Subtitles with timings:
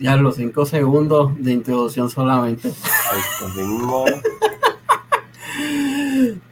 [0.00, 2.72] Ya los cinco segundos de introducción solamente.
[3.54, 4.06] Mismo.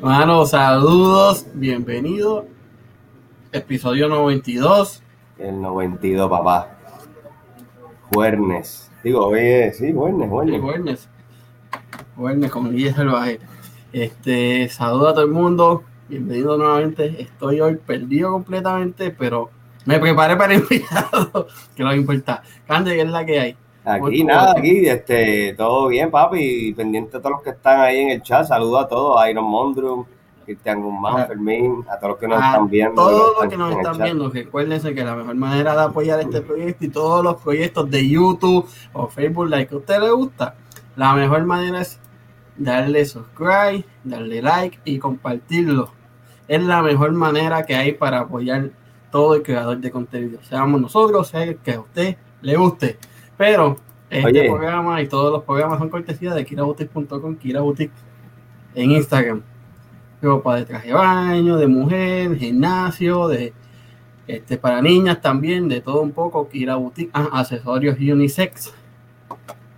[0.01, 2.45] Mano, saludos, bienvenido.
[3.51, 5.03] Episodio 92.
[5.39, 6.77] El 92, papá.
[8.13, 8.91] Juernes.
[9.03, 10.61] Digo, oye, sí, Juernes, Juernes.
[10.61, 11.09] Juernes.
[12.17, 13.41] Juernes con Guille Salvaje.
[13.95, 15.85] Este, saludo a todo el mundo.
[16.11, 17.23] Bienvenido nuevamente.
[17.23, 19.49] Estoy hoy perdido completamente, pero
[19.89, 22.43] me preparé para el invitado, que no importa.
[22.67, 23.57] Cande, ¿qué es la que hay?
[23.87, 28.11] Aquí nada, aquí, este, todo bien, papi, pendiente a todos los que están ahí en
[28.11, 30.05] el chat, saludo a todos, a Iron Mondrum,
[30.45, 32.95] Cristian Guzmán, Fermín, a todos los que nos están viendo.
[32.97, 36.85] Todos los que nos están viendo, recuérdense que la mejor manera de apoyar este proyecto
[36.85, 40.55] y todos los proyectos de YouTube o Facebook, like que a usted le gusta,
[40.97, 41.99] la mejor manera es
[42.59, 45.93] darle subscribe, darle like y compartirlo.
[46.47, 48.71] Es la mejor manera que hay para apoyar
[49.11, 50.39] todo el creador de contenido.
[50.43, 52.99] Seamos nosotros, sea que a usted le guste.
[53.37, 53.77] Pero
[54.11, 57.93] este programa y todos los programas son cortesía de kiraboutique.com, kiraboutique
[58.75, 59.43] en Instagram.
[60.21, 63.53] Ropa de traje de baño, de mujer, gimnasio, de
[64.27, 68.75] este para niñas también, de todo un poco, Kira Boutique, ah, accesorios unisex.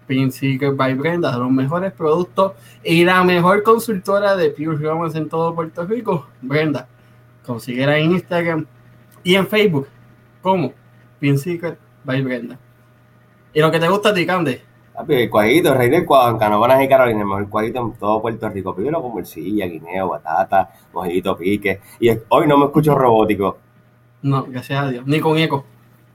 [0.06, 5.28] Pin Seeker by Brenda, los mejores productos y la mejor consultora de Pure Romance en
[5.28, 6.88] todo Puerto Rico, Brenda.
[7.46, 8.66] Consiguiera en Instagram
[9.22, 9.88] y en Facebook,
[10.42, 10.72] como
[11.18, 12.58] Pin Seeker by Brenda.
[13.52, 14.62] ¿Y lo que te gusta a ti, Cande?
[15.08, 18.20] El cuadrito, el rey del cuadro, en Canovanas y Carolina, el mejor cuadrito en todo
[18.20, 18.74] Puerto Rico.
[18.74, 21.80] Primero con morcilla, guineo, batata, mojito, pique.
[21.98, 23.58] Y hoy no me escucho robótico.
[24.22, 25.06] No, gracias a Dios.
[25.06, 25.64] Ni con eco.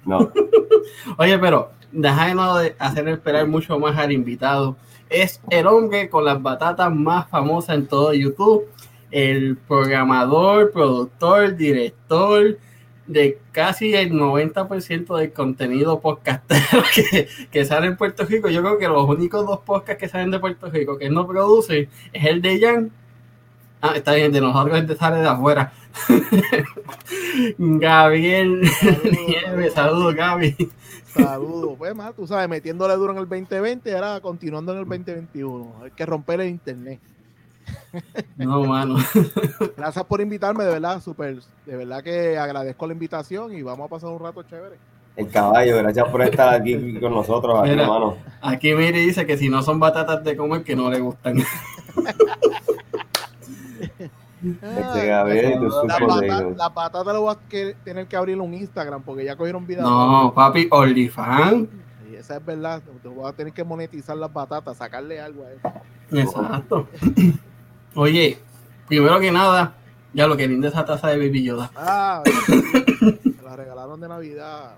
[0.05, 0.31] No.
[1.17, 4.75] Oye, pero déjanos de hacer esperar mucho más al invitado.
[5.09, 8.65] Es el hombre con las batatas más famosas en todo YouTube.
[9.09, 12.57] El programador, productor, director,
[13.07, 18.49] de casi el 90% del contenido podcastero que, que, sale en Puerto Rico.
[18.49, 21.89] Yo creo que los únicos dos podcasts que salen de Puerto Rico que no produce
[22.13, 22.91] es el de Jan.
[23.81, 25.71] Ah, está bien, de nosotros este sale de afuera.
[27.57, 30.55] Gabriel Nieves, saludos Gaby.
[31.05, 35.75] Saludos, pues más, tú sabes, metiéndole duro en el 2020 ahora continuando en el 2021.
[35.83, 36.99] Hay que romper el internet.
[38.37, 38.97] No, mano.
[39.77, 41.39] Gracias por invitarme, de verdad, súper.
[41.65, 44.75] De verdad que agradezco la invitación y vamos a pasar un rato chévere.
[45.15, 48.17] El caballo, gracias por estar aquí con nosotros, aquí, hermano.
[48.41, 51.37] Aquí Miri dice que si no son batatas de comer, que no le gustan.
[54.43, 57.39] Este Gabriel, la, patata, la patata lo vas a
[57.83, 59.81] tener que abrir un Instagram porque ya cogieron vida.
[59.81, 61.69] No, papi, OnlyFans.
[62.11, 62.83] Y esa es verdad.
[63.01, 65.71] Te voy a tener que monetizar las patatas, sacarle algo a eso.
[66.11, 66.87] Exacto.
[67.97, 68.37] Oye,
[68.89, 69.73] primero que nada,
[70.13, 71.71] ya lo que linda esa taza de Baby Yoda.
[71.77, 74.75] Ah, me la regalaron de Navidad.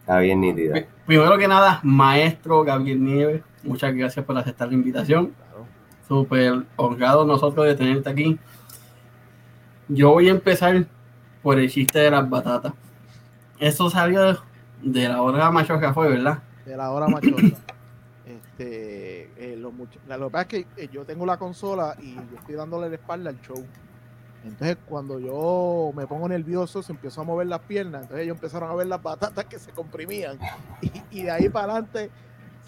[0.00, 0.86] Está bien nítida.
[1.06, 5.26] Primero que nada, maestro Gabriel Nieves, muchas gracias por aceptar la invitación.
[5.26, 5.66] Claro.
[6.08, 8.38] Súper honrado nosotros de tenerte aquí.
[9.86, 10.84] Yo voy a empezar
[11.44, 12.72] por el chiste de las batatas.
[13.60, 14.42] Eso salió
[14.82, 16.42] de la hora machorra, fue, ¿verdad?
[16.66, 17.38] De la hora machorra.
[18.26, 18.97] Este,
[19.84, 22.88] eh, lo, que pasa es que eh, yo tengo la consola y yo estoy dándole
[22.88, 23.64] la espalda al show.
[24.44, 28.02] Entonces, cuando yo me pongo nervioso, se empezó a mover las piernas.
[28.02, 30.38] Entonces, ellos empezaron a ver las batatas que se comprimían.
[31.10, 32.10] Y, de ahí para adelante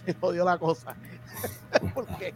[0.04, 0.96] se jodió la cosa.
[1.94, 2.34] Porque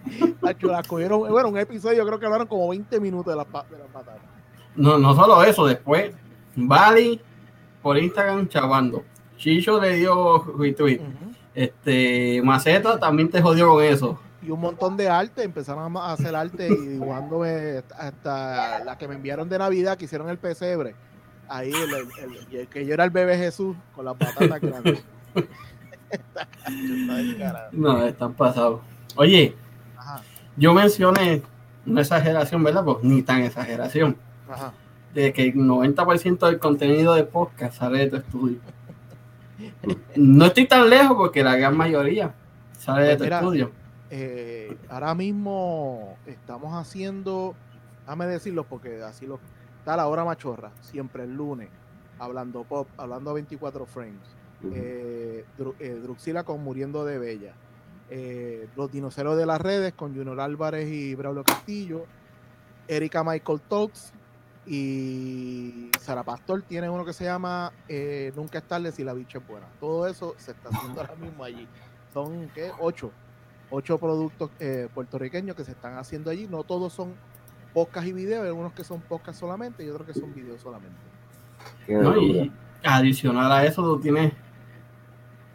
[0.63, 1.29] las cogieron.
[1.29, 4.23] Bueno, un episodio, creo que hablaron como 20 minutos de las, de las batatas.
[4.77, 6.15] No, no solo eso, después,
[6.57, 7.21] Bali
[7.83, 9.05] por Instagram chavando.
[9.37, 11.01] Chicho le dio retweet.
[11.55, 14.19] Este, Maceta también te jodió con eso.
[14.45, 19.15] Y un montón de arte, empezaron a hacer arte y dibujándome hasta la que me
[19.15, 20.95] enviaron de Navidad, que hicieron el pesebre.
[21.49, 25.03] Ahí, el, que yo era el bebé Jesús con las patatas grandes.
[27.73, 28.81] no, están pasados.
[29.17, 29.57] Oye,
[30.57, 31.43] yo mencioné
[31.87, 32.85] una exageración, ¿verdad?
[32.85, 34.17] Pues ni tan exageración.
[35.15, 38.59] De que el 90% del contenido de podcast sale de tu estudio.
[40.17, 42.35] No estoy tan lejos porque la gran mayoría
[42.77, 43.84] sale de pues tu estudio.
[44.17, 47.57] Eh, ahora mismo estamos haciendo,
[48.03, 49.41] déjame decirlo porque así lo
[49.81, 51.69] está la hora machorra, siempre el lunes,
[52.21, 54.23] hablando pop, hablando a 24 frames.
[54.73, 55.45] Eh,
[55.81, 57.55] eh, Druxila con Muriendo de Bella.
[58.77, 62.07] los dinosaurios de las redes con Junior Álvarez y Braulio Castillo.
[62.87, 64.13] Erika Michael Talks
[64.65, 67.73] y Sara Pastor tiene uno que se llama
[68.37, 69.67] Nunca es tarde si la bicha es buena.
[69.81, 71.67] Todo eso se está haciendo ahora mismo allí.
[72.13, 72.71] Son, ¿qué?
[72.79, 73.11] Ocho.
[73.77, 76.47] Ocho productos eh, puertorriqueños que se están haciendo allí.
[76.49, 77.15] No todos son
[77.73, 78.43] podcast y videos.
[78.43, 80.97] Hay algunos que son podcast solamente y otros que son videos solamente.
[81.89, 82.53] y
[82.85, 84.33] adicional a eso, tú tienes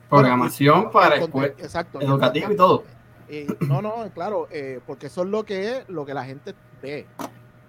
[0.09, 2.83] Programación para exacto, educativo y todo.
[3.29, 6.55] Eh, no, no, claro, eh, porque eso es lo que es lo que la gente
[6.81, 7.05] ve.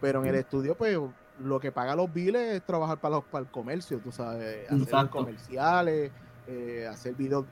[0.00, 0.98] Pero en el estudio, pues,
[1.38, 5.10] lo que paga los biles es trabajar para, los, para el comercio, tú sabes, hacer
[5.10, 6.10] comerciales,
[6.46, 7.44] eh, hacer videos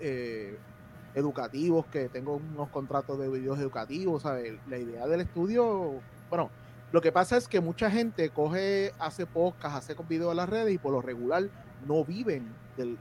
[1.19, 4.55] educativos, que tengo unos contratos de videos educativos, ¿sabes?
[4.69, 6.01] La idea del estudio,
[6.31, 6.51] bueno,
[6.93, 10.75] lo que pasa es que mucha gente coge, hace podcast, hace videos en las redes
[10.75, 11.45] y por lo regular
[11.87, 12.97] no viven de,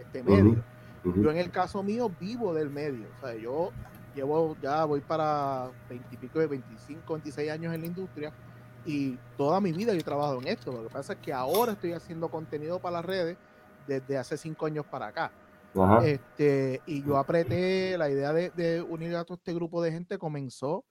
[0.00, 0.62] este medio.
[1.04, 3.70] Yo en el caso mío vivo del medio, o sea, yo
[4.14, 8.32] llevo ya voy para 20 y pico de 25, 26 años en la industria
[8.86, 10.72] y toda mi vida yo he trabajado en esto.
[10.72, 13.36] Lo que pasa es que ahora estoy haciendo contenido para las redes
[13.86, 15.30] desde hace 5 años para acá.
[16.04, 20.84] Este, y yo apreté, la idea de, unir a todo este grupo de gente comenzó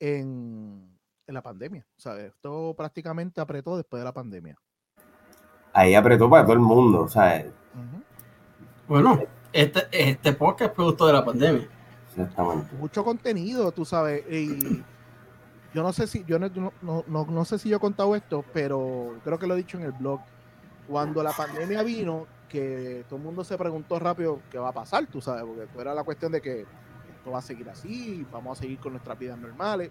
[0.00, 1.86] en, en la pandemia.
[1.96, 4.56] O sea, esto prácticamente apretó después de la pandemia.
[5.72, 7.44] Ahí apretó para todo el mundo, o sea.
[8.88, 9.20] Bueno,
[9.52, 11.68] este, este podcast es producto de la pandemia.
[12.10, 12.74] Exactamente.
[12.76, 14.24] Mucho contenido, tú sabes.
[14.30, 14.82] Y
[15.72, 16.50] yo no sé si, yo no,
[16.82, 19.84] no, no, sé si yo he contado esto, pero creo que lo he dicho en
[19.84, 20.20] el blog.
[20.88, 25.06] Cuando la pandemia vino, que todo el mundo se preguntó rápido qué va a pasar,
[25.06, 28.62] tú sabes, porque era la cuestión de que esto va a seguir así, vamos a
[28.62, 29.90] seguir con nuestras vidas normales.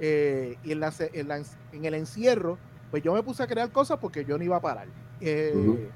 [0.00, 2.58] Eh, y en, la, en, el encierro,
[2.90, 4.88] pues yo me puse a crear cosas porque yo no iba a parar.
[5.20, 5.90] Eh,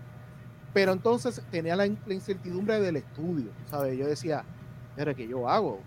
[0.75, 3.96] pero entonces tenía la, incertidumbre del estudio, ¿sabes?
[3.96, 4.44] Yo decía,
[4.94, 5.81] pero ¿qué yo hago?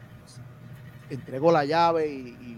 [1.12, 2.58] Entrego la llave y,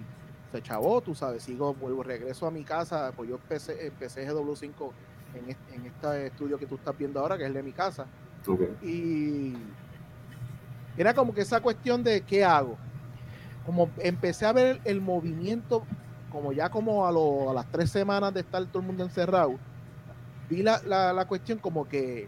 [0.51, 4.91] se chavó, tú sabes, sigo, vuelvo, regreso a mi casa, pues yo empecé, empecé GW5
[5.35, 8.05] en, en este estudio que tú estás viendo ahora, que es el de mi casa.
[8.81, 9.53] Y
[10.97, 12.77] era como que esa cuestión de qué hago.
[13.65, 15.85] Como empecé a ver el movimiento,
[16.31, 19.57] como ya como a, a las tres semanas de estar todo el mundo encerrado,
[20.49, 22.27] vi la, la, cuestión como que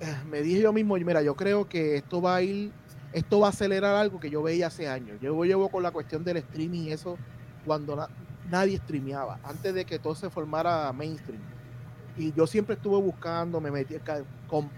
[0.00, 2.72] eh, me dije yo mismo, mira, yo creo que esto va a ir,
[3.12, 5.18] esto va a acelerar algo que yo veía hace años.
[5.20, 7.18] Yo llevo con la cuestión del streaming y eso
[7.66, 8.08] cuando
[8.50, 11.40] nadie streameaba, antes de que todo se formara mainstream.
[12.16, 13.94] Y yo siempre estuve buscando, me metí,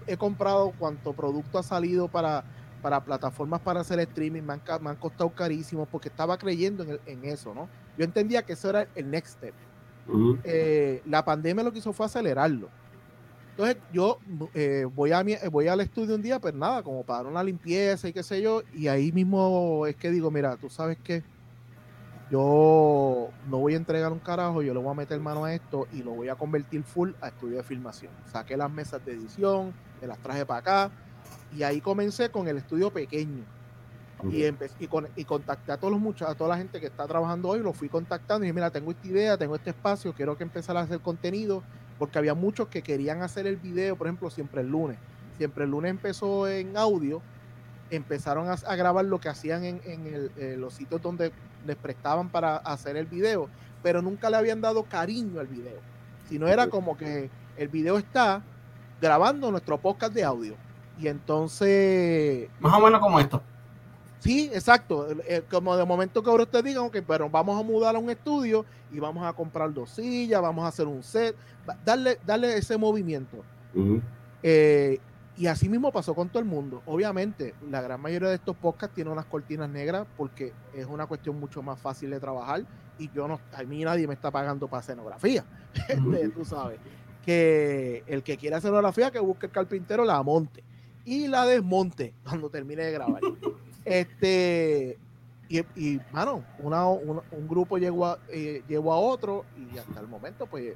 [0.06, 2.44] he comprado cuanto producto ha salido para,
[2.82, 7.00] para plataformas para hacer streaming, me han, me han costado carísimo porque estaba creyendo en,
[7.06, 7.69] en, eso, ¿no?
[7.96, 9.55] Yo entendía que eso era el next step.
[10.44, 12.69] Eh, la pandemia lo que hizo fue acelerarlo.
[13.50, 14.19] Entonces yo
[14.55, 18.08] eh, voy, a voy al estudio un día, pues nada, como para dar una limpieza
[18.08, 21.22] y qué sé yo, y ahí mismo es que digo, mira, tú sabes que
[22.31, 25.88] yo no voy a entregar un carajo, yo le voy a meter mano a esto
[25.93, 28.12] y lo voy a convertir full a estudio de filmación.
[28.31, 30.91] Saqué las mesas de edición, me las traje para acá
[31.56, 33.44] y ahí comencé con el estudio pequeño.
[34.31, 37.06] Y, y, con, y, contacté a todos los muchachos, a toda la gente que está
[37.06, 40.37] trabajando hoy, lo fui contactando y dije, mira, tengo esta idea, tengo este espacio, quiero
[40.37, 41.62] que empezara a hacer contenido,
[41.99, 44.99] porque había muchos que querían hacer el video, por ejemplo, siempre el lunes.
[45.38, 47.23] Siempre el lunes empezó en audio,
[47.88, 51.32] empezaron a, grabar lo que hacían en, en, los sitios donde
[51.67, 53.49] les prestaban para hacer el video,
[53.83, 55.81] pero nunca le habían dado cariño al video,
[56.29, 58.43] sino era como que el video está
[59.01, 60.55] grabando nuestro podcast de audio.
[60.99, 62.49] Y entonces...
[62.61, 63.43] Más o menos como esto.
[64.21, 65.09] Sí, exacto.
[65.27, 68.11] Eh, como de momento que ahora ustedes digan, ok, pero vamos a mudar a un
[68.11, 71.34] estudio y vamos a comprar dos sillas, vamos a hacer un set,
[71.84, 73.39] darle, darle ese movimiento.
[75.41, 76.82] Y así mismo pasó con todo el mundo.
[76.85, 81.41] Obviamente, la gran mayoría de estos podcasts tienen unas cortinas negras porque es una cuestión
[81.41, 82.67] mucho más fácil de trabajar
[82.99, 85.43] y yo no, a mí nadie me está pagando para escenografía.
[85.89, 86.79] Este, tú sabes.
[87.25, 90.63] Que el que quiera escenografía que busque el carpintero la monte
[91.06, 93.23] y la desmonte cuando termine de grabar.
[93.87, 94.99] este
[95.49, 100.06] y, y mano, una, un grupo llegó a, eh, llegó a otro y hasta el
[100.06, 100.75] momento pues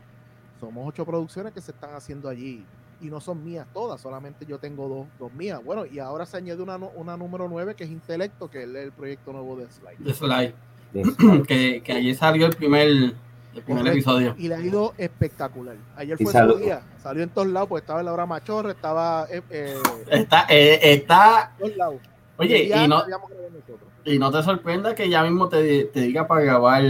[0.58, 2.64] somos ocho producciones que se están haciendo allí
[3.04, 5.62] y no son mías todas, solamente yo tengo dos, dos mías.
[5.62, 8.92] Bueno, y ahora se añade una, una número nueve que es Intelecto, que es el
[8.92, 9.98] proyecto nuevo de Slide.
[9.98, 10.54] De Slide.
[11.46, 14.34] que, que allí salió el primer, el primer episodio.
[14.38, 15.76] Y le ha ido espectacular.
[15.96, 19.26] Ayer fue su día, salió en todos lados, pues estaba en la hora machorra, estaba...
[19.30, 19.76] Eh, eh
[20.10, 21.52] está, eh, está...
[22.38, 23.02] Oye, y, no,
[24.04, 26.82] y no te sorprenda que ya mismo te, te diga para grabar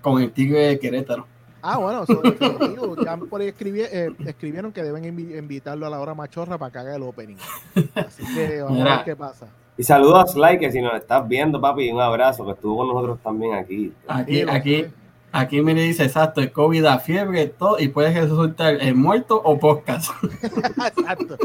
[0.00, 1.26] con el Tigre de Querétaro.
[1.66, 6.58] Ah, bueno, eso ya por ahí eh, escribieron que deben invitarlo a la hora machorra
[6.58, 7.36] para que haga el opening.
[7.94, 9.46] Así que vamos a ver qué pasa.
[9.78, 12.88] Y saludos a Sly, que si nos estás viendo, papi, un abrazo, que estuvo con
[12.88, 13.94] nosotros también aquí.
[14.06, 14.84] Aquí, aquí,
[15.32, 19.58] aquí me dice exacto, el COVID da fiebre, todo, y puedes resultar el muerto o
[19.58, 20.10] podcast.
[20.42, 21.38] exacto.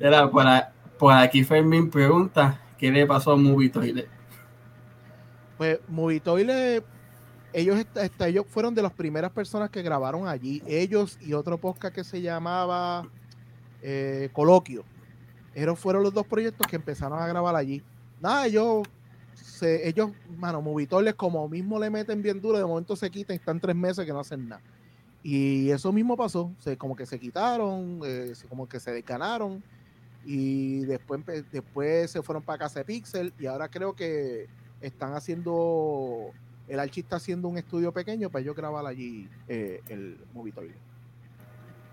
[0.00, 4.08] Era por, aquí Fermín pregunta, ¿qué le pasó a Movitoile?
[5.58, 6.82] Pues Movitoile
[7.52, 7.84] ellos,
[8.20, 10.62] ellos fueron de las primeras personas que grabaron allí.
[10.66, 13.08] Ellos y otro podcast que se llamaba.
[13.82, 14.84] eh, Coloquio.
[15.54, 17.82] Esos fueron los dos proyectos que empezaron a grabar allí.
[18.20, 18.86] Nada, ellos,
[19.62, 23.74] ellos, mano, Movitoles como mismo le meten bien duro, de momento se quitan, están tres
[23.74, 24.62] meses que no hacen nada.
[25.22, 29.62] Y eso mismo pasó, se, como que se quitaron, eh, como que se descanaron
[30.24, 34.48] y después, después se fueron para casa de Pixel y ahora creo que
[34.80, 36.30] están haciendo,
[36.70, 40.76] el Archie está haciendo un estudio pequeño para yo grabar allí eh, el Movitoile.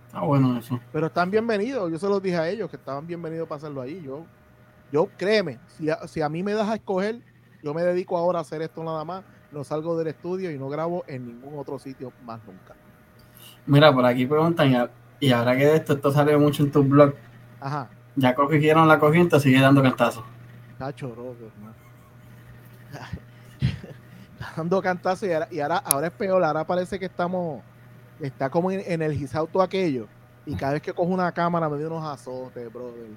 [0.06, 0.80] Está bueno eso.
[0.94, 4.00] Pero están bienvenidos, yo se los dije a ellos que estaban bienvenidos para hacerlo allí.
[4.04, 4.24] Yo,
[4.92, 7.20] yo créeme, si a, si a mí me das a escoger,
[7.64, 10.70] yo me dedico ahora a hacer esto nada más, no salgo del estudio y no
[10.70, 12.76] grabo en ningún otro sitio más nunca.
[13.66, 17.16] Mira, por aquí preguntan, y ahora que de esto, esto sale mucho en tu blog.
[17.60, 17.90] Ajá.
[18.16, 20.24] Ya cogieron la corriente, sigue dando cantazos.
[20.78, 21.16] Cacho,
[24.58, 27.62] dando cantazos y, ahora, ahora, es peor, ahora parece que estamos,
[28.20, 30.08] está como energizado todo aquello.
[30.46, 33.08] Y cada vez que cojo una cámara me dio unos azotes, brother.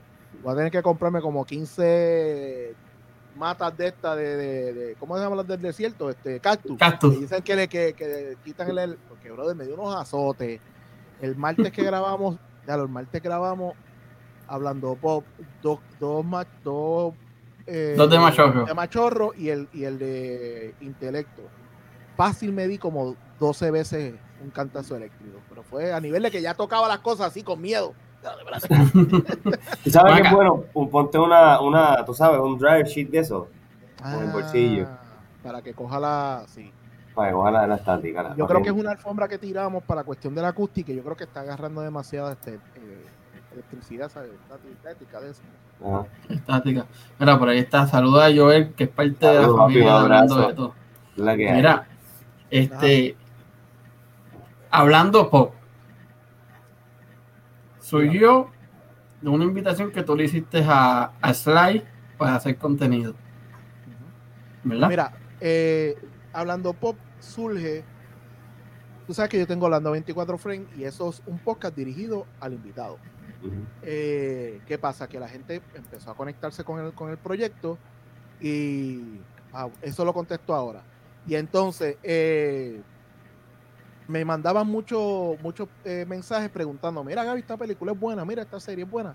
[0.43, 2.75] Voy a tener que comprarme como 15
[3.37, 4.37] matas de estas de,
[4.73, 6.11] de, ¿cómo se llama las del desierto?
[6.11, 6.77] Este, cactus.
[6.77, 7.21] Cactus.
[7.21, 10.61] dicen que le que, quitan el, porque brother me dio unos azotes.
[11.21, 13.75] El martes que grabamos, ya los martes grabamos
[14.47, 15.25] hablando pop,
[15.63, 16.27] dos, dos,
[16.65, 17.15] dos,
[17.67, 18.65] eh, dos de machorro.
[18.65, 21.43] De machorro y el, y el de intelecto.
[22.17, 26.43] Fácil me di como 12 veces un cantazo eléctrico, pero fue a nivel de que
[26.43, 27.95] ya tocaba las cosas así con miedo.
[29.85, 30.65] ¿Tú sabes qué bueno?
[30.91, 33.49] Ponte una, una, tú sabes, un driver sheet de eso.
[34.05, 34.87] en el bolsillo.
[34.89, 35.01] Ah,
[35.43, 36.45] para que coja la.
[36.49, 36.71] Sí.
[37.15, 38.35] Para que coja la, la estática.
[38.37, 40.93] yo creo que es una alfombra que tiramos para cuestión de la acústica.
[40.93, 43.07] Yo creo que está agarrando demasiada este, eh,
[43.53, 44.11] electricidad,
[44.73, 45.43] Estática de eso.
[46.29, 46.87] Estática.
[47.19, 47.87] Mira, por ahí está.
[47.87, 50.75] Saluda a Joel, que es parte de la familia hablando de todo.
[51.17, 51.89] Mira,
[52.51, 53.17] este.
[54.71, 55.55] Hablando pop.
[57.81, 58.51] Soy yo
[59.21, 61.83] de una invitación que tú le hiciste a, a Sly
[62.17, 63.15] para hacer contenido.
[64.63, 64.89] ¿Verdad?
[64.89, 65.97] Mira, eh,
[66.33, 67.85] hablando pop surge.
[69.07, 72.53] Tú sabes que yo tengo Hablando 24 Frames y eso es un podcast dirigido al
[72.53, 72.99] invitado.
[73.83, 75.09] Eh, ¿Qué pasa?
[75.09, 77.79] Que la gente empezó a conectarse con el, con el proyecto
[78.41, 79.21] y
[79.53, 80.83] ah, eso lo contesto ahora.
[81.27, 82.81] Y entonces eh,
[84.09, 88.61] me mandaban muchos muchos eh, mensajes preguntando, mira Gaby, esta película es buena, mira, esta
[88.61, 89.15] serie es buena.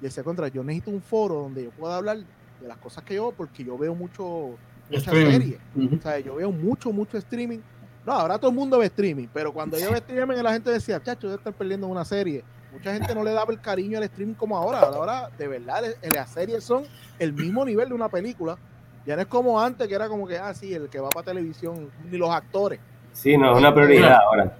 [0.00, 3.14] Y decía contra, yo necesito un foro donde yo pueda hablar de las cosas que
[3.14, 4.56] yo, porque yo veo mucho,
[4.90, 5.58] muchas series.
[5.76, 7.60] O sea, yo veo mucho, mucho streaming.
[8.04, 11.02] No, ahora todo el mundo ve streaming, pero cuando yo ve streaming la gente decía,
[11.02, 12.44] chacho, yo estoy perdiendo una serie
[12.74, 14.80] mucha gente no le daba el cariño al streaming como ahora.
[14.80, 16.84] Ahora, de verdad, las series son
[17.18, 18.58] el mismo nivel de una película.
[19.06, 21.26] Ya no es como antes, que era como que, ah, sí, el que va para
[21.26, 22.80] televisión, ni los actores.
[23.12, 24.56] Sí, no, es una prioridad ahora.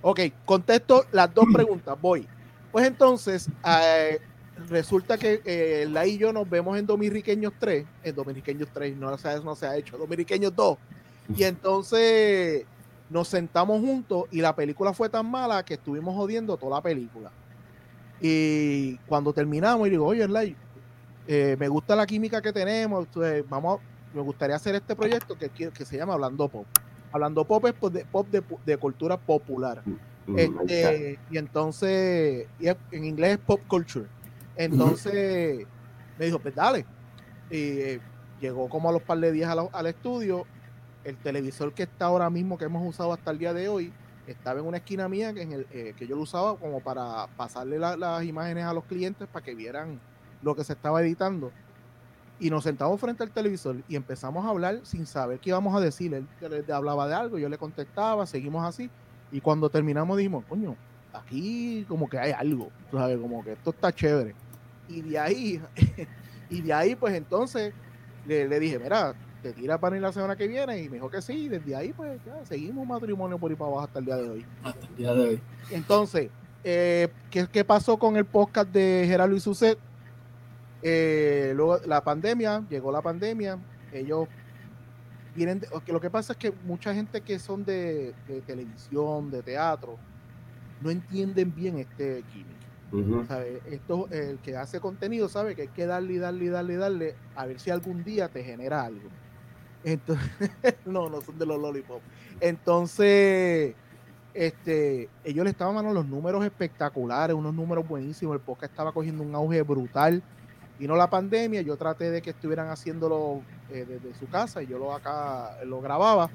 [0.00, 2.26] Ok, contesto las dos preguntas, voy.
[2.72, 4.18] Pues entonces, eh,
[4.68, 9.10] resulta que eh, la y yo nos vemos en Dominiqueños 3, en Dominiqueños 3, no,
[9.10, 10.78] no se ha hecho, Dominiqueños 2.
[11.36, 12.66] Y entonces
[13.08, 17.30] nos sentamos juntos y la película fue tan mala que estuvimos jodiendo toda la película.
[18.24, 20.24] Y cuando terminamos, y digo, oye,
[21.26, 23.08] eh, me gusta la química que tenemos,
[23.48, 23.80] vamos,
[24.14, 26.66] me gustaría hacer este proyecto que, que se llama Hablando Pop.
[27.10, 29.82] Hablando Pop es pues, de, pop de, cultura popular.
[29.84, 34.06] Mm, mm, este, y entonces, y en inglés es pop culture.
[34.56, 35.66] Entonces,
[36.16, 36.86] me dijo, pues dale.
[37.50, 38.00] Y eh,
[38.40, 40.46] llegó como a los par de días al estudio.
[41.02, 43.92] El televisor que está ahora mismo, que hemos usado hasta el día de hoy,
[44.26, 47.26] estaba en una esquina mía que, en el, eh, que yo lo usaba como para
[47.36, 50.00] pasarle las imágenes a los clientes para que vieran
[50.42, 51.50] lo que se estaba editando.
[52.38, 55.80] Y nos sentamos frente al televisor y empezamos a hablar sin saber qué íbamos a
[55.80, 56.12] decir.
[56.14, 56.26] Él,
[56.72, 58.90] hablaba de algo, yo le contestaba, seguimos así.
[59.30, 60.76] Y cuando terminamos dijimos, coño,
[61.12, 64.34] aquí como que hay algo, sabes, como que esto está chévere.
[64.88, 65.62] Y de ahí,
[66.50, 67.72] y de ahí pues entonces
[68.26, 71.20] le dije, mira, te tira para ir la semana que viene y me dijo que
[71.20, 74.30] sí, desde ahí pues ya seguimos matrimonio por ahí para abajo hasta el día de
[74.30, 74.46] hoy.
[74.62, 75.40] Hasta el día de hoy.
[75.70, 76.30] Entonces,
[76.64, 79.78] eh, ¿qué, pasó con el podcast de Gerardo y Suset?
[80.82, 83.58] Eh, luego la pandemia, llegó la pandemia,
[83.92, 84.28] ellos
[85.34, 88.14] vienen, lo que pasa es que mucha gente que son de,
[88.46, 89.98] televisión, de teatro,
[90.80, 92.52] no entienden bien este químico.
[93.70, 96.76] Esto, el que hace contenido sabe que hay que darle y darle y darle y
[96.76, 99.08] darle a ver si algún día te genera algo.
[99.84, 100.28] Entonces,
[100.86, 102.00] no, no son de los lollipop.
[102.40, 103.74] Entonces,
[104.34, 108.34] este, ellos le estaban dando los números espectaculares, unos números buenísimos.
[108.34, 110.22] El podcast estaba cogiendo un auge brutal.
[110.78, 114.78] Vino la pandemia, yo traté de que estuvieran haciéndolo eh, desde su casa y yo
[114.78, 116.30] lo acá lo grababa.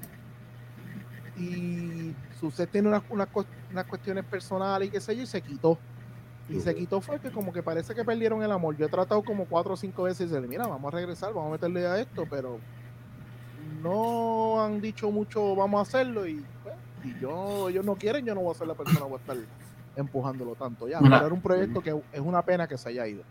[1.35, 3.27] Y sucede tiene unas, unas,
[3.87, 5.77] cuestiones personales y qué sé yo, y se quitó.
[6.49, 8.77] Y se quitó fue que como que parece que perdieron el amor.
[8.77, 11.49] Yo he tratado como cuatro o cinco veces y decirle, mira, vamos a regresar, vamos
[11.49, 12.59] a meterle a esto, pero
[13.81, 16.75] no han dicho mucho, vamos a hacerlo y, pues,
[17.19, 19.37] yo, ellos no quieren, yo no voy a ser la persona que voy a estar
[19.95, 20.99] empujándolo tanto ya.
[20.99, 23.23] Pero era un proyecto que es una pena que se haya ido.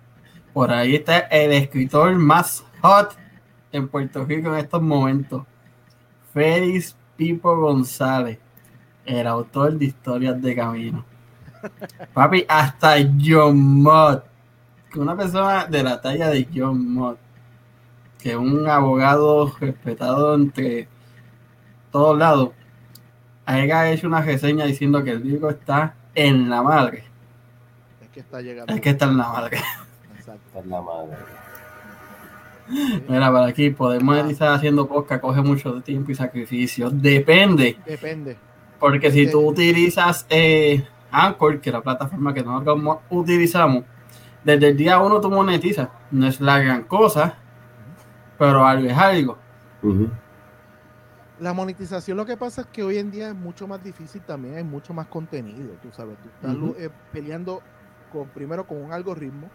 [0.53, 3.17] Por ahí está el escritor más hot
[3.73, 5.45] en Puerto Rico en estos momentos.
[6.33, 8.39] Félix Pipo González,
[9.05, 11.05] el autor de historias de camino.
[12.15, 14.25] Papi, hasta John Mott,
[14.97, 17.19] una persona de la talla de John Mott,
[18.19, 20.89] que un abogado respetado entre
[21.91, 22.51] todos lados,
[23.45, 27.05] haya hecho una reseña diciendo que el libro está en la madre.
[28.03, 28.75] Es que está llegando.
[28.75, 29.59] Es que está en la madre.
[30.19, 30.59] Exacto.
[30.59, 31.17] En la madre.
[33.09, 34.29] Mira, para aquí podemos ah.
[34.29, 36.91] estar haciendo podcast, coge mucho tiempo y sacrificio.
[36.91, 37.79] Depende.
[37.87, 38.37] Depende.
[38.81, 43.85] Porque si tú utilizas eh, Anchor, que es la plataforma que nosotros utilizamos,
[44.45, 45.89] desde el día uno tú monetizas.
[46.11, 47.39] No es la gran cosa,
[48.39, 49.39] pero algo es algo.
[51.39, 54.57] La monetización lo que pasa es que hoy en día es mucho más difícil también,
[54.57, 57.63] hay mucho más contenido, tú sabes, tú estás eh, peleando
[58.11, 59.51] con, primero con un algoritmo,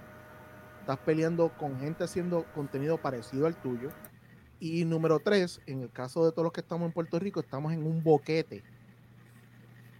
[0.79, 3.89] estás peleando con gente haciendo contenido parecido al tuyo,
[4.59, 7.73] y número tres, en el caso de todos los que estamos en Puerto Rico, estamos
[7.73, 8.63] en un boquete,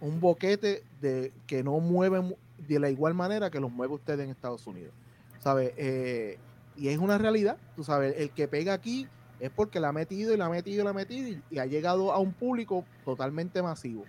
[0.00, 4.30] un boquete de que no mueve de la igual manera que los mueve ustedes en
[4.30, 4.94] Estados Unidos,
[5.40, 5.72] ¿sabes?
[5.76, 6.38] Eh,
[6.76, 9.08] y es una realidad, tú sabes, el que pega aquí
[9.40, 11.66] es porque la ha metido y la ha metido y la ha metido y, ha
[11.66, 14.04] llegado a un público totalmente masivo.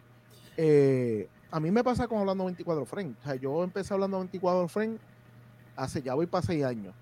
[0.57, 3.15] Eh, a mí me pasa con hablando 24 frames.
[3.21, 4.99] O sea, yo empecé hablando 24 frames
[5.75, 6.93] hace ya voy para seis años.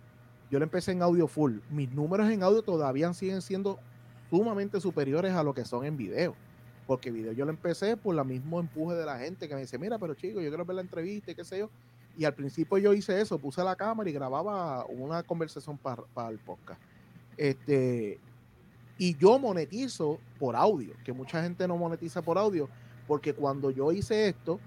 [0.50, 1.60] Yo lo empecé en audio full.
[1.70, 3.80] Mis números en audio todavía siguen siendo
[4.30, 6.36] sumamente superiores a lo que son en video.
[6.88, 9.78] Porque video yo lo empecé por el mismo empuje de la gente que me dice,
[9.78, 11.70] mira, pero chico, yo quiero ver la entrevista y qué sé yo.
[12.18, 16.40] Y al principio yo hice eso, puse la cámara y grababa una conversación para el
[16.40, 16.82] podcast.
[17.38, 18.20] Este,
[18.98, 22.70] y yo monetizo por audio, que mucha gente no monetiza por audio,
[23.08, 24.60] porque cuando yo hice esto,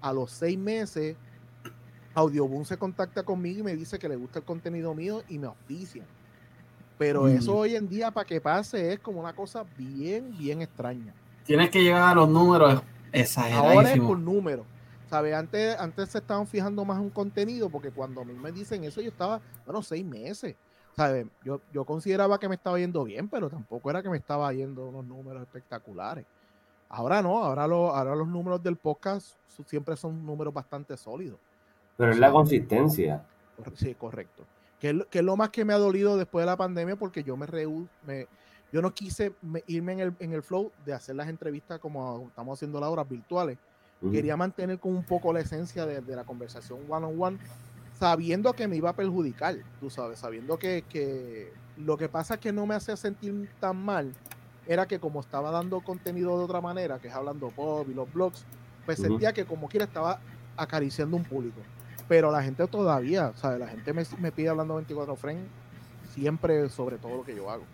[0.00, 1.16] a los seis meses,
[2.14, 5.48] Audioboom se contacta conmigo y me dice que le gusta el contenido mío y me
[5.48, 6.06] auspician.
[6.96, 7.28] Pero mm.
[7.28, 11.12] eso hoy en día, para que pase, es como una cosa bien, bien extraña.
[11.44, 13.74] Tienes que llegar a los números exagerados.
[13.74, 14.66] Ahora es por números.
[15.14, 15.32] ¿Sabe?
[15.32, 19.00] Antes, antes se estaban fijando más en contenido, porque cuando a mí me dicen eso,
[19.00, 20.56] yo estaba, bueno, seis meses.
[21.44, 24.88] Yo, yo consideraba que me estaba yendo bien, pero tampoco era que me estaba yendo
[24.88, 26.26] unos números espectaculares.
[26.88, 29.36] Ahora no, ahora, lo, ahora los números del podcast
[29.68, 31.38] siempre son números bastante sólidos.
[31.96, 33.24] Pero es la consistencia.
[33.76, 34.42] Sí, correcto.
[34.80, 37.22] Que es, que es, lo más que me ha dolido después de la pandemia porque
[37.22, 37.46] yo me,
[38.04, 38.26] me
[38.72, 39.32] yo no quise
[39.68, 43.08] irme en el, en el flow de hacer las entrevistas como estamos haciendo las horas
[43.08, 43.58] virtuales.
[44.10, 47.38] Quería mantener con un poco la esencia de, de la conversación one on one
[47.98, 52.52] sabiendo que me iba a perjudicar, tú sabes, sabiendo que, lo que pasa es que
[52.52, 54.12] no me hacía sentir tan mal
[54.66, 58.12] era que como estaba dando contenido de otra manera, que es hablando pop y los
[58.12, 58.44] blogs,
[58.86, 60.20] pues sentía que como quiera estaba
[60.56, 61.60] acariciando un público.
[62.08, 63.60] Pero la gente todavía, ¿sabes?
[63.60, 65.44] La gente me, me pide hablando 24 frames
[66.14, 67.64] siempre sobre todo lo que yo hago.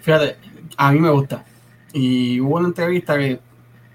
[0.00, 0.36] Fíjate,
[0.76, 1.44] a mí me gusta.
[1.92, 3.40] Y hubo una entrevista que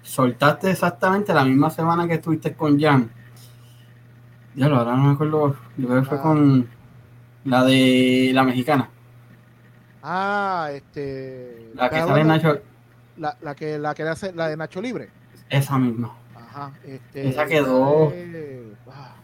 [0.04, 3.10] soltaste exactamente la misma semana que estuviste con Jan
[4.54, 5.56] ya lo, ahora no me acuerdo.
[5.76, 6.22] Yo creo que fue ah.
[6.22, 6.68] con
[7.44, 8.90] la de la mexicana.
[10.02, 11.70] Ah, este.
[11.74, 12.60] La que sale Nacho.
[13.16, 15.10] La, la, que la que hace, la de Nacho Libre.
[15.48, 16.16] Esa misma.
[16.34, 16.72] Ajá.
[16.84, 18.12] Este, esa quedó.
[18.90, 19.16] Ah,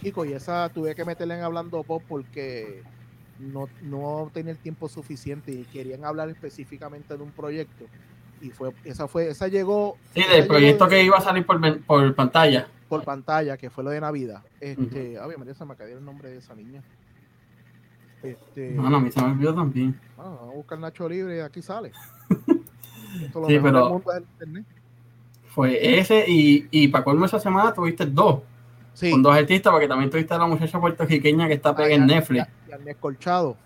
[0.00, 2.82] chico, y esa tuve que meterle en hablando pop porque
[3.38, 7.86] no, no tenía el tiempo suficiente y querían hablar específicamente de un proyecto.
[8.40, 9.96] Y fue, esa fue, esa llegó.
[10.14, 13.90] Sí, del proyecto que iba a salir por, por pantalla por pantalla, que fue lo
[13.90, 14.42] de Navidad.
[14.60, 16.82] Este, obviamente se me cayó el nombre de esa niña.
[18.22, 19.98] Este, no, a mí se me olvidó también.
[20.16, 21.92] vamos a buscar Nacho Libre y aquí sale.
[23.46, 24.02] sí, pero
[25.46, 28.40] fue ese y, y para colmo esa semana tuviste dos.
[28.94, 29.12] Sí.
[29.12, 32.48] Con dos artistas, porque también tuviste a la muchacha puertorriqueña que está pegada en Netflix.
[32.66, 33.56] Y, Colchado.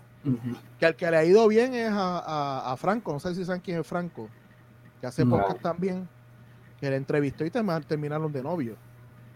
[0.79, 3.61] Que al que le ha ido bien es a, a, Franco, no sé si saben
[3.61, 4.29] quién es Franco,
[5.03, 5.37] que hace no.
[5.61, 6.07] también,
[6.79, 8.77] que le entrevistó y terminaron de novio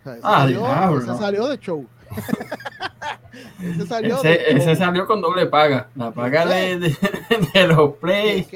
[0.05, 1.85] ese, ah, salió, salió de show.
[3.61, 5.89] ese, salió, ese, salió con doble paga.
[5.93, 8.47] La paga de, de, los plays.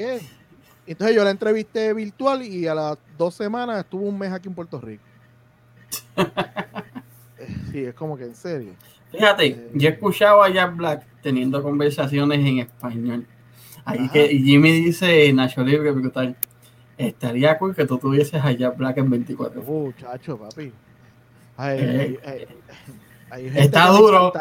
[0.86, 4.54] Entonces yo la entrevisté virtual y a las dos semanas estuvo un mes aquí en
[4.54, 5.04] Puerto Rico.
[7.70, 8.72] sí, es como que en serio.
[9.10, 13.26] Fíjate, eh, yo he escuchado a Jack Black teniendo conversaciones en español.
[13.84, 15.92] Ahí que Jimmy dice, Nacho Libre,
[16.96, 19.62] estaría cool que tú tuvieses a Jack Black en 24.
[19.62, 20.72] Muchacho, papi.
[21.56, 22.18] Ay,
[23.54, 24.32] Está duro.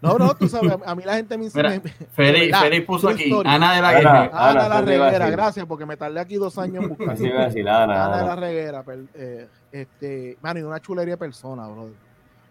[0.00, 1.80] No, no, tú sabes, a mí la gente me dice.
[2.12, 4.30] Feri, Feri puso aquí, Ana de la Reguera.
[4.32, 7.16] Ana, de la Reguera, gracias, porque me tardé aquí dos años en buscar.
[7.16, 8.84] Ana, de la Reguera.
[9.14, 11.88] Eh, este, mano, y una chulería de persona, bro.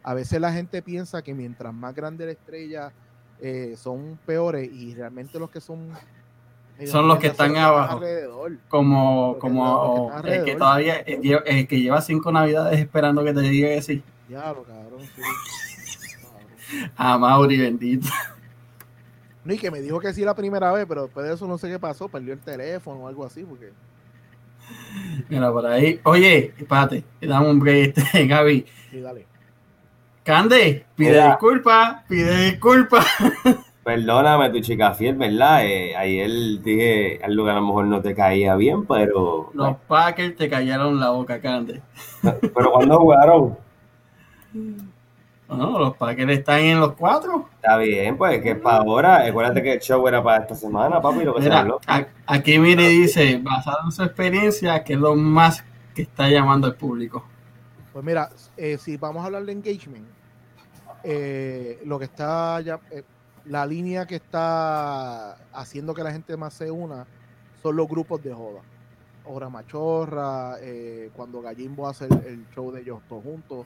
[0.01, 2.91] A veces la gente piensa que mientras más grande la estrella
[3.39, 5.91] eh, son peores y realmente los que son
[6.85, 8.01] son los que están abajo.
[8.67, 13.81] Como, como el que todavía, el, que lleva cinco navidades esperando que te diga que
[13.81, 14.03] sí.
[14.29, 15.01] Ya, lo cabrón.
[15.15, 15.21] Sí.
[16.95, 18.07] A Mauri, bendito.
[19.45, 21.57] No, y que me dijo que sí la primera vez, pero después de eso no
[21.57, 23.71] sé qué pasó, perdió el teléfono o algo así, porque.
[25.29, 25.99] Mira, por ahí.
[26.03, 28.65] Oye, espérate, dame un break, este, Gaby.
[28.89, 29.27] Sí, dale.
[30.23, 33.05] Cande, pide disculpas, pide disculpas.
[33.83, 35.65] Perdóname, tu chica fiel, ¿verdad?
[35.65, 36.29] Eh, ayer
[36.61, 39.51] dije algo que a lo mejor no te caía bien, pero.
[39.53, 41.81] Los Packers te callaron la boca, Cande.
[42.21, 43.57] Pero cuando jugaron.
[45.49, 47.49] No, los Packers están en los cuatro.
[47.55, 49.25] Está bien, pues que es para ahora.
[49.25, 51.25] Acuérdate que el show era para esta semana, papi.
[51.25, 51.67] Lo que Mira,
[52.25, 56.75] aquí Mire dice, basado en su experiencia, que es lo más que está llamando al
[56.75, 57.25] público.
[57.91, 60.07] Pues mira, eh, si vamos a hablar de engagement,
[61.03, 63.03] eh, lo que está ya, eh,
[63.45, 67.05] la línea que está haciendo que la gente más se una
[67.61, 68.61] son los grupos de joda.
[69.25, 70.57] Hora Machorra,
[71.15, 73.65] cuando Gallimbo hace el, el show de ellos todos juntos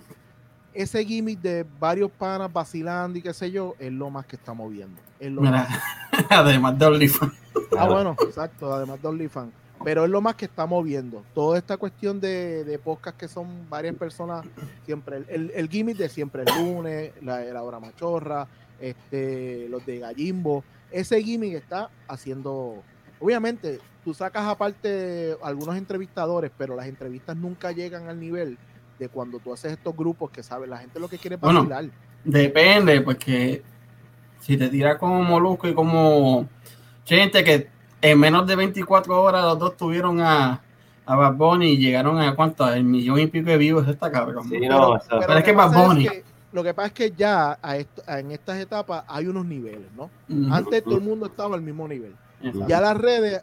[0.77, 4.71] ese gimmick de varios panas vacilando y qué sé yo, es lo más que estamos
[4.71, 5.01] viendo.
[6.29, 7.33] además de OnlyFans.
[7.77, 9.51] Ah, bueno, exacto, además de OnlyFans.
[9.83, 11.23] Pero es lo más que estamos viendo.
[11.33, 14.45] Toda esta cuestión de, de podcast que son varias personas,
[14.85, 18.47] siempre, el, el gimmick de siempre el lunes, la, la hora machorra,
[18.79, 22.83] este, los de Gallimbo, ese gimmick está haciendo,
[23.19, 28.57] obviamente, tú sacas aparte algunos entrevistadores, pero las entrevistas nunca llegan al nivel
[28.99, 31.67] de cuando tú haces estos grupos que sabes, la gente lo que quiere es bueno,
[32.23, 33.61] Depende, porque
[34.39, 36.47] si te tiras como Molusco y como
[37.05, 37.69] gente que
[38.01, 40.61] en menos de 24 horas los dos tuvieron a,
[41.05, 44.49] a Bad Bunny y llegaron a cuánto, el millón y pico de vivos esta cabrón.
[44.49, 44.97] pero,
[45.37, 46.07] es que Bad Bunny.
[46.51, 50.09] Lo que pasa es que ya a en estas etapas hay unos niveles, ¿no?
[50.53, 52.15] Antes todo el mundo estaba al mismo nivel.
[52.67, 53.41] Ya las redes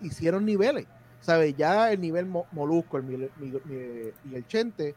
[0.00, 0.86] hicieron niveles.
[1.20, 1.54] ¿sabes?
[1.56, 4.94] Ya el nivel molusco el, y el chente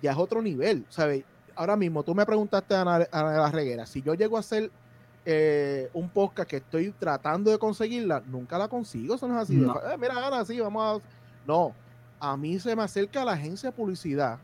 [0.00, 1.24] ya es otro nivel, ¿sabes?
[1.54, 4.70] Ahora mismo, tú me preguntaste a Ana, la Reguera, si yo llego a hacer
[5.24, 9.56] eh, un podcast que estoy tratando de conseguirla, nunca la consigo, eso no es así.
[9.56, 11.46] Eh, mira, Ana, sí, vamos a...
[11.46, 11.74] No,
[12.20, 14.38] a mí se me acerca la agencia de publicidad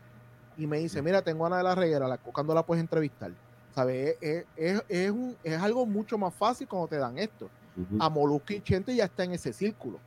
[0.57, 3.31] y me dice, mira, tengo a Ana de la Reguera, la, cuando la puedes entrevistar?
[3.73, 4.15] ¿Sabes?
[4.21, 4.45] Es,
[4.87, 7.49] es, un, es, algo mucho más fácil cuando te dan esto.
[7.99, 9.99] A Molusco y Chente ya está en ese círculo.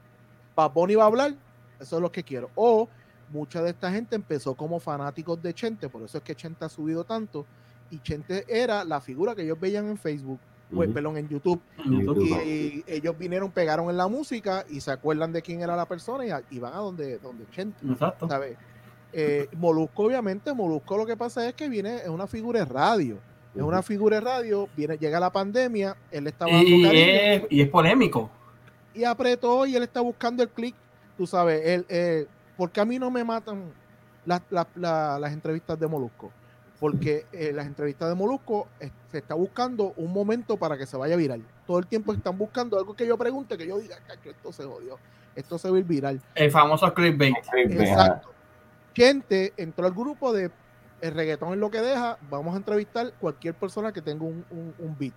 [0.57, 1.35] Bad va a hablar,
[1.79, 2.51] eso es lo que quiero.
[2.55, 2.89] O
[3.31, 6.69] mucha de esta gente empezó como fanáticos de Chente, por eso es que Chente ha
[6.71, 7.45] subido tanto.
[7.91, 10.41] Y Chente era la figura que ellos veían en Facebook,
[10.75, 11.61] pues, perdón, en YouTube.
[11.85, 16.25] Y, ellos vinieron, pegaron en la música y se acuerdan de quién era la persona
[16.51, 17.87] y, van a donde, donde Chente.
[17.87, 18.27] Exacto.
[19.13, 23.19] Eh, Molusco, obviamente, Molusco lo que pasa es que viene, es una figura de radio.
[23.55, 27.69] Es una figura de radio, viene, llega la pandemia, él estaba y, es, y es
[27.69, 28.31] polémico
[28.99, 30.75] y apretó y él está buscando el clic.
[31.17, 33.73] Tú sabes, él, eh, porque a mí no me matan
[34.25, 36.33] las entrevistas de Molusco?
[36.81, 38.67] Porque eh, las entrevistas de Molusco
[39.11, 41.43] se está buscando un momento para que se vaya viral.
[41.67, 44.65] Todo el tiempo están buscando algo que yo pregunte, que yo diga, que esto se
[44.65, 44.99] jodió,
[45.37, 46.21] esto se va a ir viral.
[46.35, 47.37] El famoso clickbait.
[47.55, 48.31] Exacto.
[48.99, 50.51] Gente entró al grupo de
[51.01, 54.97] el reggaetón es lo que deja, vamos a entrevistar cualquier persona que tenga un, un,
[54.99, 55.15] beat.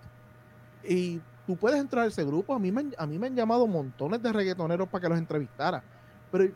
[0.84, 2.54] Y tú puedes entrar a ese grupo.
[2.54, 5.82] A mí, me, a mí me han llamado montones de reggaetoneros para que los entrevistara.
[6.32, 6.54] Pero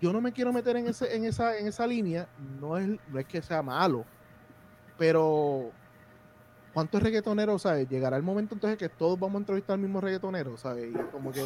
[0.00, 2.28] yo no me quiero meter en, ese, en, esa, en esa línea.
[2.60, 4.04] No es, no es que sea malo.
[4.96, 5.72] Pero,
[6.72, 7.88] ¿cuántos reggaetoneros, sabes?
[7.88, 10.88] Llegará el momento entonces que todos vamos a entrevistar al mismo reggaetonero, ¿sabes?
[10.88, 11.44] Y como que,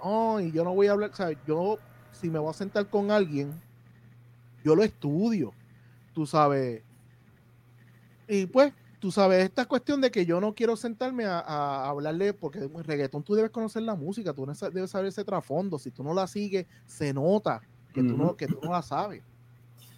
[0.00, 1.36] oh, y yo no voy a hablar, ¿sabes?
[1.46, 1.78] Yo,
[2.12, 3.52] si me voy a sentar con alguien,
[4.64, 5.52] yo lo estudio,
[6.14, 6.82] tú sabes.
[8.26, 12.60] Y pues, tú sabes, esta cuestión de que yo no quiero sentarme a, hablarle, porque
[12.60, 16.14] en reggaetón tú debes conocer la música, tú debes saber ese trasfondo, si tú no
[16.14, 17.60] la sigues, se nota
[17.92, 19.22] que, tú, no, que tú no la sabes.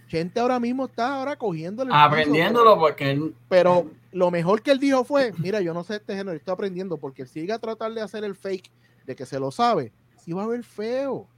[0.08, 1.90] Gente ahora mismo está ahora cogiéndole.
[1.94, 3.32] Aprendiéndolo porque...
[3.48, 6.96] Pero lo mejor que él dijo fue, mira, yo no sé este género, estoy aprendiendo,
[6.96, 8.70] porque si sigue a tratar de hacer el fake
[9.04, 11.28] de que se lo sabe, sí va a ver feo.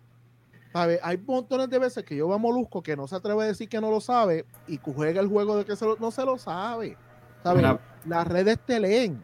[0.73, 1.01] ¿Sabe?
[1.03, 3.69] Hay montones de veces que yo veo a Molusco que no se atreve a decir
[3.69, 6.97] que no lo sabe y juega el juego de que no se lo sabe.
[7.43, 7.65] ¿sabes?
[8.05, 9.23] Las redes te leen.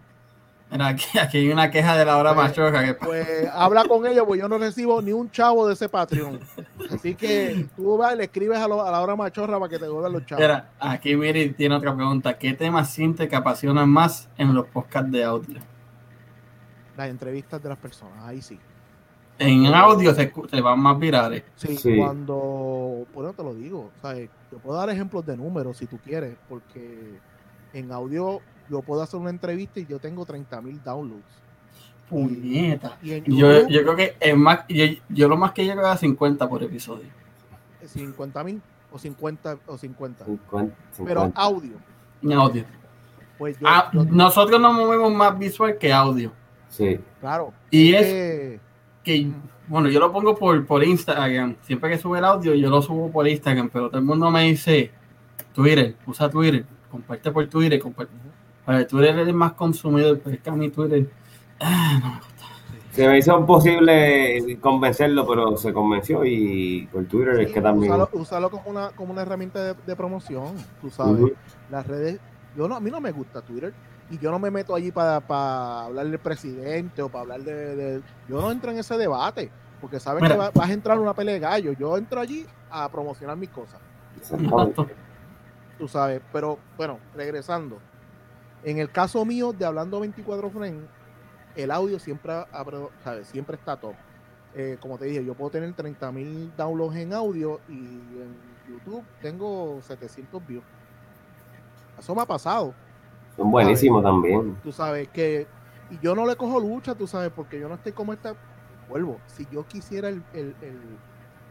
[0.71, 2.85] aquí, aquí, hay una queja de la hora pues, machoca.
[2.85, 2.95] Que...
[2.95, 6.41] Pues habla con ellos, pues yo no recibo ni un chavo de ese Patreon.
[6.91, 9.79] Así que tú vas y le escribes a, lo, a la hora machorra para que
[9.79, 10.43] te devuelvan los chavos.
[10.43, 12.39] Mira, aquí Miri tiene otra pregunta.
[12.39, 15.61] ¿Qué temas siente que apasionan más en los podcasts de audio?
[16.97, 18.59] Las entrevistas de las personas, ahí sí.
[19.39, 21.43] En audio se, se van más virales.
[21.57, 24.31] Sí, sí, cuando, bueno, te lo digo, ¿sabes?
[24.53, 27.19] Yo puedo dar ejemplos de números si tú quieres, porque
[27.73, 31.43] en audio yo puedo hacer una entrevista y yo tengo 30 mil downloads.
[32.09, 32.99] Puñeta.
[33.03, 36.63] yo, yo, creo que es más, yo, yo, lo más que llego a 50 por
[36.63, 37.09] episodio.
[37.85, 40.25] 50 mil o 50 o 50.
[41.05, 41.77] Pero audio.
[42.23, 42.65] En audio.
[43.39, 46.31] Pues ah, nosotros nos movemos más visual que audio.
[46.69, 47.01] Sí.
[47.21, 47.53] Claro.
[47.71, 48.61] Y es que,
[49.69, 51.57] bueno, yo lo pongo por, por Instagram.
[51.63, 54.45] Siempre que sube el audio, yo lo subo por Instagram, pero todo el mundo me
[54.45, 54.91] dice,
[55.53, 58.13] Twitter, usa Twitter, comparte por Twitter, comparte.
[58.65, 61.09] Para Twitter es más consumido, pero es que a mí Twitter
[61.61, 62.45] ah, no me gusta.
[62.93, 67.93] Se me hizo imposible convencerlo, pero se convenció y por Twitter es que también...
[68.13, 71.33] Usarlo, como, una, como una herramienta de, promoción, tú sabes.
[71.71, 72.21] Las redes,
[72.57, 73.75] yo no, a mí no me gusta Twitter
[74.11, 78.03] y yo no me meto allí para, para hablar del presidente o para hablar de,
[78.29, 81.35] Yo no entro en ese debate, porque sabes que vas a entrar en una pelea
[81.35, 81.73] de gallo.
[81.73, 83.81] Yo entro allí a promocionar mis cosas.
[85.79, 87.79] Tú sabes, pero bueno, regresando.
[88.63, 90.85] En el caso mío de Hablando 24 Frames,
[91.57, 92.33] el audio siempre,
[93.03, 93.27] ¿sabes?
[93.29, 93.95] siempre está top.
[94.55, 98.37] Eh, como te dije, yo puedo tener 30 mil downloads en audio y en
[98.69, 100.65] YouTube tengo 700 views.
[101.99, 102.73] Eso me ha pasado.
[103.37, 104.57] Son buenísimos también.
[104.63, 105.47] Tú sabes que,
[105.91, 108.35] y yo no le cojo lucha, tú sabes, porque yo no estoy como esta,
[108.89, 110.55] vuelvo, si yo quisiera el, el,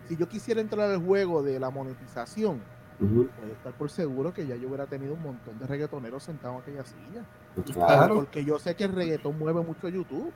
[0.07, 2.61] si yo quisiera entrar al juego de la monetización,
[2.99, 6.61] puede estar por seguro que ya yo hubiera tenido un montón de reggaetoneros sentados en
[6.61, 7.25] aquella silla.
[7.55, 8.15] Pues claro.
[8.15, 10.31] Porque yo sé que el reggaetón mueve mucho YouTube.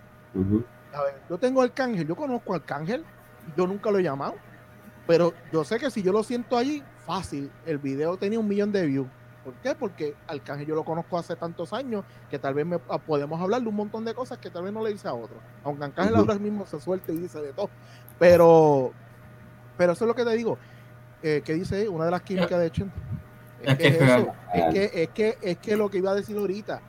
[0.93, 3.05] a ver, yo tengo Arcángel, yo conozco al Arcángel,
[3.55, 4.35] yo nunca lo he llamado,
[5.05, 8.71] pero yo sé que si yo lo siento allí, fácil, el video tenía un millón
[8.71, 9.07] de views.
[9.47, 9.75] ¿Por qué?
[9.75, 13.61] Porque Arcángel yo lo conozco hace tantos años que tal vez me, ah, podemos hablar
[13.61, 15.37] de un montón de cosas que tal vez no le dice a otro.
[15.63, 17.69] Aunque Arcángel ahora mismo se suelte y dice de todo.
[18.19, 18.91] Pero,
[19.77, 20.57] pero eso es lo que te digo.
[21.23, 22.91] Eh, que dice una de las químicas de Chen.
[23.63, 24.33] Es, que es, eso.
[24.53, 26.81] Es que, es, que, es que lo que iba a decir ahorita,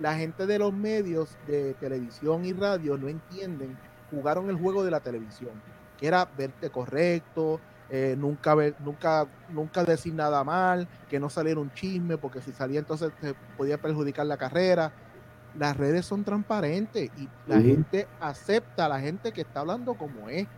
[0.00, 3.78] la gente de los medios de televisión y radio no entienden,
[4.10, 5.52] jugaron el juego de la televisión,
[6.00, 7.60] que era verte correcto,
[7.94, 12.50] eh, nunca, ver, nunca, nunca decir nada mal, que no saliera un chisme, porque si
[12.50, 14.90] salía entonces te podía perjudicar la carrera.
[15.58, 20.30] Las redes son transparentes y la gente acepta a la gente que está hablando como
[20.30, 20.48] es.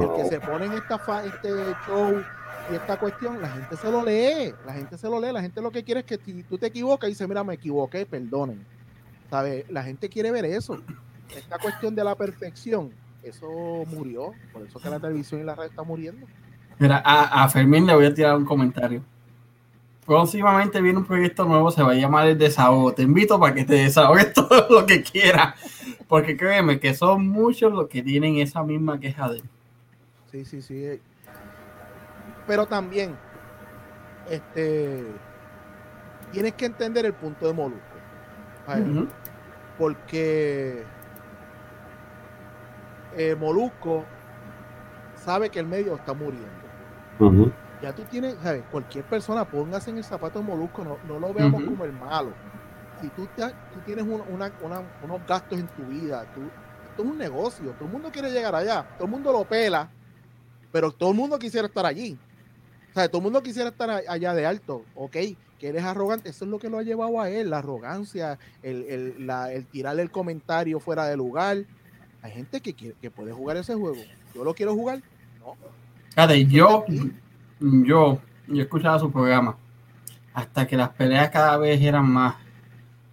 [0.00, 1.48] El que se pone en esta este
[1.84, 2.22] show
[2.70, 5.60] y esta cuestión, la gente se lo lee, la gente se lo lee, la gente
[5.60, 8.64] lo que quiere es que si tú te equivocas y dice, mira, me equivoqué, perdonen.
[9.28, 9.66] ¿Sabe?
[9.68, 10.80] La gente quiere ver eso.
[11.36, 12.92] Esta cuestión de la perfección,
[13.24, 13.48] eso
[13.88, 16.24] murió, por eso que la televisión y la red están muriendo.
[16.78, 19.02] Mira, a, Fermín le voy a tirar un comentario.
[20.04, 22.92] Próximamente viene un proyecto nuevo, se va a llamar El Desahogo.
[22.92, 25.54] Te invito para que te desahogues todo lo que quieras.
[26.08, 29.42] Porque créeme que son muchos los que tienen esa misma queja de
[30.30, 31.00] Sí, sí, sí.
[32.46, 33.16] Pero también,
[34.28, 35.04] este,
[36.32, 37.82] tienes que entender el punto de Molusco.
[39.78, 40.84] Porque
[43.16, 44.04] eh, Molusco
[45.16, 46.63] sabe que el medio está muriendo.
[47.82, 48.62] Ya tú tienes, ¿sabes?
[48.70, 52.32] cualquier persona, póngase en el zapato de Molusco, no, no lo veamos como el malo.
[53.00, 56.40] Si tú, tú tienes unos gastos en tu vida, tú,
[56.88, 59.90] esto es un negocio, todo el mundo quiere llegar allá, todo el mundo lo pela,
[60.72, 62.18] pero todo el mundo quisiera estar allí.
[62.90, 65.16] O sea, todo el mundo quisiera estar allá de alto, ok,
[65.58, 68.84] que eres arrogante, eso es lo que lo ha llevado a él, la arrogancia, el,
[68.84, 71.64] el, la, el tirarle el comentario fuera de lugar.
[72.22, 74.00] Hay gente que, quiere, que puede jugar ese juego.
[74.34, 75.02] Yo lo quiero jugar,
[76.48, 76.84] yo,
[77.60, 79.56] yo, yo escuchaba su programa
[80.32, 82.36] hasta que las peleas cada vez eran más.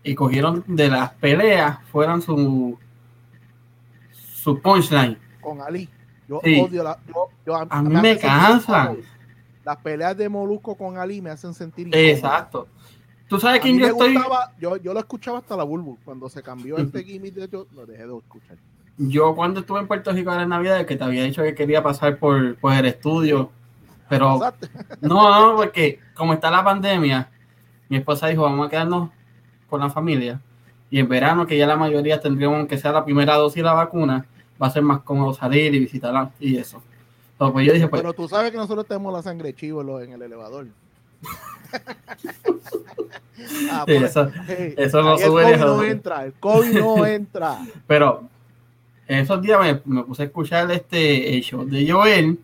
[0.03, 2.77] Y cogieron de las peleas fueran su
[4.41, 5.17] su punchline.
[5.39, 5.87] Con Ali.
[6.27, 6.97] Yo odio la
[7.69, 8.97] a, mí me, cansan.
[9.63, 12.67] las peleas de Molusco con Ali me hacen sentir exacto.
[13.27, 14.15] Tú sabes quién yo estoy
[14.59, 17.85] yo, yo lo escuchaba hasta la Bulbu cuando se cambió este gimmick de yo lo
[17.85, 18.57] dejé de escuchar
[18.97, 22.17] yo cuando estuve en Puerto Rico en Navidad, que te había dicho que quería pasar
[22.17, 23.51] por, por el estudio,
[24.09, 24.39] pero
[25.01, 27.29] no, no, porque como está la pandemia,
[27.89, 29.09] mi esposa dijo, vamos a quedarnos
[29.69, 30.41] con la familia.
[30.89, 33.73] Y en verano, que ya la mayoría tendríamos que sea la primera dosis de la
[33.73, 34.25] vacuna,
[34.61, 36.81] va a ser más cómodo salir y visitarla y eso.
[37.37, 40.21] pues yo dije, pues, pero tú sabes que nosotros tenemos la sangre chivo en el
[40.21, 40.67] elevador.
[43.71, 46.79] Ah, Sí, pues, eso, hey, eso no ahí el sube COVID no entra, el COVID
[46.79, 47.57] no entra.
[47.87, 48.29] Pero
[49.07, 52.39] en esos días me, me puse a escuchar este el show de Joel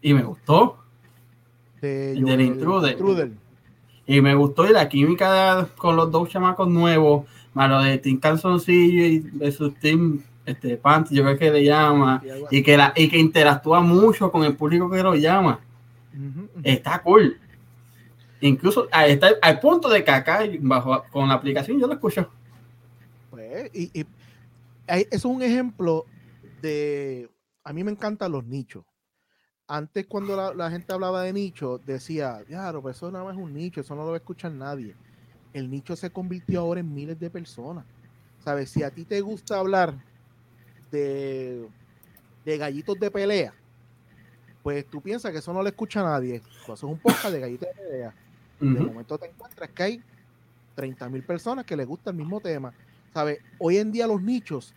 [0.00, 0.78] y me gustó.
[1.80, 2.96] De Del intruder.
[4.06, 7.98] Y me gustó y la química de- con los dos chamacos nuevos, más lo de
[7.98, 12.92] Team Calzoncillo y versus Team este, Panty, yo creo que le llama, Y que, la,
[12.96, 15.60] y que interactúa mucho con el público que lo llama.
[16.64, 17.38] Está cool.
[18.40, 22.28] Incluso está al punto de que acá bajo, con la aplicación yo lo escucho.
[23.30, 24.04] Pues, y,
[24.98, 26.06] eso es un ejemplo
[26.60, 27.30] de.
[27.64, 28.84] A mí me encantan los nichos.
[29.68, 33.42] Antes, cuando la, la gente hablaba de nicho, decía, claro, pues eso nada más es
[33.42, 34.94] un nicho, eso no lo va a escuchar nadie.
[35.52, 37.84] El nicho se convirtió ahora en miles de personas.
[38.44, 38.70] ¿Sabes?
[38.70, 39.94] Si a ti te gusta hablar
[40.90, 41.68] de,
[42.44, 43.54] de gallitos de pelea,
[44.62, 46.40] pues tú piensas que eso no le escucha a nadie.
[46.66, 48.14] Pues eso es un podcast de gallitos de pelea
[48.62, 50.02] de momento te encuentras que hay
[50.74, 52.72] 30 mil personas que les gusta el mismo tema.
[53.12, 53.40] ¿Sabes?
[53.58, 54.74] Hoy en día los nichos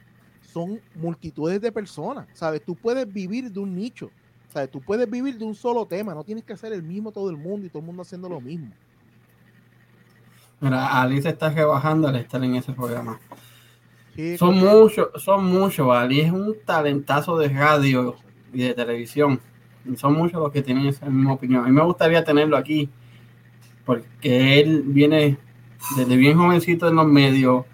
[0.55, 2.27] son multitudes de personas.
[2.31, 2.63] ¿Sabes?
[2.63, 4.09] Tú puedes vivir de un nicho.
[4.47, 4.71] ¿Sabes?
[4.71, 6.13] Tú puedes vivir de un solo tema.
[6.13, 8.39] No tienes que hacer el mismo todo el mundo y todo el mundo haciendo lo
[8.39, 8.71] mismo.
[10.61, 13.19] Mira, Ali se está rebajando al estar en ese programa.
[14.15, 15.93] Sí, Son muchos, son muchos.
[15.93, 18.15] Ali es un talentazo de radio
[18.53, 19.41] y de televisión.
[19.83, 21.65] Y son muchos los que tienen esa misma opinión.
[21.65, 22.89] A mí me gustaría tenerlo aquí,
[23.83, 25.37] porque él viene
[25.97, 27.65] desde bien jovencito en los medios,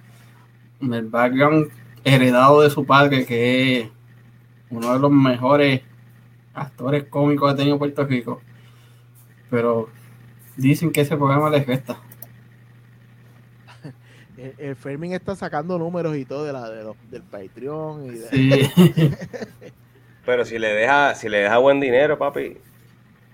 [0.81, 1.69] en el background
[2.03, 3.89] heredado de su padre, que es
[4.69, 5.81] uno de los mejores
[6.53, 8.41] actores cómicos que ha tenido Puerto Rico.
[9.49, 9.89] Pero
[10.57, 11.97] dicen que ese programa les resta.
[14.37, 18.05] el, el Fermín está sacando números y todo de la, de los- del Patreon.
[18.05, 19.11] Y de- Sí.
[20.25, 22.57] Pero si le deja, si le deja buen dinero, papi,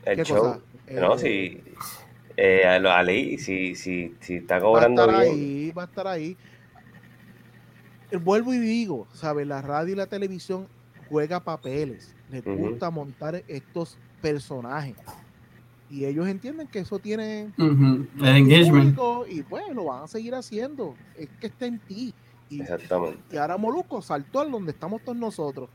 [0.05, 0.37] el ¿Qué show.
[0.37, 0.59] cosa?
[0.93, 1.63] no, Eh, si
[2.37, 5.33] eh, a lo- a Lee, si, si, si está va a cobrando estar bien.
[5.33, 6.37] ahí, va a estar ahí.
[8.11, 9.47] Eh, Vuelvo y digo, ¿sabes?
[9.47, 10.67] La radio y la televisión
[11.09, 12.13] juega papeles.
[12.29, 14.95] Les gusta montar estos personajes.
[15.89, 18.97] Y ellos entienden que eso tiene El engagement.
[19.29, 20.95] y pues lo van a seguir haciendo.
[21.17, 22.13] Es que está en ti.
[22.49, 23.19] Y, Exactamente.
[23.31, 25.69] y ahora Molusco saltó al donde estamos todos nosotros.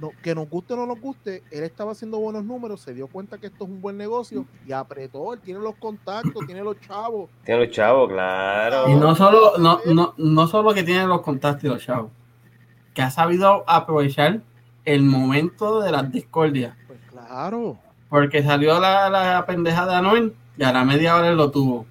[0.00, 3.06] No- que nos guste o no nos guste, él estaba haciendo buenos números, se dio
[3.06, 6.78] cuenta que esto es un buen negocio y apretó, él tiene los contactos, tiene los
[6.80, 7.30] chavos.
[7.44, 8.88] Tiene los chavos, claro.
[8.90, 12.10] Y no solo, no, no, no solo que tiene los contactos y los chavos,
[12.92, 14.40] que ha sabido aprovechar
[14.84, 16.76] el momento de las discordias.
[16.86, 17.78] Pues claro.
[18.08, 21.86] Porque salió la, la pendeja de Anuel y a la media hora él lo tuvo.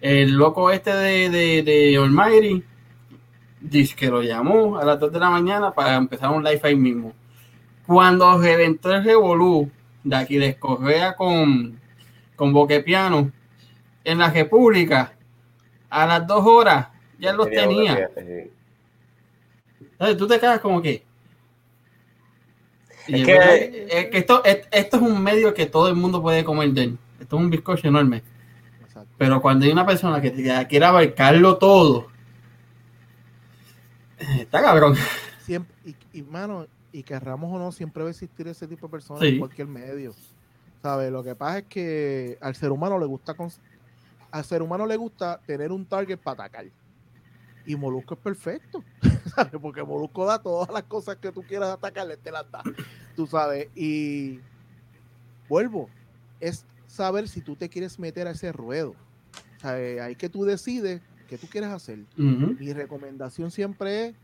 [0.00, 2.64] El loco este de, de, de Almighty
[3.60, 6.76] dice que lo llamó a las 2 de la mañana para empezar un live ahí
[6.76, 7.12] mismo.
[7.86, 9.70] Cuando reventó el revolú
[10.02, 11.78] de aquí de Correa con,
[12.34, 13.30] con Boquepiano
[14.04, 15.12] en la República,
[15.90, 18.50] a las dos horas ya los Tenía tenía.
[19.80, 21.04] Entonces tú te quedas como que.
[23.08, 26.20] Es que- verdad, es que esto, es- esto es un medio que todo el mundo
[26.20, 26.98] puede comer de él.
[27.20, 28.22] Esto es un bizcocho enorme.
[28.84, 29.08] Exacto.
[29.16, 30.32] Pero cuando hay una persona que
[30.68, 32.08] quiere abarcarlo todo,
[34.18, 34.96] eh, está cabrón.
[35.40, 36.66] Siempre, y, y, mano,
[36.98, 39.28] y querramos o no, siempre va a existir ese tipo de personas Sí.
[39.28, 40.14] en cualquier medio.
[40.82, 41.12] ¿Sabes?
[41.12, 43.34] Lo que pasa es que al ser humano le gusta
[44.30, 46.66] al ser humano le gusta tener un target para atacar.
[47.66, 48.82] Y Molusco es perfecto.
[49.34, 49.60] ¿Sabes?
[49.60, 52.62] Porque Molusco da todas las cosas que tú quieras atacarle, te las da.
[53.14, 53.68] Tú sabes.
[53.74, 54.40] Y
[55.48, 55.88] vuelvo.
[56.40, 58.94] Es saber si tú te quieres meter a ese ruedo.
[59.60, 60.00] ¿Sabes?
[60.00, 61.98] Ahí que tú decides qué tú quieres hacer.
[62.16, 64.14] Mi recomendación siempre es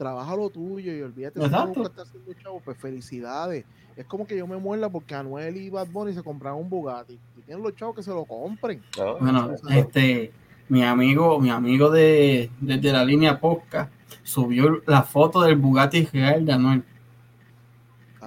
[0.00, 1.66] trabaja lo tuyo y olvídate Exacto.
[1.68, 3.66] Molusco está haciendo chavo, pues felicidades.
[3.96, 7.18] Es como que yo me muerda porque Anuel y Bad Bunny se compraron un Bugatti.
[7.36, 8.82] Y tienen los chavos que se lo compren.
[8.96, 9.18] ¿no?
[9.18, 10.32] Bueno, este,
[10.70, 13.90] mi amigo, mi amigo de, desde la línea Posca
[14.22, 16.82] subió la foto del Bugatti Real de Anuel.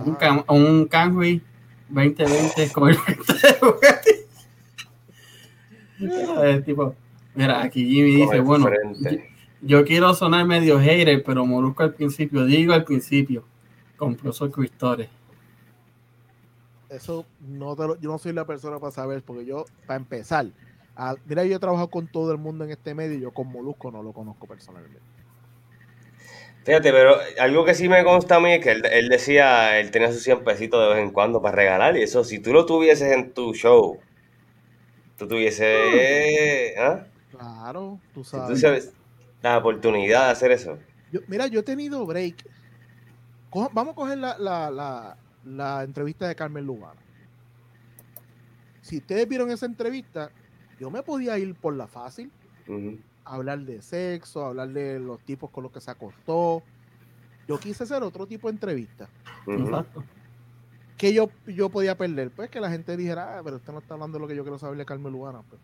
[0.05, 1.41] Un, Ah, Cam- un Camry
[1.89, 4.09] 2020 con el de Bugatti.
[6.43, 6.95] El tipo,
[7.35, 8.69] mira, aquí Jimmy dice, bueno.
[9.63, 13.43] Yo, quiero sonar medio hater, pero Molusco al principio, digo al principio,
[13.97, 15.09] compró sus cristores.
[16.89, 20.53] eso no te lo- yo no soy la persona para saber, porque yo, para empezar,
[20.95, 23.47] a- mira, yo he trabajado con todo el mundo en este medio y yo con
[23.51, 25.01] Molusco no lo conozco personalmente.
[26.65, 29.91] Fíjate, pero algo que sí me consta a mí es que él, él decía, él
[29.91, 32.65] tenía sus 100 pesitos de vez en cuando para regalar y eso, si tú lo
[32.65, 33.99] tuvieses en tu show,
[35.17, 37.07] tú tuvieses, ¿ah?
[37.29, 38.93] Claro, tú Si tú sabes.
[39.43, 40.79] La oportunidad de hacer eso.
[41.11, 42.35] Yo- mira, yo he tenido break.
[43.71, 46.99] Vamos a coger la, la, la, la entrevista de Carmen Lugano.
[48.81, 50.31] si ustedes vieron esa entrevista,
[50.79, 52.31] yo me podía ir por la fácil,
[53.25, 56.63] hablar de sexo, hablar de los tipos con los que se acostó.
[57.47, 59.07] Yo quise hacer otro tipo de entrevista.
[59.47, 60.03] Exacto.
[61.03, 63.95] Que yo, yo podía perder, pues que la gente dijera, ah, pero usted no está
[63.95, 65.41] hablando de lo que yo quiero saber de Carmen Lugana.
[65.49, 65.59] Pues,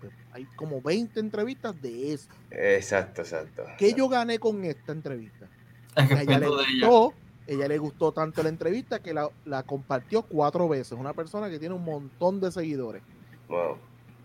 [0.00, 2.30] pues hay como 20 entrevistas de eso.
[2.50, 3.64] Exacto, exacto.
[3.76, 5.50] ¿Qué yo gané con esta entrevista?
[5.96, 7.12] a ella le gustó,
[7.46, 7.68] ella.
[7.68, 10.92] le gustó tanto la entrevista que la, la, compartió cuatro veces.
[10.92, 13.02] Una persona que tiene un montón de seguidores.
[13.48, 13.76] Wow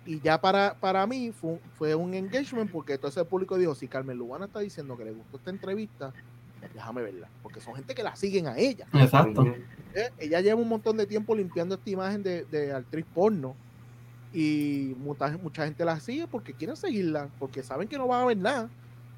[0.05, 3.87] y ya para, para mí fue, fue un engagement porque todo ese público dijo, si
[3.87, 6.13] Carmen Lugana está diciendo que le gustó esta entrevista,
[6.73, 8.87] déjame verla, porque son gente que la siguen a ella.
[8.93, 9.45] Exacto.
[9.93, 13.55] Eh, ella lleva un montón de tiempo limpiando esta imagen de, de actriz porno
[14.33, 18.25] y mucha, mucha gente la sigue porque quieren seguirla, porque saben que no van a
[18.25, 18.69] ver nada,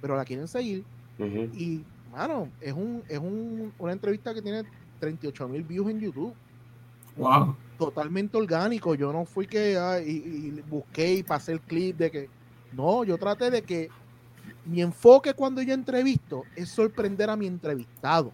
[0.01, 0.83] pero la quieren seguir.
[1.19, 4.63] Y, mano, es, un, es un, una entrevista que tiene
[4.99, 6.33] 38 mil views en YouTube.
[7.15, 8.95] Wow totalmente orgánico.
[8.95, 12.29] Yo no fui que y, busqué y pasé el clip de que.
[12.73, 13.89] No, yo traté de que
[14.68, 18.32] mi enfoque cuando yo entrevisto es sorprender a mi entrevistado.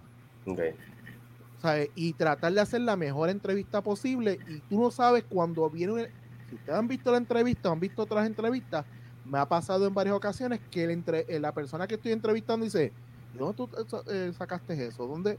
[1.95, 4.39] Y tratar de hacer la mejor entrevista posible.
[4.49, 6.09] Y tú no sabes cuando viene.
[6.49, 8.85] Si ustedes han visto la entrevista o han visto otras entrevistas,
[9.25, 12.65] me ha pasado en varias ocasiones que el entre, eh, la persona que estoy entrevistando
[12.65, 12.91] dice:
[13.37, 13.69] ¿Dónde tú
[14.07, 15.07] eh, sacaste eso?
[15.07, 15.37] ¿Dónde?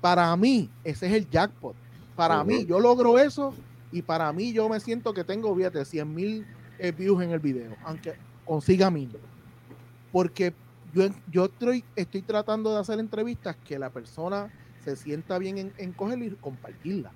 [0.00, 1.74] Para mí, ese es el jackpot.
[2.16, 3.54] Para mí, yo logro eso
[3.90, 6.46] y para mí yo me siento que tengo, fíjate, 100 mil
[6.78, 8.14] eh, views en el video, aunque
[8.44, 9.16] consiga mil.
[10.12, 10.52] Porque
[10.94, 14.52] yo, yo estoy, estoy tratando de hacer entrevistas que la persona
[14.84, 17.10] se sienta bien en, en cogerla y compartirla.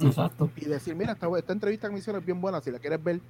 [0.00, 0.50] Exacto.
[0.56, 3.02] Y decir, mira, esta, esta entrevista que me hicieron es bien buena, si la quieres
[3.02, 3.20] ver.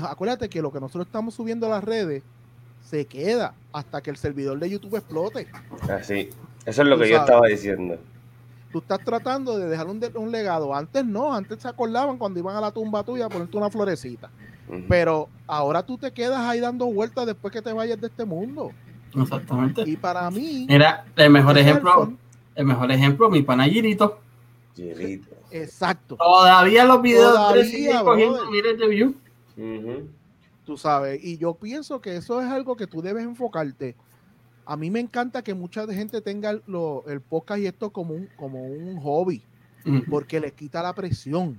[0.00, 2.22] acuérdate que lo que nosotros estamos subiendo a las redes
[2.82, 5.48] se queda hasta que el servidor de YouTube explote.
[5.90, 6.30] Así.
[6.64, 7.98] Eso es lo que yo estaba diciendo
[8.72, 10.74] tú estás tratando de dejar un, legado.
[10.74, 14.30] Antes no, antes se acordaban cuando iban a la tumba tuya a ponerte una florecita.
[14.88, 18.72] Pero ahora tú te quedas ahí dando vueltas después que te vayas de este mundo.
[19.14, 19.82] Exactamente.
[19.86, 20.66] Y para mí.
[20.68, 22.12] Mira, el mejor ejemplo,
[22.54, 24.18] el mejor ejemplo, mi pana Girito.
[25.50, 26.16] Exacto.
[26.16, 29.14] Todavía los videos Todavía, cogiendo miles de views.
[30.64, 33.96] Tú sabes, y yo pienso que eso es algo que tú debes enfocarte
[34.64, 38.62] a mí me encanta que mucha gente tenga el podcast y esto como un, como
[38.62, 39.42] un hobby,
[40.08, 41.58] porque les quita la presión,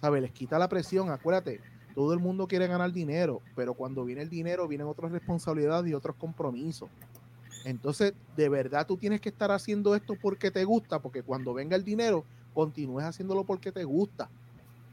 [0.00, 0.22] ¿sabes?
[0.22, 1.60] Les quita la presión, acuérdate,
[1.94, 5.94] todo el mundo quiere ganar dinero, pero cuando viene el dinero vienen otras responsabilidades y
[5.94, 6.88] otros compromisos.
[7.64, 11.76] Entonces, de verdad tú tienes que estar haciendo esto porque te gusta, porque cuando venga
[11.76, 12.24] el dinero,
[12.54, 14.28] continúes haciéndolo porque te gusta.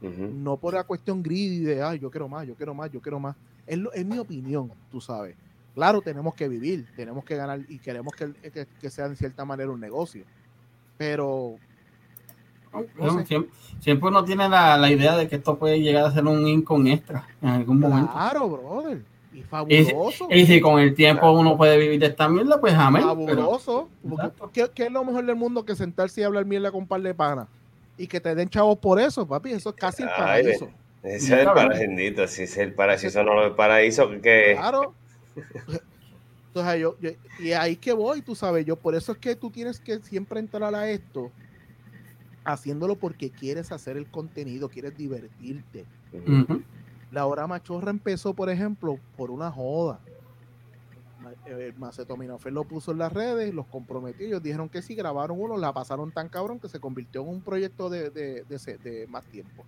[0.00, 3.20] No por la cuestión greedy de, ay, yo quiero más, yo quiero más, yo quiero
[3.20, 3.36] más.
[3.66, 5.36] Es, es mi opinión, tú sabes.
[5.74, 9.70] Claro, tenemos que vivir, tenemos que ganar y queremos que, que, sea en cierta manera
[9.70, 10.24] un negocio.
[10.96, 11.56] Pero
[13.80, 17.26] siempre, uno tiene la, idea de que esto puede llegar a ser un income extra
[17.42, 18.12] en algún momento.
[18.12, 19.02] Claro, brother.
[19.32, 20.28] Y fabuloso.
[20.30, 23.02] Y, si con el tiempo uno puede vivir de esta mierda, pues amén.
[23.02, 23.88] Fabuloso.
[24.52, 27.14] ¿Qué, es lo mejor del mundo que sentarse y hablar mierda con un par de
[27.14, 27.46] panas?
[27.96, 29.52] Y que te den chavos por eso, papi.
[29.52, 30.68] Eso es casi el paraíso.
[31.02, 34.54] Ese es el paraíso, si es el paraíso, no el paraíso que...
[34.58, 34.94] Claro.
[36.48, 36.96] Entonces, yo,
[37.38, 40.40] y ahí que voy, tú sabes, yo por eso es que tú tienes que siempre
[40.40, 41.30] entrar a esto
[42.44, 45.84] haciéndolo porque quieres hacer el contenido, quieres divertirte.
[47.10, 50.00] La hora machorra empezó, por ejemplo, por una joda.
[51.46, 55.58] El Macetominofel lo puso en las redes, los comprometió, ellos dijeron que sí, grabaron uno,
[55.58, 59.64] la pasaron tan cabrón que se convirtió en un proyecto de, de, de, más tiempo.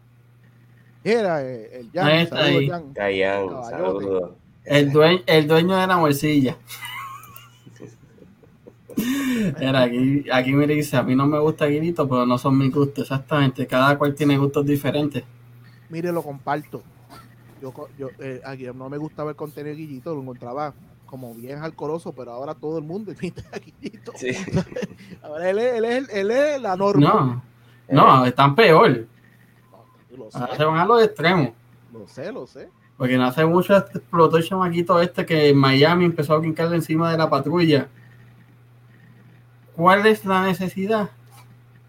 [1.04, 4.30] Era eh, el Jan, saludos,
[4.64, 6.56] el dueño, el dueño de la bolsilla.
[9.60, 12.72] Era aquí, aquí me dice, a mí no me gusta Guirito, pero no son mis
[12.72, 13.66] gustos, exactamente.
[13.66, 15.24] Cada cual tiene gustos diferentes.
[15.90, 16.82] Mire, lo comparto.
[17.60, 20.74] Yo, yo eh, no me gustaba el contenido de Guillito, lo encontraba
[21.06, 24.12] como bien alcoroso, pero ahora todo el mundo imita a Guillito.
[25.22, 27.42] ahora él es, él, es, él es, la norma.
[27.88, 29.06] No, no, están peor.
[30.32, 31.50] ahora se van a los extremos.
[31.92, 32.68] Lo sé, lo sé.
[32.96, 37.10] Porque no hace mucho explotó el chamaquito este que en Miami empezó a brincarle encima
[37.10, 37.88] de la patrulla.
[39.76, 41.10] ¿Cuál es la necesidad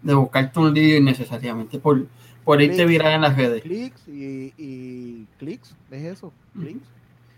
[0.02, 2.06] de buscarte un lío innecesariamente por,
[2.44, 3.62] por irte viral en las redes?
[3.62, 6.32] Clics y, y clics, ¿ves eso?
[6.54, 6.86] Clics.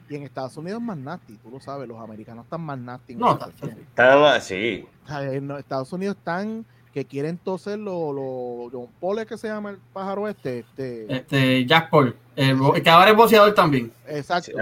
[0.09, 3.17] Y en Estados Unidos es más nasty, tú lo sabes, los americanos están más nasty.
[3.17, 4.87] No, están así.
[5.09, 6.65] En Estados Unidos están
[6.97, 11.67] que quieren toser los lo, John Paul que se llama el pájaro este este, este
[11.67, 14.53] Jack Paul el, que ahora es boxeador también exacto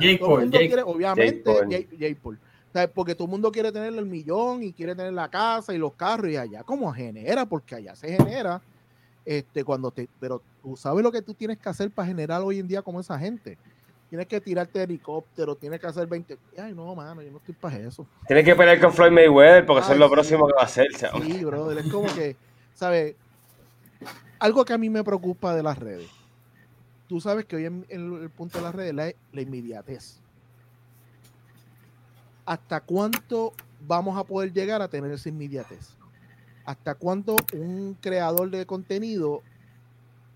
[0.00, 0.52] Jake Paul,
[0.84, 1.52] obviamente
[1.98, 2.38] Jake Paul,
[2.94, 5.94] porque todo el mundo quiere tener el millón y quiere tener la casa y los
[5.94, 8.60] carros y allá como genera porque allá se genera
[9.24, 12.58] Este, cuando te, pero tú sabes lo que tú tienes que hacer para generar hoy
[12.58, 13.58] en día como esa gente.
[14.08, 16.36] Tienes que tirarte helicóptero, tienes que hacer 20.
[16.58, 18.06] Ay, no, mano, yo no estoy para eso.
[18.26, 20.88] Tienes que pelear con Floyd Mayweather porque eso es lo próximo que va a hacer,
[20.96, 21.22] chaval.
[21.22, 22.34] Sí, brother, es como que,
[22.74, 23.14] ¿sabes?
[24.40, 26.10] Algo que a mí me preocupa de las redes.
[27.08, 30.20] Tú sabes que hoy en, el punto de las redes la, la inmediatez.
[32.50, 33.52] ¿Hasta cuánto
[33.86, 35.90] vamos a poder llegar a tener esa inmediatez?
[36.64, 39.40] ¿Hasta cuánto un creador de contenido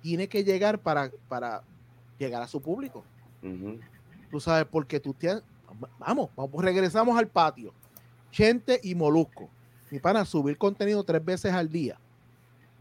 [0.00, 1.64] tiene que llegar para, para
[2.16, 3.02] llegar a su público?
[4.30, 5.42] Tú sabes, porque tú tienes.
[5.98, 7.74] Vamos, vamos, regresamos al patio.
[8.30, 9.50] Chente y Molusco.
[9.90, 11.98] Y para subir contenido tres veces al día.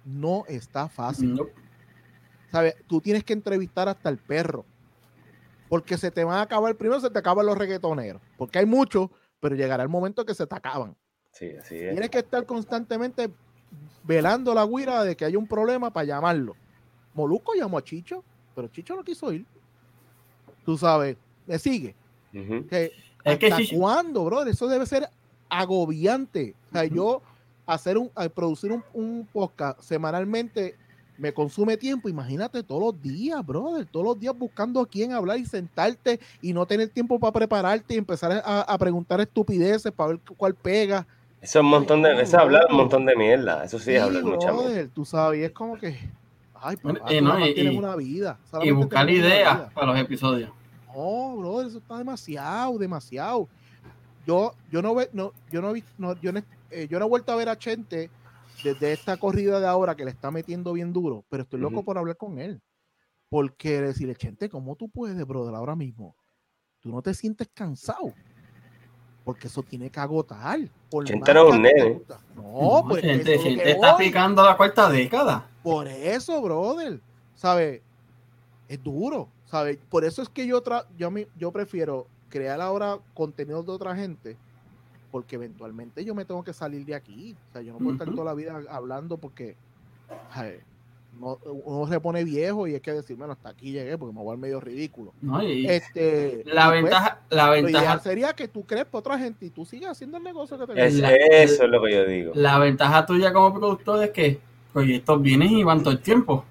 [0.06, 1.42] No está fácil.
[2.52, 2.76] ¿Sabes?
[2.86, 4.64] Tú tienes que entrevistar hasta el perro.
[5.70, 8.22] Porque se te van a acabar, primero se te acaban los reggaetoneros.
[8.38, 9.10] Porque hay muchos,
[9.44, 10.96] pero llegará el momento que se te acaban.
[11.32, 11.92] Sí, así es.
[11.92, 13.30] Tienes que estar constantemente
[14.04, 16.56] velando la guira de que hay un problema para llamarlo.
[17.14, 18.24] Molusco llamó a Chicho,
[18.56, 19.46] pero Chicho no quiso ir
[20.66, 21.96] tú sabes, me sigue.
[22.32, 22.92] que,
[23.24, 24.54] ¿Hasta cuándo, brother?
[24.54, 25.08] Eso debe ser
[25.50, 26.56] agobiante.
[26.70, 27.22] O sea, yo
[27.66, 30.76] hacer un, producir un, podcast semanalmente
[31.18, 32.10] me consume tiempo.
[32.10, 36.54] Imagínate todos los días, brother, todos los días buscando a quién hablar y sentarte y
[36.54, 41.06] no tener tiempo para prepararte y empezar a, preguntar estupideces para ver cuál pega.
[41.42, 43.64] Eso es un montón de, eso hablar un montón de mierda.
[43.64, 45.98] Eso sí, sí hablar brother, Tú sabes, y es como que
[46.64, 46.78] Ay,
[47.10, 48.40] y, una vida.
[48.62, 50.50] Y buscar ideas para los episodios.
[50.96, 53.50] No, brother, eso está demasiado, demasiado.
[54.26, 56.42] Yo, yo no ve, no, yo no, no, yo, no,
[56.72, 58.10] eh, yo no he vuelto a ver a Chente
[58.64, 61.98] desde esta corrida de ahora que le está metiendo bien duro, pero estoy loco por
[61.98, 62.62] hablar con él.
[63.30, 66.16] Porque decirle, Chente, ¿cómo tú puedes, brother, ahora mismo?
[66.80, 68.14] Tú no te sientes cansado.
[69.24, 70.60] Porque eso tiene que agotar.
[71.06, 72.02] Chente no es un nene.
[72.36, 75.50] No, pues Chente, está picando la cuarta década.
[75.64, 77.00] Por eso, brother,
[77.36, 77.82] ¿sabes?
[78.68, 79.78] Es duro, ¿sabes?
[79.90, 80.62] Por eso es que yo,
[80.98, 84.38] yo, yo prefiero crear ahora contenido de otra gente,
[85.14, 87.36] porque eventualmente yo me tengo que salir de aquí.
[87.50, 89.56] O sea, yo no puedo estar toda la vida hablando porque
[91.20, 94.34] uno se pone viejo y hay que decir, bueno, hasta aquí llegué porque me voy
[94.34, 95.14] al medio ridículo.
[95.68, 99.92] este, la ventaja, la ventaja sería que tú crees por otra gente y tú sigas
[99.92, 102.32] haciendo el negocio que te es, Eso es lo que yo digo.
[102.34, 104.40] La ventaja tuya como productor es que
[104.74, 106.44] proyectos vienen y van todo el tiempo.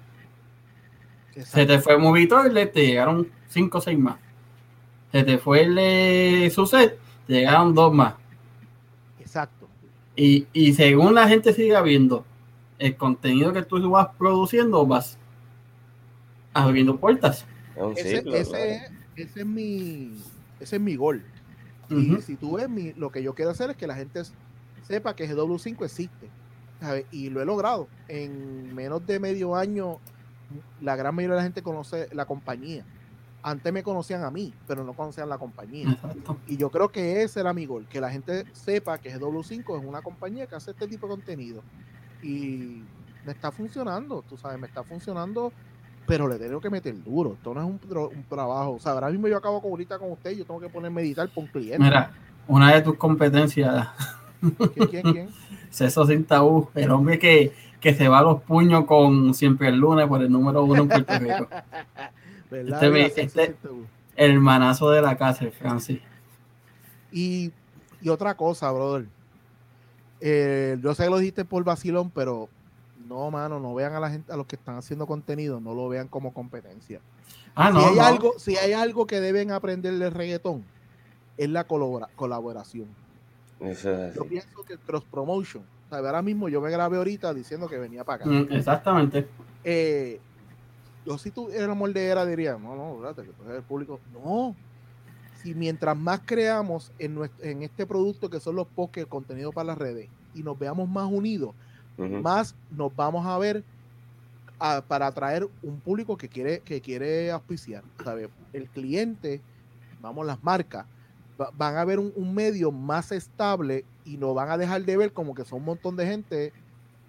[1.35, 4.15] Se te fue Movie y te llegaron 5 o 6 más.
[5.11, 6.97] Se te fue el de Suset,
[7.27, 8.22] te llegaron dos más.
[9.33, 9.67] Exacto.
[10.15, 12.23] Y, y según la gente siga viendo
[12.77, 15.17] el contenido que tú vas produciendo, vas
[16.53, 17.43] abriendo puertas.
[17.95, 18.81] Ese, ese,
[19.15, 20.11] ese, es mi
[20.59, 21.23] ese es mi gol.
[21.89, 24.21] Y si tú ves mi, lo que yo quiero hacer es que la gente
[24.87, 26.29] sepa que GW5 existe
[27.09, 27.87] y lo he logrado.
[28.07, 29.99] En menos de medio año,
[30.79, 32.85] la gran mayoría de la gente conoce la compañía.
[33.45, 35.97] Antes me conocían a mí, pero no conocían la compañía.
[36.47, 39.85] Y yo creo que ese era mi gol, que la gente sepa que GW5 es
[39.85, 41.61] una compañía que hace este tipo de contenido.
[42.21, 42.83] Y
[43.25, 45.51] me está funcionando, tú sabes, me está funcionando,
[46.07, 47.33] pero le tengo que meter duro.
[47.33, 48.71] Esto no es un, trabajo.
[48.71, 51.03] O sea, ahora mismo yo acabo con ahorita con usted yo tengo que ponerme a
[51.03, 51.79] meditar por un cliente.
[51.79, 52.11] Mira,
[52.47, 53.89] una de tus competencias.
[54.73, 55.29] ¿Quién, quién, quién?
[55.69, 59.77] Ceso Sin Tabú, el hombre que, que se va a los puños con siempre el
[59.77, 61.47] lunes por el número uno en Puerto Rico.
[62.53, 63.55] este, este
[64.15, 65.99] el manazo de la casa, Francis.
[67.11, 67.51] Y,
[68.01, 69.05] y otra cosa, brother.
[70.21, 72.47] Eh, yo sé que lo dijiste por vacilón, pero
[73.07, 75.89] no, mano, no vean a la gente, a los que están haciendo contenido, no lo
[75.89, 77.01] vean como competencia.
[77.55, 80.63] Ah, si no, hay algo, si hay algo que deben aprender del reggaetón,
[81.37, 82.87] es la colaboración.
[83.59, 85.63] Yo pienso que cross promotion.
[85.89, 88.25] ahora mismo yo me grabé ahorita diciendo que venía para acá.
[88.25, 89.27] Mm, exactamente.
[89.63, 90.19] Eh,
[91.05, 93.99] yo si tú eres moldera diría, no, no, espérate, que el público.
[94.13, 94.55] No.
[95.41, 99.67] Si mientras más creamos en, en este producto que son los posts, el contenido para
[99.67, 101.53] las redes, y nos veamos más unidos,
[101.97, 103.63] más nos vamos a ver
[104.87, 107.83] para atraer un público que quiere, que quiere auspiciar.
[108.53, 109.41] El cliente,
[110.01, 110.85] vamos, las marcas,
[111.57, 115.33] van a ver un, medio más estable y no van a dejar de ver como
[115.35, 116.53] que son un montón de gente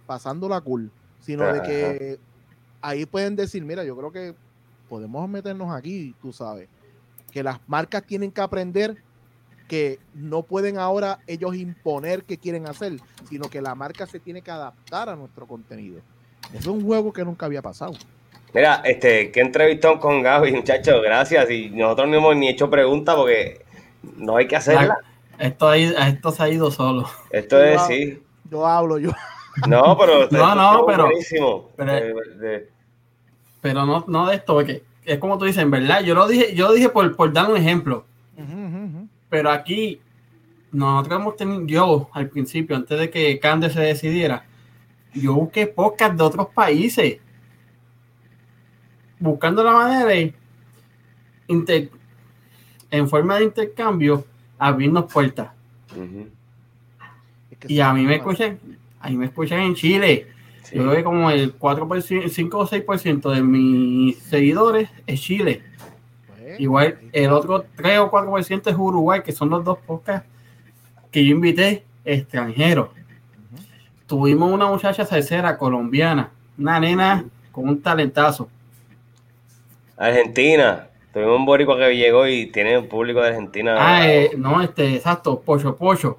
[0.06, 0.90] pasando la cool,
[1.20, 2.18] sino de que
[2.84, 4.34] ahí pueden decir, mira, yo creo que
[4.88, 6.68] podemos meternos aquí, tú sabes,
[7.32, 8.96] que las marcas tienen que aprender
[9.68, 14.42] que no pueden ahora ellos imponer qué quieren hacer, sino que la marca se tiene
[14.42, 16.00] que adaptar a nuestro contenido.
[16.50, 17.94] Eso es un juego que nunca había pasado.
[18.52, 21.50] Mira, este, qué entrevistón con Gaby, muchachos, gracias.
[21.50, 23.64] Y nosotros no hemos ni hecho preguntas porque
[24.18, 24.98] no hay que hacerla.
[25.38, 27.08] Esto, esto se ha ido solo.
[27.30, 28.22] Esto es, sí.
[28.50, 29.10] Yo hablo, yo.
[29.66, 31.70] No, pero No, no, pero- buenísimo.
[31.76, 32.73] pero- De- de-
[33.64, 36.54] Pero no, no de esto, porque es como tú dices, en verdad, yo lo dije,
[36.54, 38.04] yo lo dije por, por dar un ejemplo.
[39.30, 40.00] Pero aquí,
[40.70, 44.44] nosotros hemos tenido, yo al principio, antes de que Cande se decidiera,
[45.14, 47.20] yo busqué podcast de otros países.
[49.18, 50.34] Buscando la manera de,
[51.48, 51.90] inter-
[52.90, 54.26] en forma de intercambio,
[54.58, 55.52] abrirnos puertas.
[55.96, 56.28] Ujú.
[57.50, 58.58] Es que Y a mí me escuchan,
[59.00, 60.26] a mí me escuchan en Chile.
[60.64, 60.76] Sí.
[60.76, 65.62] Yo creo que como el 4%, 5 o 6% de mis seguidores es Chile.
[66.26, 70.28] Pues, Igual el otro 3 o 4% es Uruguay, que son los dos podcasts
[71.10, 72.88] que yo invité extranjeros.
[74.06, 78.48] Tuvimos una muchacha salsera colombiana, una nena con un talentazo.
[79.96, 80.88] Argentina.
[81.12, 83.76] Tuvimos un boricua que llegó y tiene un público de Argentina.
[83.78, 86.18] Ah, eh, no, este, exacto, Pocho Pocho,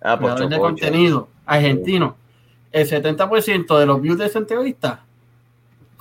[0.00, 0.68] Ah, creador Pocho de Pocho.
[0.68, 2.16] contenido argentino.
[2.72, 5.04] El 70% de los views de esa entrevista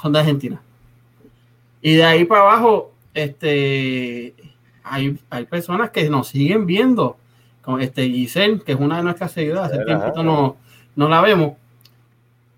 [0.01, 0.61] son de Argentina.
[1.82, 4.36] Y de ahí para abajo, este,
[4.84, 7.18] hay, hay personas que nos siguen viendo.
[7.61, 10.57] Como este Giselle, que es una de nuestras seguidoras, hace tiempo no,
[10.95, 11.57] no la vemos,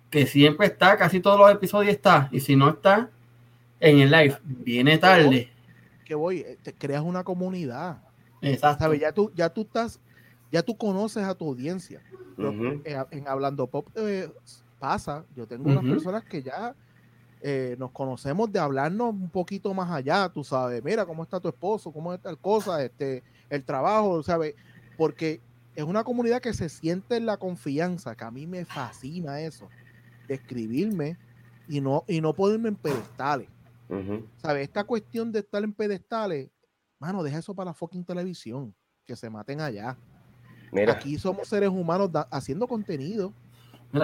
[0.09, 3.09] que siempre está, casi todos los episodios está, y si no está
[3.79, 5.49] en el live, viene tarde.
[6.05, 8.03] que voy, eh, te creas una comunidad.
[8.41, 8.85] Exacto.
[8.85, 8.99] ¿Sabes?
[8.99, 9.99] Ya tú, ya tú estás,
[10.51, 12.01] ya tú conoces a tu audiencia.
[12.85, 14.31] Eh, en Hablando Pop eh,
[14.79, 16.75] pasa, yo tengo unas personas que ya
[17.41, 21.47] eh, nos conocemos de hablarnos un poquito más allá, tú sabes, mira cómo está tu
[21.47, 24.55] esposo, cómo es tal cosa, este, el trabajo, ¿sabes?
[24.97, 25.41] Porque
[25.75, 29.69] es una comunidad que se siente en la confianza, que a mí me fascina eso,
[30.27, 31.17] de escribirme
[31.67, 33.49] y no, y no ponerme en pedestales.
[34.37, 34.63] ¿Sabes?
[34.63, 36.51] Esta cuestión de estar en pedestales,
[36.99, 38.75] mano, deja eso para la fucking televisión,
[39.05, 39.97] que se maten allá.
[40.71, 40.93] Mira.
[40.93, 43.31] Aquí somos seres humanos da- haciendo contenido.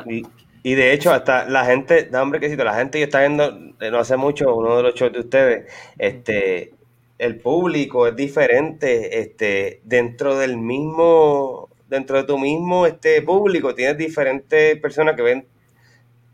[0.08, 0.24] Y,
[0.64, 3.44] y de hecho, hasta la gente, da hombre quesito, la gente yo está viendo
[3.80, 6.74] eh, no hace mucho uno de los shows de ustedes, este,
[7.20, 13.98] el público es diferente, este, dentro del mismo, dentro de tu mismo este público, tienes
[13.98, 15.46] diferentes personas que ven,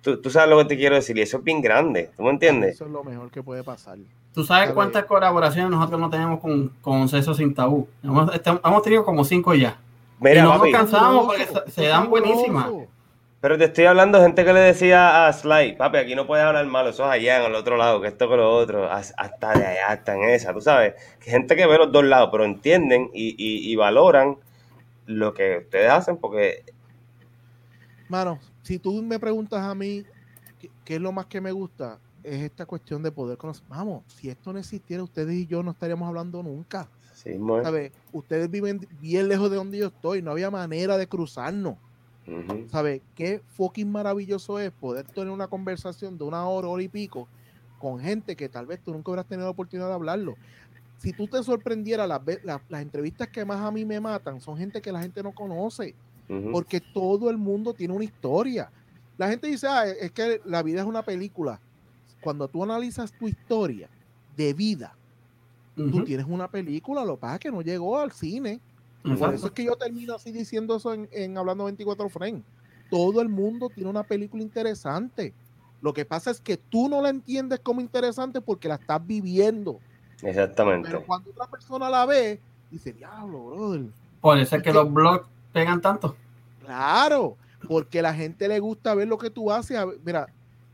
[0.02, 2.30] tú, tú sabes lo que te quiero decir, y eso es bien grande, ¿tú me
[2.30, 2.76] entiendes?
[2.76, 3.98] Eso es lo mejor que puede pasar.
[4.34, 4.76] ¿Tú sabes Sabe.
[4.76, 7.86] cuántas colaboraciones nosotros no tenemos con, con Sexo Sin Tabú?
[8.02, 9.78] Hemos, este- hemos tenido como cinco ya.
[10.22, 12.72] Mira, y no papi, hemos Cansamos porque se- dan buenísimas.
[13.42, 16.46] pero te estoy hablando de gente que le decía a Sly, papi, aquí no puedes
[16.46, 19.14] hablar malo, eso es allá en el otro lado, que esto con lo otro, as-
[19.18, 22.30] hasta de allá, hasta en esa, tú sabes, que gente que ve los dos lados,
[22.32, 24.38] pero entienden y, y- y valoran
[25.08, 26.64] lo que ustedes hacen, porque
[28.08, 30.06] Mano, si tú me preguntas a mí
[30.58, 33.64] qué, qué es lo más que me gusta, es esta cuestión de poder conocer.
[33.68, 36.92] Vamos, si esto no existiera, ustedes y yo no estaríamos hablando nunca.
[37.64, 37.92] ¿Sabes?
[38.12, 41.76] Ustedes viven bien lejos de donde yo estoy, no había manera de cruzarnos.
[42.28, 42.68] Ujú.
[42.70, 43.02] ¿Sabes?
[43.16, 47.28] Qué fucking maravilloso es poder tener una conversación de una hora, hora y pico
[47.80, 50.36] con gente que tal vez tú nunca hubieras tenido la oportunidad de hablarlo.
[50.98, 54.56] Si tú te sorprendieras, las, las, las entrevistas que más a mí me matan son
[54.56, 55.96] gente que la gente no conoce,
[56.52, 58.72] porque todo el mundo tiene una historia.
[59.18, 61.60] La gente dice, ah, es que la vida es una película.
[62.22, 63.90] Cuando tú analizas tu historia
[64.38, 64.96] de vida,
[65.76, 68.60] tú tienes una película, lo que pasa es que no llegó al cine.
[69.04, 72.44] Por eso es que yo termino así diciendo eso en, en Hablando 24 Frames.
[72.90, 75.34] Todo el mundo tiene una película interesante.
[75.82, 79.80] Lo que pasa es que tú no la entiendes como interesante porque la estás viviendo.
[80.22, 80.90] Exactamente.
[80.90, 83.86] Pero cuando otra persona la ve, dice, diablo, brother.
[84.22, 86.16] Por eso es ¿Y que los blogs pegan tanto.
[86.64, 89.78] Claro, porque a la gente le gusta ver lo que tú haces.
[90.06, 90.28] Mira,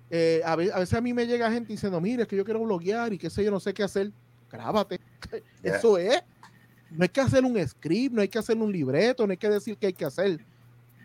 [0.10, 3.14] eh, a veces a mí me llega gente diciendo, mira, es que yo quiero bloguear
[3.14, 4.12] y qué sé yo, no sé qué hacer.
[4.52, 5.00] Grábate.
[5.64, 6.22] Eso es.
[6.90, 9.50] No hay que hacer un script, no hay que hacer un libreto, no hay que
[9.50, 10.40] decir qué hay que hacer.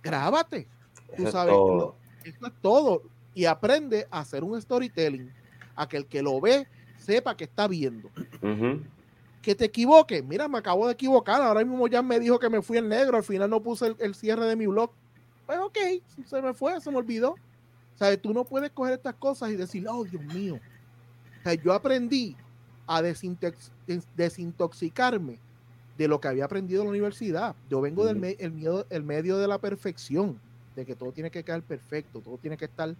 [0.02, 0.68] Grábate.
[1.08, 1.96] Eso Tú es sabes, todo.
[2.24, 3.02] eso es todo.
[3.34, 5.32] Y aprende a hacer un storytelling.
[5.74, 6.68] A que el que lo ve
[6.98, 8.10] sepa que está viendo.
[9.40, 10.22] Que te equivoques.
[10.22, 11.42] Mira, me acabo de equivocar.
[11.42, 13.16] Ahora mismo ya me dijo que me fui en negro.
[13.16, 14.90] Al final no puse el, el cierre de mi blog.
[15.46, 15.78] Pues ok,
[16.26, 17.34] se me fue, se me olvidó.
[17.96, 20.60] Sea, tú no puedes coger estas cosas y decir, oh, Dios mío.
[21.40, 22.36] O sea, yo aprendí
[22.86, 25.38] a desintox- des- desintoxicarme
[25.98, 27.54] de lo que había aprendido en la universidad.
[27.70, 28.22] Yo vengo del Ujú.
[28.26, 30.38] me- el miedo, el medio de la perfección,
[30.74, 32.94] de que todo tiene que quedar perfecto, todo tiene que estar.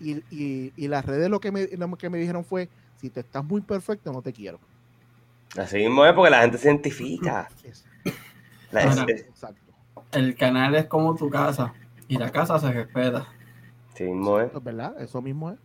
[0.00, 2.68] Y, y- y las redes lo que, me, lo que me dijeron fue:
[3.00, 4.58] si te estás muy perfecto, no te quiero.
[5.56, 7.48] Así mismo es porque la gente se identifica.
[7.64, 7.84] Es-
[8.72, 9.60] La- Ahora- es- exacto.
[10.12, 11.74] El canal es como tu casa
[12.08, 13.26] y la casa se respeta.
[13.92, 14.48] así mismo es.
[14.48, 15.58] Eso es verdad, eso mismo es.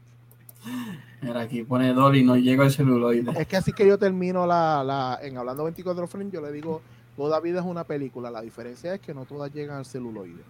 [1.22, 3.32] Mira, aquí pone Dolly, no llega el celuloide.
[3.39, 6.82] Es que así que yo termino la, la en hablando 24 frames, yo le digo,
[7.15, 10.43] toda vida es una película, la diferencia es que no todas llegan al celuloide.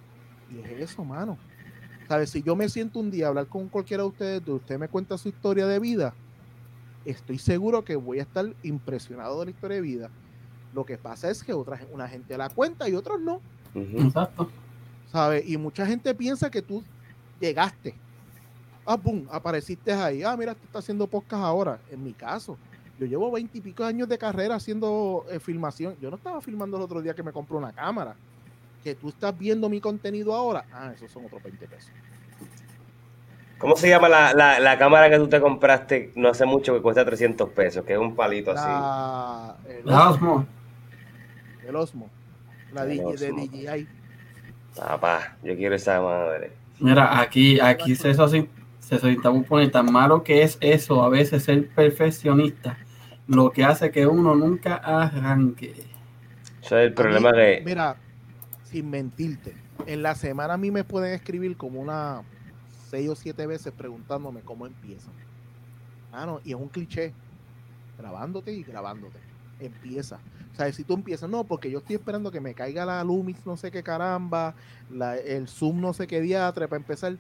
[0.52, 1.38] Y es eso, mano.
[2.08, 2.30] ¿Sabes?
[2.30, 4.88] Si yo me siento un día a hablar con cualquiera de ustedes, de usted me
[4.88, 6.14] cuenta su historia de vida,
[7.06, 10.10] estoy seguro que voy a estar impresionado de la historia de vida.
[10.74, 13.42] Lo que pasa es que otra, una gente la cuenta y otros no.
[13.74, 14.50] Exacto.
[15.12, 15.48] ¿Sabes?
[15.50, 16.84] Y mucha gente piensa que tú
[17.40, 17.96] llegaste.
[18.90, 20.24] Ah, pum, apareciste ahí.
[20.24, 21.78] Ah, mira, te está haciendo podcast ahora.
[21.92, 22.58] En mi caso,
[22.98, 25.98] yo llevo veintipico años de carrera haciendo eh, filmación.
[26.02, 28.16] Yo no estaba filmando el otro día que me compré una cámara.
[28.86, 30.64] Que tú estás viendo mi contenido ahora.
[30.72, 31.92] Ah, esos son otros 20 pesos.
[33.58, 36.82] ¿Cómo se llama la, la, la, cámara que tú te compraste no hace mucho que
[36.82, 37.84] cuesta 300 pesos?
[37.84, 39.70] Que es un palito la, así.
[39.70, 40.48] El La Osmo.
[41.68, 42.10] El Osmo.
[42.72, 43.32] La El DJI, de.
[43.32, 43.88] DJI.
[44.78, 46.54] Papá, yo quiero esa madre.
[46.80, 48.57] Mira, aquí, aquí se solicita
[48.88, 52.78] se solicita poner tan malo que es eso, a veces ser perfeccionista,
[53.28, 55.74] lo que hace que uno nunca arranque.
[56.64, 57.62] Eso es el problema mí, que.
[57.66, 57.98] Mira,
[58.64, 59.54] sin mentirte,
[59.86, 62.24] en la semana a mí me pueden escribir como una
[62.90, 65.12] seis o siete veces preguntándome cómo empieza.
[66.14, 67.14] Ah, no, y es un cliché.
[67.98, 69.20] Grabándote y grabándote.
[69.60, 70.16] Empieza.
[70.54, 73.46] O sea, si tú empiezas, no, porque yo estoy esperando que me caiga la Lumix,
[73.46, 74.56] no sé qué caramba,
[74.90, 77.18] la- el Zoom, no sé qué diatre para empezar.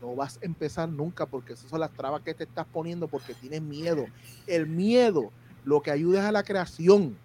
[0.00, 3.34] No vas a empezar nunca porque esas son las trabas que te estás poniendo porque
[3.34, 4.06] tienes miedo.
[4.46, 5.30] El miedo
[5.64, 7.16] lo que ayuda es a la creación.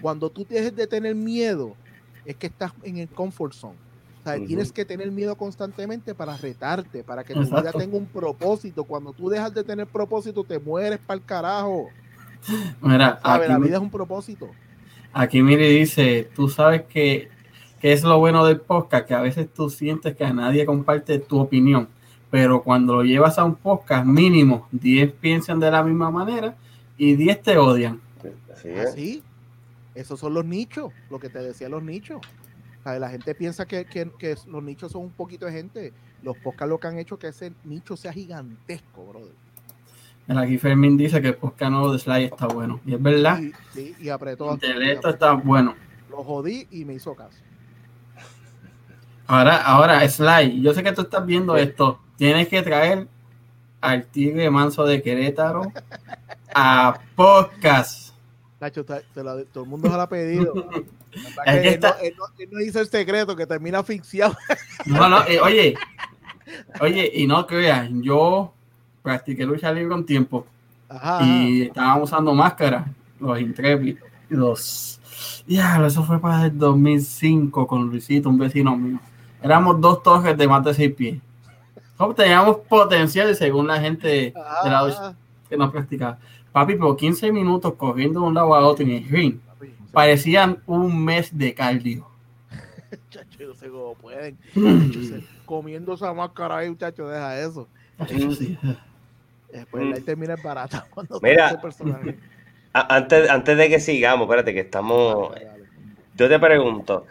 [0.00, 1.74] Cuando tú dejes de tener miedo,
[2.24, 3.76] es que estás en el comfort zone.
[4.20, 8.06] O sea, tienes que tener miedo constantemente para retarte, para que tu vida tenga un
[8.06, 8.84] propósito.
[8.84, 11.88] Cuando tú dejas de tener propósito, te mueres para el carajo.
[12.82, 13.48] Mira, ¿Sabes?
[13.48, 14.50] La vida es un propósito.
[15.12, 17.30] aquí Miri dice, tú sabes que,
[17.80, 21.18] que es lo bueno del podcast, que a veces tú sientes que a nadie comparte
[21.18, 21.88] tu opinión,
[22.30, 26.54] pero cuando lo llevas a un podcast mínimo, 10 piensan de la misma manera
[26.98, 28.00] y 10 te odian.
[28.52, 28.88] Así es.
[28.90, 29.22] Así.
[29.94, 32.20] Esos son los nichos, lo que te decía los nichos.
[32.84, 35.92] La gente piensa que, que- que los nichos son un poquito de gente.
[36.22, 39.32] Los podcasts lo que han hecho que ese nicho sea gigantesco, brother.
[40.26, 42.80] Mira, aquí Fermín dice que el podcast nuevo de Sly está bueno.
[42.86, 44.52] Y es verdad, Y, sí, y apretó.
[44.52, 45.74] intelecto está bueno.
[46.10, 47.38] Lo jodí y me hizo caso.
[49.30, 52.00] Ahora, ahora, Sly, yo sé que tú estás viendo esto.
[52.16, 53.06] Tienes que traer
[53.80, 55.72] al tigre manso de Querétaro
[56.52, 58.12] a podcast.
[58.58, 58.98] Nacho, todo
[59.62, 60.52] el mundo se la ha pedido.
[60.54, 60.82] Lo que
[61.62, 64.36] que él, no, él no- él no dice el secreto que termina asfixiado.
[64.86, 65.76] No, no, eh, oye,
[66.80, 68.52] oye, y no creas, yo
[69.00, 70.44] practiqué lucha libre un tiempo
[70.88, 71.24] Ajá.
[71.24, 72.84] y estábamos usando máscaras,
[73.20, 75.00] los intrépidos.
[75.46, 78.98] Ya, eso fue para el 2005 con Luisito, un vecino mío.
[79.42, 81.18] Éramos dos torres de más de seis pies.
[81.96, 85.14] Como Teníamos potencial según la gente de la ajá, lucha
[85.48, 86.18] que nos practicaba.
[86.52, 89.38] Papi, por 15 minutos corriendo de un lado a otro en el ring,
[89.92, 92.08] parecían un mes de cardio.
[92.90, 94.36] Muchachos, yo sé cómo pueden.
[95.46, 97.68] Comiendo esa máscara ahí, muchachos, deja eso.
[98.08, 98.58] Eso sí.
[99.52, 99.92] Después Mm.
[99.94, 100.86] ahí termina barata.
[100.94, 101.48] Cuando Mira.
[101.48, 102.18] ese personaje.
[102.72, 105.34] A- Antes, antes de que sigamos, espérate, que estamos.
[106.16, 107.04] Yo te pregunto,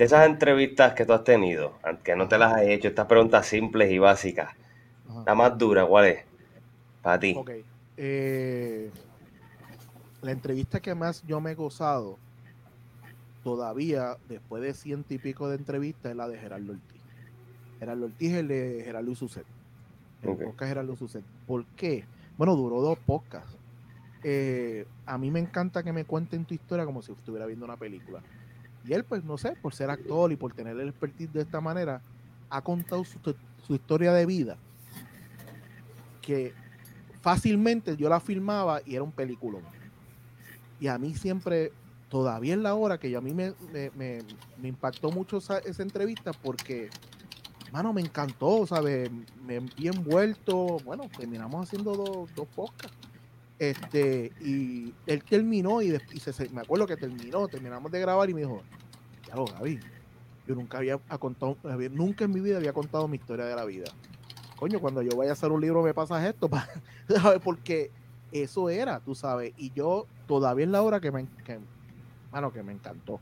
[0.00, 3.46] de esas entrevistas que tú has tenido, aunque no te las has hecho, estas preguntas
[3.46, 4.50] simples y básicas,
[5.08, 5.22] Ajá.
[5.26, 6.26] la más dura, ¿cuál es?
[7.02, 7.34] Para ti.
[7.36, 7.50] Ok.
[7.96, 8.92] eh,
[10.22, 12.22] la entrevista que más yo me he gozado
[13.42, 17.02] todavía, después de ciento y pico de entrevistas, es la de Gerardo Ortiz.
[17.78, 19.48] Gerardo Ortiz es el de Gerardo Suset.
[20.22, 20.42] El Ok.
[20.42, 21.26] podcast Gerardo Suset.
[21.46, 22.10] ¿Por qué?
[22.36, 23.58] Bueno, duró dos podcasts.
[24.22, 27.78] Eh, a mí me encanta que me cuenten tu historia como si estuviera viendo una
[27.78, 28.24] película.
[28.84, 31.60] Y él, pues, no sé, por ser actor y por tener el expertise de esta
[31.60, 32.00] manera,
[32.48, 33.18] ha contado su,
[33.66, 34.56] su historia de vida
[36.22, 36.52] que
[37.20, 39.62] fácilmente yo la filmaba y era un peliculón.
[40.78, 41.72] Y a mí siempre,
[42.08, 43.90] todavía en la hora que yo a mí me, me-
[44.58, 46.88] me- impactó mucho esa, esa entrevista porque,
[47.72, 49.10] mano, me encantó, ¿sabes?
[49.46, 52.96] Me vi envuelto, bueno, terminamos haciendo dos, dos podcasts.
[53.60, 58.32] Este, y él terminó y, y se- me acuerdo que terminó, terminamos de grabar y
[58.32, 58.62] me dijo,
[59.28, 59.78] ya lo Gaby,
[60.46, 61.58] yo nunca había ha contado,
[61.90, 63.84] nunca en mi vida había contado mi historia de la vida.
[64.56, 66.48] Coño, cuando yo vaya a hacer un libro me pasas esto,
[67.08, 67.40] ¿sabes?
[67.44, 67.90] Porque
[68.32, 71.58] eso era, tú sabes, y yo todavía es la hora que me, que,
[72.32, 73.20] mano, que me encantó.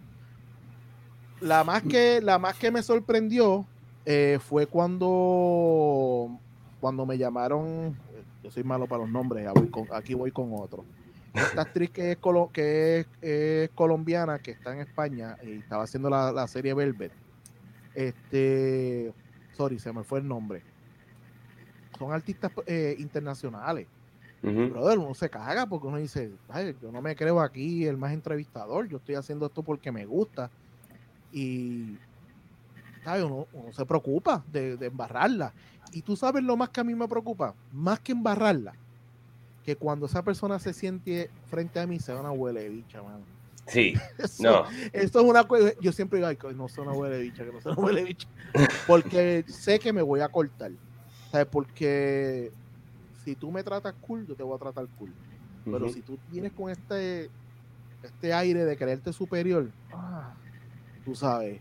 [1.41, 3.67] La más que, la más que me sorprendió
[4.05, 6.29] eh, fue cuando,
[6.81, 7.97] cuando me llamaron,
[8.49, 10.85] yo soy malo para los nombres, ya voy con- aquí voy con otro.
[11.35, 15.85] Esta actriz que es, colo- que es, es colombiana, que está en España y estaba
[15.85, 17.13] haciendo la, la serie Velvet.
[17.95, 19.13] Este,
[19.57, 20.63] sorry, se me fue el nombre.
[21.99, 23.87] Son artistas eh, internacionales.
[24.43, 24.69] Ujú.
[24.71, 28.13] Brother, uno se caga porque uno dice, "Ay, yo no me creo aquí el más
[28.13, 30.51] entrevistador, yo estoy haciendo esto porque me gusta.
[31.33, 31.97] Y
[33.07, 35.53] Uno, se preocupa de, embarrarla.
[35.93, 38.75] Y tú sabes lo más que a mí me preocupa, más que embarrarla,
[39.65, 43.25] que cuando esa persona se siente frente a mí se una huele de bicha, mano.
[43.67, 43.95] Sí,
[44.41, 44.65] no.
[44.93, 47.61] Esto es una cosa, yo siempre digo, no soy una huele de bicha, que no
[47.61, 48.29] soy una huele de bicha,
[48.87, 50.73] porque sé que me voy a cortar,
[51.31, 51.47] ¿sabes?
[51.47, 52.51] Porque
[53.25, 55.13] si tú me tratas cool, yo te voy a tratar cool.
[55.65, 57.29] Pero si tú vienes con este,
[58.03, 60.33] este aire de creerte superior, ah,
[61.05, 61.61] tú sabes.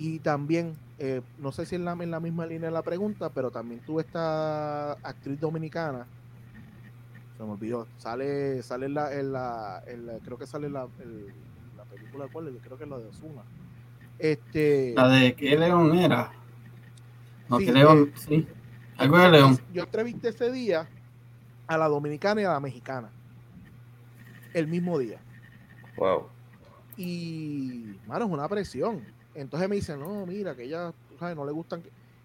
[0.00, 3.28] Y también, eh, no sé si es la, en la misma línea de la pregunta,
[3.28, 6.06] pero también tuve esta actriz dominicana,
[7.36, 9.32] se me olvidó, sale, sale en la, en
[10.06, 10.88] la, creo que sale en la,
[11.76, 13.42] la película, ¿cuál Creo que es la de Osuna.
[14.18, 16.32] Este, la de qué León era.
[17.50, 18.48] No, que León, eh, sí.
[18.96, 19.58] Algo de León.
[19.74, 20.88] Yo entrevisté ese día
[21.66, 23.10] a la dominicana y a la mexicana.
[24.54, 25.20] El mismo día.
[25.98, 26.26] Wow.
[26.96, 29.19] Y, mano, es una presión.
[29.34, 31.36] Entonces me dicen, no, mira, que ella, ¿sabes?
[31.36, 31.82] No le gustan.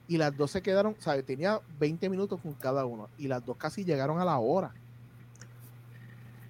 [0.08, 1.26] Y las dos se quedaron, ¿sabes?
[1.26, 3.10] Tenía 20 minutos con cada uno.
[3.18, 4.74] Y las dos casi llegaron a la hora.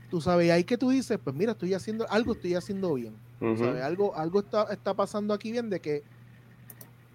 [0.09, 3.15] Tú sabes, y ahí que tú dices, pues mira, estoy haciendo, algo estoy haciendo bien.
[3.39, 3.83] ¿sabes?
[3.83, 6.03] Algo, algo está, está pasando aquí bien de que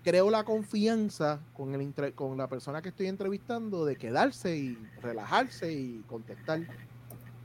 [0.02, 5.72] creo la confianza con, el, con la persona que estoy entrevistando de quedarse y relajarse
[5.72, 6.60] y contestar.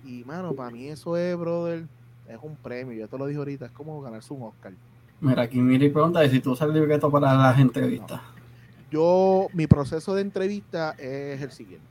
[0.04, 1.86] Y, mano, para mí eso es, brother,
[2.28, 2.94] es un premio.
[2.94, 4.74] Yo te lo dije ahorita, es como ganarse un Oscar.
[5.22, 8.22] Mira, aquí Miri pregunta si tú usas el libreto para las entrevistas.
[8.92, 11.86] Yo, mi proceso de entrevista es el siguiente.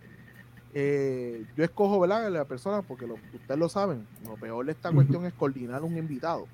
[0.72, 2.30] Eh, yo escojo, ¿verdad?
[2.30, 5.96] La persona, porque lo, ustedes lo saben, lo peor de esta cuestión es coordinar un
[5.96, 6.46] invitado.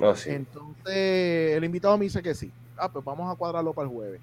[0.00, 3.94] Oh, Entonces, el invitado me dice que sí ah, pues vamos a cuadrarlo para el
[3.94, 4.20] jueves.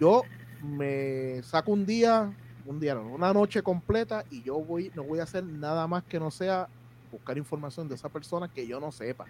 [0.00, 0.22] Yo
[0.62, 2.32] me saco un día,
[2.66, 6.20] un día, una noche completa y yo voy, no voy a hacer nada más que
[6.20, 6.68] no sea
[7.10, 9.26] buscar información de esa persona que yo no sepa.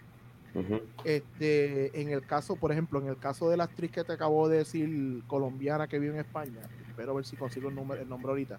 [1.04, 4.48] Este, en el caso, por ejemplo, en el caso de la actriz que te acabo
[4.48, 8.30] de decir, colombiana que vive en España, espero ver si consigo el nombre, el nombre
[8.30, 8.58] ahorita.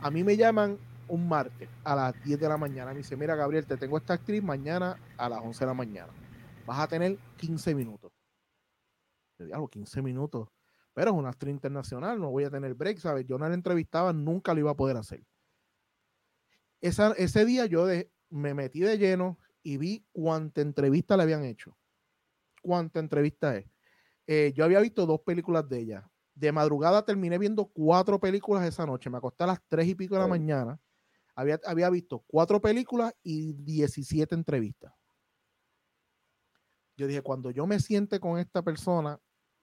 [0.00, 2.92] A mí me llaman un martes a las 10 de la mañana.
[2.92, 6.12] Me dice, mira Gabriel, te tengo esta actriz mañana a las 11 de la mañana.
[6.66, 8.12] Vas a tener 15 minutos
[9.52, 10.48] hago 15 minutos.
[10.94, 13.26] Pero es una actriz internacional, no voy a tener break, ¿sabes?
[13.26, 15.22] Yo no la entrevistaba, nunca lo iba a poder hacer.
[16.80, 17.86] Esa, ese día yo
[18.30, 21.76] me metí de lleno y vi cuánta entrevista le habían hecho.
[22.62, 23.68] Cuánta entrevista es.
[24.28, 26.08] Eh, yo había visto dos películas de ella.
[26.36, 29.10] De madrugada terminé viendo cuatro películas esa noche.
[29.10, 30.80] Me acosté a las tres y pico de la mañana.
[31.34, 34.94] Había, había visto cuatro películas y 17 entrevistas.
[36.96, 39.20] Yo dije, cuando yo me siente con esta persona,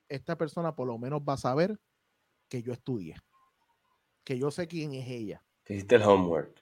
[0.09, 1.79] esta persona por lo menos va a saber
[2.49, 3.15] que yo estudié,
[4.25, 5.45] que yo sé quién es ella.
[5.65, 6.61] Hiciste el homework.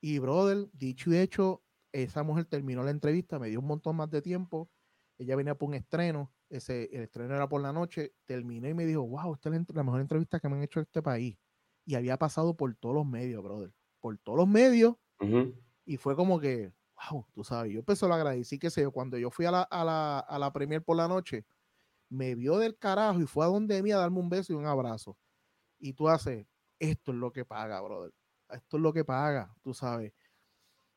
[0.00, 1.65] Y brother, dicho y hecho,
[2.02, 4.70] esa mujer terminó la entrevista, me dio un montón más de tiempo.
[5.18, 8.84] Ella venía por un estreno, ese, el estreno era por la noche, terminé y me
[8.84, 11.38] dijo, wow, esta es la, mejor entrevista que me han hecho en este país.
[11.86, 13.72] Y había pasado por todos los medios, brother.
[14.00, 14.96] Por todos los medios.
[15.86, 16.72] Y fue como que,
[17.10, 19.62] wow, tú sabes, yo empecé lo agradecí, que sé yo, cuando yo fui a la,
[19.62, 21.46] a la, a la premier por la noche,
[22.10, 24.66] me vio del carajo y fue a donde mí a darme un beso y un
[24.66, 25.16] abrazo.
[25.78, 26.46] Y tú haces,
[26.78, 28.12] esto es lo que paga, brother.
[28.50, 30.12] Esto es lo que paga, tú sabes.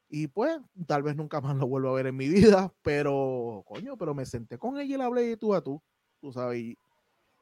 [0.10, 0.58] Y pues,
[0.88, 4.26] tal vez nunca más lo vuelvo a ver en mi vida, pero, coño, pero me
[4.26, 5.82] senté con ella y le hablé de tú a tú,
[6.20, 6.60] tú sabes.
[6.60, 6.78] Y,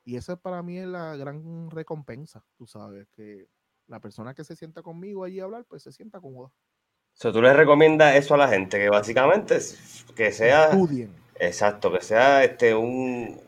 [0.03, 3.47] y esa para mí es la gran recompensa, tú sabes, que
[3.88, 6.47] la persona que se sienta conmigo allí a hablar, pues se sienta cómoda.
[6.49, 9.59] O sea, tú le recomiendas eso a la gente, que básicamente
[10.15, 10.65] que sea...
[10.65, 11.11] Estudien.
[11.39, 13.39] Exacto, que sea este un,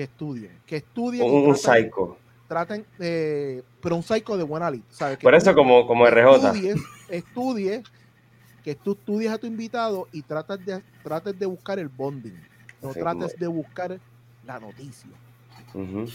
[0.00, 1.30] que estudien, que estudien.
[1.30, 2.16] Un, psycho.
[2.48, 4.82] Traten, eh, pero un psycho de buena lid.
[5.20, 6.52] Por eso, como, como RJ.
[7.10, 7.82] Estudie,
[8.62, 12.38] que tú estudies a tu invitado y trates de, trates de buscar el bonding.
[12.82, 13.98] No trates de buscar
[14.46, 15.10] la noticia.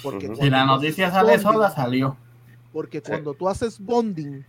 [0.02, 2.18] porque Si la noticia sale sola, salió.
[2.74, 4.44] Porque cuando tú haces bonding,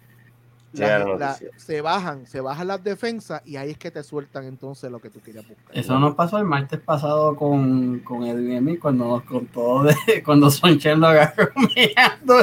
[1.56, 5.10] se bajan, se bajan las defensas y ahí es que te sueltan entonces lo que
[5.10, 5.76] tú querías buscar.
[5.76, 9.94] Eso nos pasó el martes pasado con, con Edwin y cuando nos contó de
[10.24, 12.34] cuando Sonchen lo agarró mirando.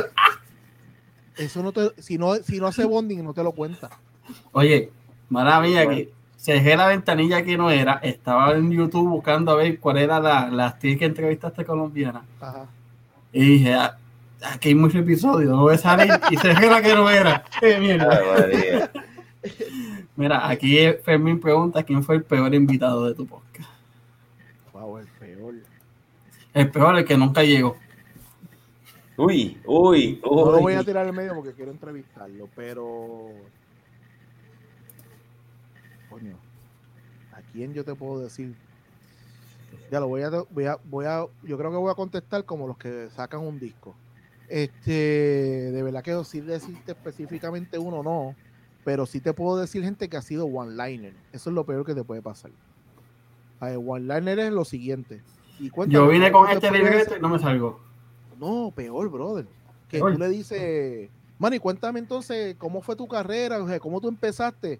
[1.35, 3.89] Eso no te, si no, si no hace bonding, no te lo cuenta.
[4.51, 4.91] Oye,
[5.33, 9.79] maravilla que se dejé la ventanilla que no era, estaba en YouTube buscando a ver
[9.79, 12.23] cuál era la, la actriz que entrevistaste colombiana.
[12.39, 12.67] Ajá.
[13.31, 13.97] Y dije, ah,
[14.43, 17.43] aquí hay muchos episodios, no voy a salir y se la que no era.
[20.15, 23.69] Mira, aquí Fermín pregunta quién fue el peor invitado de tu podcast.
[24.71, 25.55] Wow, el peor.
[26.53, 27.75] El peor, el que nunca llegó.
[29.17, 30.45] Uy, uy, uy.
[30.45, 33.29] No lo voy a tirar en medio porque quiero entrevistarlo, pero.
[36.13, 36.35] Coño,
[37.31, 38.53] ¿a quién yo te puedo decir?
[39.89, 42.67] Ya lo voy a, voy a, voy a, yo creo que voy a contestar como
[42.67, 43.95] los que sacan un disco.
[44.47, 44.91] Este,
[45.71, 48.35] de verdad que sí decirte específicamente uno no,
[48.85, 51.15] pero sí te puedo decir gente que ha sido one-liner.
[51.31, 52.51] Eso es lo peor que te puede pasar.
[53.59, 55.23] One-liner es lo siguiente.
[55.59, 57.79] Y yo vine con este libreto y no me salgo.
[58.39, 59.47] No, peor, brother.
[59.89, 61.09] Que tú le dices,
[61.39, 64.79] Manny, cuéntame entonces cómo fue tu carrera, o sea, cómo tú empezaste.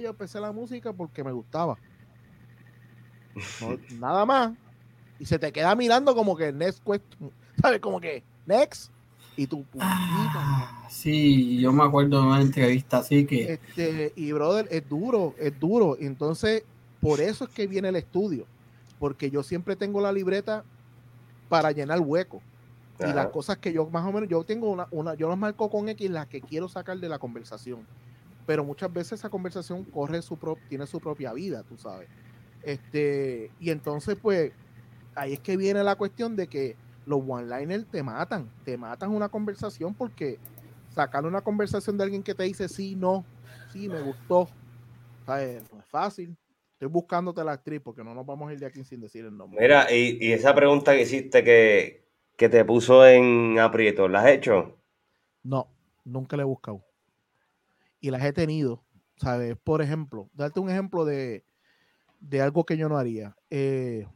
[0.00, 1.78] Yo empecé la música porque me gustaba.
[3.98, 4.52] nada más.
[5.18, 7.80] Y se te queda mirando como que next question, ¿sabes?
[7.80, 8.90] Como que next.
[9.34, 13.54] Y tú, ah, sí, yo me acuerdo de una entrevista así que.
[13.54, 15.96] Este, y brother, es duro, es duro.
[15.98, 16.64] Entonces,
[17.00, 18.46] por eso es que viene el estudio.
[18.98, 20.64] Porque yo siempre tengo la libreta
[21.48, 22.42] para llenar hueco.
[23.00, 25.68] Y las cosas que yo más o menos, yo tengo una, una, yo las marco
[25.70, 27.80] con X las que quiero sacar de la conversación.
[28.46, 30.38] Pero muchas veces esa conversación corre su
[30.68, 32.08] tiene su propia vida, tú sabes.
[32.62, 34.52] Este, y entonces, pues,
[35.14, 36.76] ahí es que viene la cuestión de que
[37.06, 40.38] los one-liners te matan, te matan una conversación porque
[40.90, 43.24] sacar una conversación de alguien que te dice sí, no,
[43.72, 44.48] sí, me gustó,
[45.26, 45.62] ¿sabes?
[45.72, 46.36] no es fácil.
[46.72, 49.36] Estoy buscándote la actriz porque no nos vamos a ir de aquí sin decir el
[49.36, 49.60] nombre.
[49.60, 52.04] Mira, y, y esa pregunta que hiciste que,
[52.36, 54.78] que te puso en aprieto, ¿la has hecho?
[55.44, 55.68] No,
[56.04, 56.84] nunca la he buscado.
[58.02, 58.84] Y las he tenido,
[59.16, 59.56] ¿sabes?
[59.56, 61.46] Por ejemplo, darte un ejemplo de,
[62.20, 63.34] de algo que yo no haría.
[63.48, 64.06] Eh,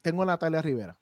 [0.00, 0.98] tengo a Natalia Rivera.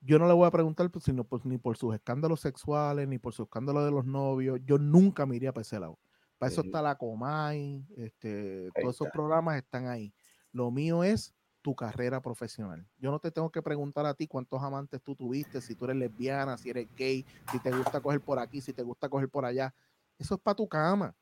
[0.00, 3.34] Yo no le voy a preguntar pues, sino ni por sus escándalos sexuales, ni por
[3.34, 4.58] sus escándalos de los novios.
[4.64, 5.98] Yo nunca me iría para ese lado.
[6.38, 10.14] Para eso está la Comay, este, todos esos programas están ahí.
[10.50, 12.86] Lo mío es tu carrera profesional.
[12.98, 15.96] Yo no te tengo que preguntar a ti cuántos amantes tú tuviste, si tú eres
[15.96, 19.44] lesbiana, si eres gay, si te gusta coger por aquí, si te gusta coger por
[19.44, 19.74] allá.
[20.18, 21.14] Eso es para tu cama.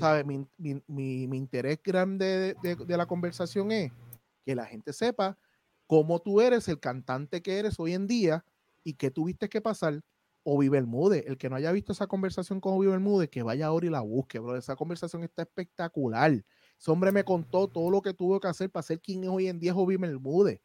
[0.00, 0.26] ¿Sabes?
[0.26, 0.44] Mi,
[0.88, 3.92] mi, interés grande de, la conversación es
[4.44, 5.38] que la gente sepa
[5.86, 8.44] cómo tú eres el cantante que eres hoy en día
[8.82, 10.02] y qué tuviste que pasar
[10.42, 13.90] o Vive el que no haya visto esa conversación con Mude, que vaya ahora y
[13.90, 14.56] la busque, bro.
[14.56, 16.32] Esa conversación está espectacular.
[16.32, 19.48] Ese hombre me contó todo lo que tuvo que hacer para ser quien es hoy
[19.48, 20.62] en día el Mude.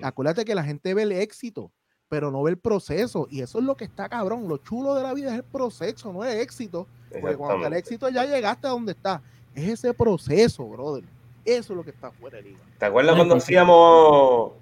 [0.00, 1.72] Acuérdate que la gente ve el éxito,
[2.10, 3.26] pero no ve el proceso.
[3.30, 4.48] Y eso es lo que está cabrón.
[4.48, 6.86] Lo chulo de la vida es el proceso, no el éxito.
[7.08, 9.22] Porque cuando el éxito ya llegaste a donde está,
[9.54, 11.04] es ese proceso, brother.
[11.44, 12.58] Eso es lo que está fuera de liga.
[12.78, 14.52] ¿Te acuerdas cuando hacíamos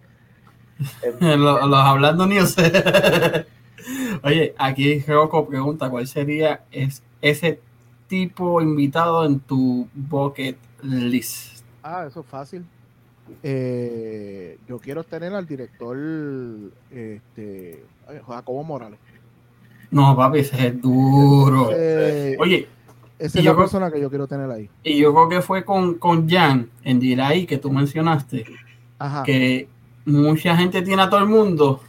[1.20, 2.54] los, hablando news?
[4.22, 6.64] Oye, aquí Geoco pregunta cuál sería
[7.22, 7.60] ese
[8.08, 11.62] tipo invitado en tu bucket list.
[11.82, 12.66] Ah, eso es fácil.
[13.42, 15.96] Eh, yo quiero tener al director
[16.90, 17.84] este,
[18.26, 18.98] Jacobo Morales.
[19.90, 21.68] No, papi, ese es duro.
[22.38, 22.68] Oye,
[23.18, 24.70] esa es la persona que yo quiero tener ahí.
[24.82, 28.44] Y yo creo que fue con, con Jan en Diray que tú mencionaste.
[29.24, 29.68] Que
[30.04, 31.80] mucha gente tiene a todo el mundo,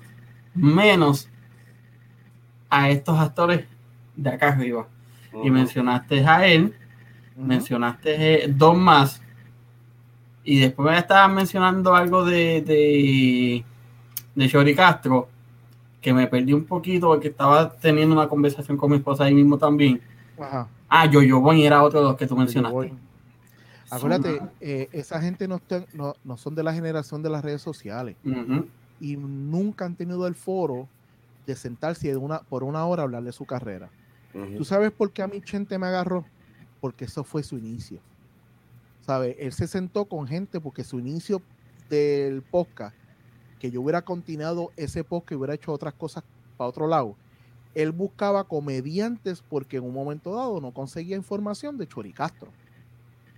[0.53, 1.29] menos
[2.69, 3.65] a estos actores
[4.15, 4.87] de acá arriba.
[5.43, 6.73] Y mencionaste a él,
[7.35, 9.21] mencionaste dos más.
[10.49, 13.63] Y después me estabas mencionando algo de, de,
[14.33, 15.29] de Shori Castro
[16.01, 19.59] que me perdí un poquito porque estaba teniendo una conversación con mi esposa ahí mismo
[19.59, 20.01] también.
[20.39, 20.67] Ajá.
[20.87, 22.95] Ah, yo, yo, voy era otro de los que tú mencionaste.
[23.91, 25.61] Acuérdate, eh, esa gente no,
[26.23, 28.15] no, son de la generación de las redes sociales
[28.99, 30.87] y nunca han tenido el foro
[31.45, 33.91] de sentarse una, por una hora a hablar de su carrera.
[34.57, 36.25] ¿Tú sabes por qué a mi gente me agarró?
[36.81, 37.99] Porque eso fue su inicio.
[39.17, 41.41] Él se sentó con gente porque su inicio
[41.89, 42.95] del podcast
[43.59, 46.23] que yo hubiera continuado ese post, y hubiera hecho otras cosas
[46.57, 47.15] para otro lado.
[47.75, 52.51] Él buscaba comediantes porque en un momento dado no conseguía información de Chori Castro.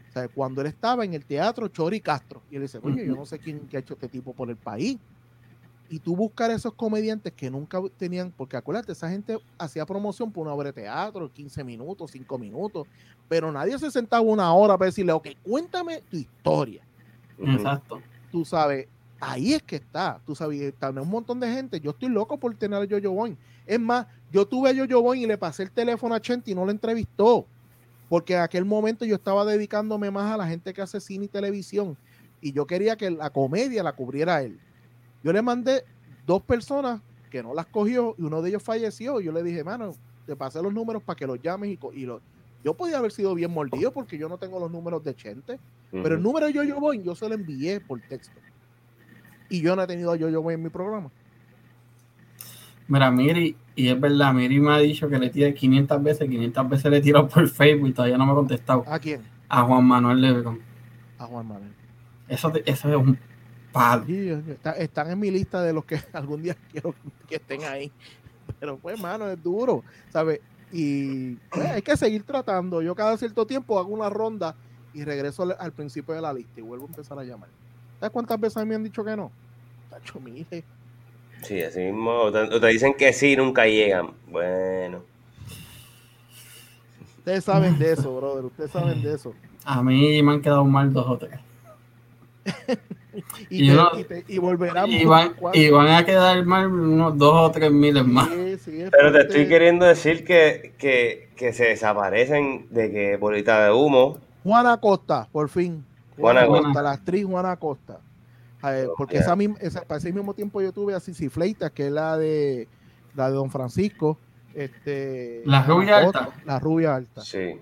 [0.09, 3.15] O sea, cuando él estaba en el teatro Chori Castro, y él dice, oye, yo
[3.15, 4.99] no sé quién ha hecho este tipo por el país.
[5.91, 10.47] Y tú buscar esos comediantes que nunca tenían, porque acuérdate, esa gente hacía promoción por
[10.47, 12.87] una obra de teatro, 15 minutos, 5 minutos,
[13.27, 16.81] pero nadie se sentaba una hora para decirle, ok, cuéntame tu historia.
[17.37, 18.01] Exacto.
[18.31, 18.87] Tú sabes,
[19.23, 21.79] Ahí es que está, tú sabes, está un montón de gente.
[21.79, 23.37] Yo estoy loco por tener a Jojo Boy.
[23.67, 26.55] Es más, yo tuve a Jojo Boy y le pasé el teléfono a Chente y
[26.55, 27.45] no lo entrevistó.
[28.09, 31.27] Porque en aquel momento yo estaba dedicándome más a la gente que hace cine y
[31.27, 31.95] televisión.
[32.41, 34.59] Y yo quería que la comedia la cubriera él.
[35.23, 35.83] Yo le mandé
[36.25, 39.19] dos personas que no las cogió y uno de ellos falleció.
[39.19, 39.93] Yo le dije, mano,
[40.25, 42.07] te pasé los números para que los llames y, y
[42.63, 45.59] Yo podía haber sido bien mordido porque yo no tengo los números de Chente.
[45.91, 48.39] Pero el número de Jojo Boy yo se lo envié por texto
[49.51, 51.11] y yo no he tenido yo yo en mi programa.
[52.87, 56.69] Mira, Miri, y es verdad, Miri me ha dicho que le tira 500 veces, 500
[56.69, 58.83] veces le tiró por Facebook y todavía no me ha contestado.
[58.87, 59.21] ¿A quién?
[59.49, 60.59] A Juan Manuel Lebron.
[61.17, 61.71] A Juan Manuel.
[62.27, 63.19] Eso, eso es un
[64.77, 66.93] están en mi lista de los que algún día quiero
[67.27, 67.91] que estén ahí.
[68.59, 70.41] Pero pues, mano, es duro, ¿sabes?
[70.71, 72.81] Y pues, hay que seguir tratando.
[72.81, 74.55] Yo cada cierto tiempo hago una ronda
[74.93, 77.49] y regreso al, principio de la lista y vuelvo a empezar a llamar.
[77.99, 79.31] ¿Sabes cuántas veces me han dicho que no?
[79.89, 80.63] Tacho, mire.
[81.43, 82.11] Sí, así mismo.
[82.11, 84.11] O te, dicen que sí, nunca llegan.
[84.27, 85.03] Bueno.
[87.17, 88.45] Ustedes saben de eso, brother.
[88.45, 89.33] Ustedes saben de eso.
[89.63, 91.39] A mí me han quedado mal dos o tres.
[93.49, 93.71] y,
[94.27, 98.29] y, volverán y van, y van, a quedar mal unos dos o tres miles más.
[98.29, 104.17] Pero te estoy queriendo decir que, que, que, se desaparecen de que bolita de humo.
[104.43, 105.83] Juana Costa, por fin.
[106.17, 107.99] Juana, Costa, la actriz Juana Costa.
[108.97, 112.17] porque esa, esa, para ese mismo tiempo yo tuve a Cici Fleitas, que es la
[112.17, 112.67] de
[113.15, 114.17] la de Don Francisco.
[114.53, 116.29] Este, la rubia alta.
[116.45, 117.21] La rubia alta.
[117.21, 117.59] Sí.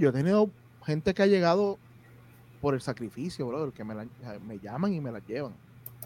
[0.00, 0.50] yo he tenido
[0.84, 1.78] gente que ha llegado
[2.60, 3.94] por el sacrificio, brother, que me,
[4.46, 5.52] me llaman y me la llevan.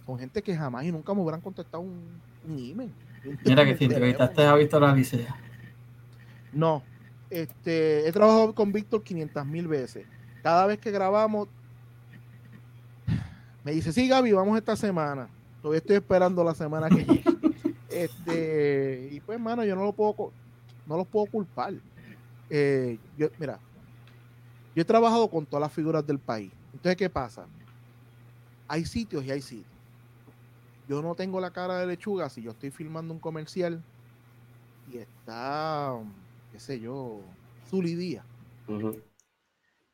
[0.06, 2.92] Son gente que jamás y nunca me hubieran contestado un, un email.
[3.44, 5.36] Mira que si entrevistaste a Víctor Alicia.
[6.52, 6.82] No,
[7.30, 10.06] este, he trabajado con Víctor 500 mil veces.
[10.42, 11.48] Cada vez que grabamos,
[13.64, 15.28] me dice, sí, Gaby, vamos esta semana.
[15.62, 17.24] Todavía estoy esperando la semana que llegue.
[17.90, 20.32] este, y pues, hermano, yo no lo puedo,
[20.86, 21.74] no los puedo culpar.
[22.50, 23.58] Eh, yo, mira,
[24.74, 26.50] yo he trabajado con todas las figuras del país.
[26.72, 27.46] Entonces, ¿qué pasa?
[28.68, 29.66] Hay sitios y hay sitios.
[30.88, 33.82] Yo no tengo la cara de lechuga si yo estoy filmando un comercial
[34.92, 35.94] y está,
[36.50, 37.20] qué sé yo,
[37.68, 38.24] Zuli Díaz,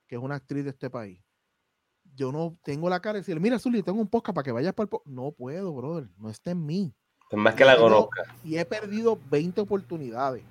[0.06, 1.20] que es una actriz de este país.
[2.16, 4.74] Yo no tengo la cara de decirle, mira, Zuli, tengo un podcast para que vayas
[4.74, 6.92] para el No puedo, brother, no está en mí.
[7.30, 8.22] Es más que la conozca.
[8.42, 10.42] Y he perdido 20 oportunidades.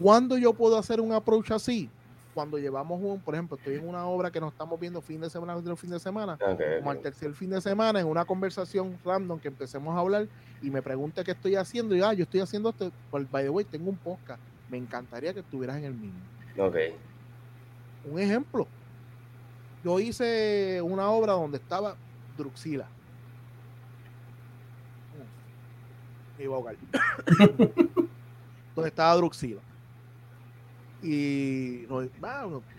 [0.00, 1.90] ¿Cuándo yo puedo hacer un approach así?
[2.34, 5.30] Cuando llevamos un, por ejemplo, estoy en una obra que nos estamos viendo fin de
[5.30, 6.38] semana otro fin de semana,
[6.78, 10.28] como al tercer fin de semana, en una conversación random que empecemos a hablar
[10.62, 13.50] y me pregunte qué estoy haciendo, y ah, yo estoy haciendo esto, pues, by the
[13.50, 16.18] way, tengo un podcast, me encantaría que estuvieras en el mismo.
[16.58, 16.76] Ok.
[18.10, 18.66] Un ejemplo,
[19.84, 21.96] yo hice una obra donde estaba
[22.36, 22.86] Druxila.
[26.38, 26.76] Me iba a ahogar.
[28.74, 29.60] donde estaba Druxila
[31.02, 32.08] y nos,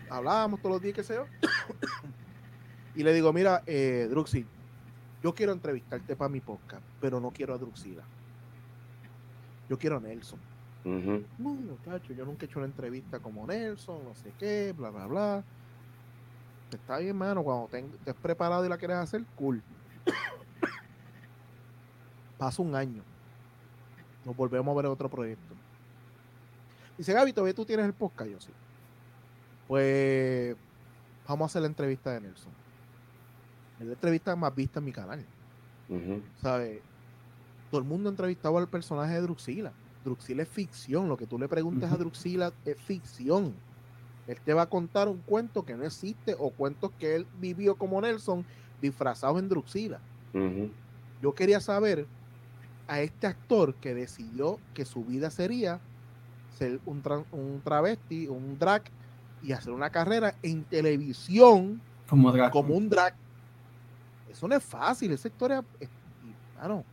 [0.09, 1.26] hablábamos todos los días, qué sé yo.
[2.95, 4.45] y le digo, mira, eh, Druxy,
[5.24, 8.03] yo quiero entrevistarte para mi podcast, pero no quiero a Druxila.
[9.69, 10.39] Yo quiero a Nelson.
[10.84, 15.07] No, muchacho, yo nunca he hecho una entrevista como Nelson, no sé qué, bla, bla,
[15.07, 15.43] bla.
[16.72, 19.61] Está bien, hermano, cuando estés preparado y la quieres hacer, cool.
[22.38, 23.03] Pasa un año.
[24.26, 25.55] Nos volvemos a ver otro proyecto.
[27.02, 28.30] Dice, Gaby, todavía tú tienes el podcast.
[28.30, 28.52] Yo sí.
[29.68, 30.56] Pues
[31.28, 32.52] vamos a hacer la entrevista de Nelson.
[33.80, 35.26] Es la entrevista más vista en mi canal.
[36.43, 36.80] ¿Sabes?
[37.72, 39.74] Todo el mundo ha entrevistado al personaje de Druxila.
[40.06, 41.10] Druxila es ficción.
[41.10, 43.56] Lo que tú le preguntes a Druxila es ficción.
[44.28, 47.74] Él te va a contar un cuento que no existe o cuentos que él vivió
[47.78, 48.45] como Nelson
[48.80, 49.99] disfrazado en Druxila.
[51.20, 52.06] Yo quería saber
[52.88, 55.82] a este actor que decidió que su vida sería
[56.62, 57.01] ser un,
[57.32, 58.84] un travesti, un drag
[59.41, 63.16] y hacer una carrera en televisión como, como un drag.
[64.30, 65.89] Eso no es fácil, esa historia, es,
[66.64, 66.84] una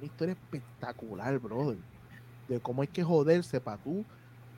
[0.00, 1.76] historia espectacular, brother.
[2.48, 4.04] De cómo hay que joderse para tú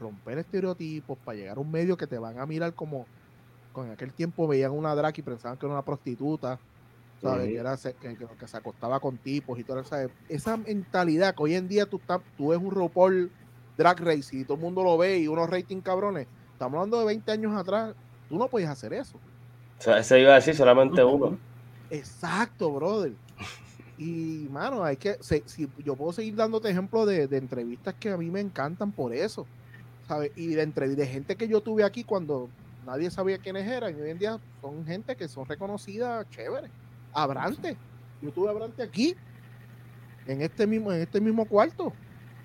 [0.00, 3.06] romper estereotipos, para llegar a un medio que te van a mirar como
[3.72, 6.60] con aquel tiempo veían una drag y pensaban que era una prostituta,
[7.20, 7.48] ¿sabes?
[7.48, 9.96] que, era, que, se acostaba con tipos y todo eso.
[10.28, 13.32] Esa mentalidad que hoy en día tú, estás, tú ves un RuPaul
[13.76, 17.06] Drag Race y todo el mundo lo ve y unos rating cabrones, estamos hablando de
[17.06, 17.94] 20 años atrás,
[18.28, 19.18] tú no puedes hacer eso.
[19.78, 21.36] O sea, ese iba a decir solamente uno.
[21.90, 23.12] Exacto, brother.
[23.98, 28.30] Y, mano, hay que, si, yo puedo seguir dándote ejemplos de, entrevistas que a mí
[28.30, 29.46] me encantan por eso,
[30.08, 30.32] ¿sabes?
[30.36, 32.48] Y de, de gente que yo tuve aquí cuando
[32.84, 36.70] nadie sabía quiénes eran, y hoy en día son gente que son reconocidas, chévere.
[37.12, 37.76] Abrante.
[38.20, 39.14] Yo tuve Abrante aquí,
[40.26, 41.92] en este mismo, en este mismo cuarto,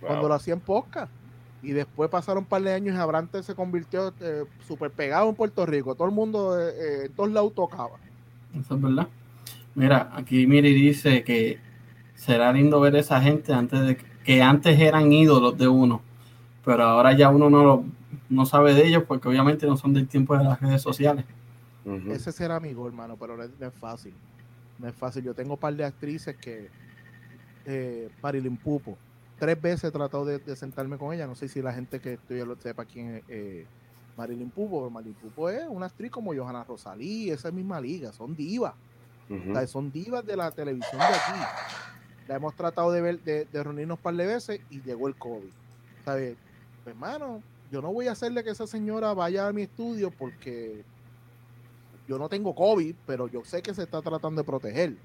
[0.01, 1.11] cuando lo hacía en podcast.
[1.61, 5.35] Y después pasaron un par de años y Abrante se convirtió eh, súper pegado en
[5.35, 5.95] Puerto Rico.
[5.95, 7.97] Todo el mundo eh, eh, en todos lados tocaba.
[8.57, 9.07] Eso es verdad.
[9.75, 11.59] Mira, aquí Miri dice que
[12.15, 16.01] será lindo ver a esa gente antes de que antes eran ídolos de uno,
[16.63, 17.83] pero ahora ya uno no lo,
[18.29, 21.25] no sabe de ellos porque obviamente no son del tiempo de las redes sociales.
[22.09, 24.13] Ese será amigo, hermano, pero no es, fácil.
[24.77, 25.23] No es fácil.
[25.23, 26.69] Yo tengo un par de actrices que
[27.65, 28.97] eh, Marilyn Pupo,
[29.39, 31.25] tres veces he tratado de, sentarme con ella.
[31.25, 33.65] No sé si la gente que estudia lo sepa quién es eh,
[34.17, 34.89] Marilyn Pupo.
[34.89, 38.73] Marilyn Pupo es una actriz como Johanna Rosalí, esa misma liga, son divas.
[39.67, 41.39] son divas de la televisión de aquí.
[42.27, 45.49] La hemos tratado de ver, de, reunirnos un par de veces y llegó el COVID.
[46.05, 46.35] ¿Sabes?
[46.83, 47.41] Pues, hermano,
[47.71, 50.83] yo no voy a hacerle que esa señora vaya a mi estudio porque
[52.07, 54.95] yo no tengo COVID, pero yo sé que se está tratando de proteger.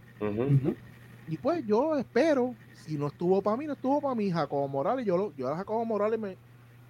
[1.29, 5.07] Y pues yo espero, si no estuvo para mí, no estuvo para mí, Jacobo Morales.
[5.07, 6.37] Yo, yo a Jacobo Morales me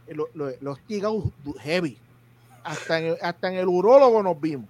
[0.09, 0.77] lo, lo,
[1.59, 1.99] heavy.
[2.63, 4.69] Hasta en, el, hasta en el urólogo nos vimos.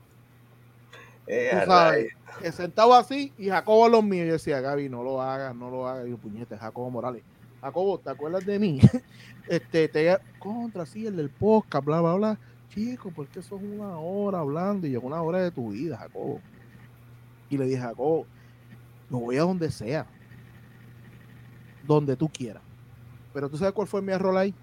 [1.26, 2.12] Eh, sabes,
[2.52, 4.26] sentado así y Jacobo los míos.
[4.26, 6.06] Yo decía, Gaby, no lo hagas, no lo hagas.
[6.06, 7.22] Y yo, puñete, Jacobo Morales.
[7.60, 8.80] Jacobo, ¿te acuerdas de mí?
[9.48, 12.38] este, te contra, sí, el del podcast, bla, bla, bla.
[12.68, 16.40] Chico, porque eso es una hora hablando y llegó una hora de tu vida, Jacobo.
[17.48, 18.26] Y le dije, Jacobo,
[19.10, 20.06] no voy a donde sea.
[21.86, 22.62] Donde tú quieras.
[23.32, 24.54] Pero tú sabes cuál fue mi error ahí.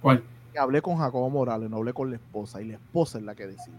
[0.00, 0.22] ¿Cuál?
[0.52, 2.60] Que hablé con Jacobo Morales, no hablé con la esposa.
[2.60, 3.76] Y la esposa es la que decide.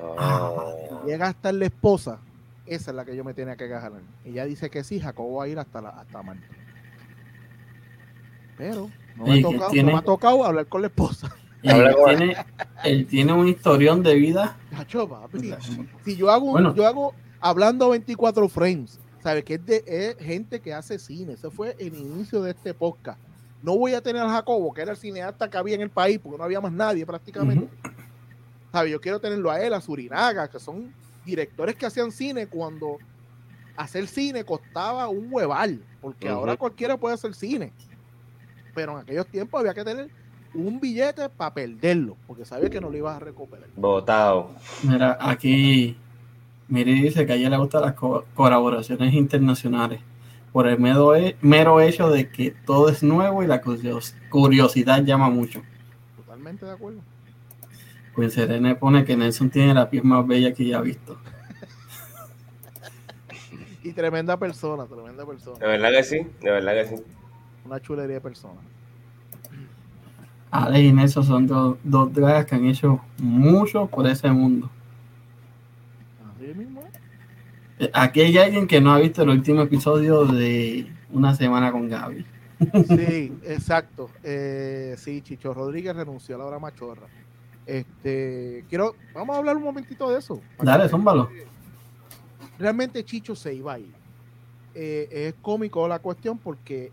[0.00, 1.02] Oh.
[1.06, 2.20] Llega a estar la esposa,
[2.66, 4.02] esa es la que yo me tenía que agarrar.
[4.24, 6.46] Ella dice que sí, Jacobo va a ir hasta, la, hasta Marta.
[8.56, 11.34] Pero no me, ha tocado, hablar con la esposa.
[11.62, 12.36] Él tiene,
[12.84, 14.56] él tiene, un historión de vida.
[16.02, 19.44] Si yo hago, yo hago hablando 24 frames, ¿sabes?
[19.44, 21.32] Que es de gente que hace cine.
[21.32, 23.18] Ese fue el inicio de este podcast.
[23.62, 26.18] No voy a tener a Jacobo, que era el cineasta que había en el país,
[26.18, 27.68] porque no había más nadie prácticamente.
[28.88, 30.94] Yo quiero tenerlo a él, a Surinaga, que son
[31.24, 32.98] directores que hacían cine cuando
[33.76, 37.72] hacer cine costaba un hueval, porque ahora cualquiera puede hacer cine.
[38.74, 40.08] Pero en aquellos tiempos había que tener
[40.54, 43.68] un billete para perderlo, porque sabía que no lo ibas a recuperar.
[43.76, 44.54] Votado.
[44.82, 45.96] Mira, aquí
[46.70, 50.00] Miri dice que a ella le gustan las colaboraciones internacionales
[50.52, 55.62] por el mero, mero hecho de que todo es nuevo y la curiosidad llama mucho.
[56.16, 57.00] Totalmente de acuerdo.
[58.14, 61.18] Pues Serena pone que Nelson tiene la piel más bella que ya ha visto.
[63.82, 65.58] y tremenda persona, tremenda persona.
[65.58, 67.02] De verdad que sí, de verdad que sí.
[67.64, 68.60] Una chulería de persona.
[70.52, 74.70] Alex y Nelson son dos, dos dragas que han hecho mucho por ese mundo.
[76.54, 76.82] Mismo.
[77.78, 81.88] Eh, aquí hay alguien que no ha visto el último episodio de Una Semana con
[81.88, 82.26] Gaby.
[82.88, 84.10] Sí, exacto.
[84.22, 87.06] Eh, sí, Chicho Rodríguez renunció a la hora machorra.
[87.64, 90.40] Este, quiero, vamos a hablar un momentito de eso.
[90.60, 91.30] Dale, zúmbalo.
[92.58, 93.94] Realmente Chicho se iba a ir.
[94.74, 96.92] Eh, es cómico la cuestión porque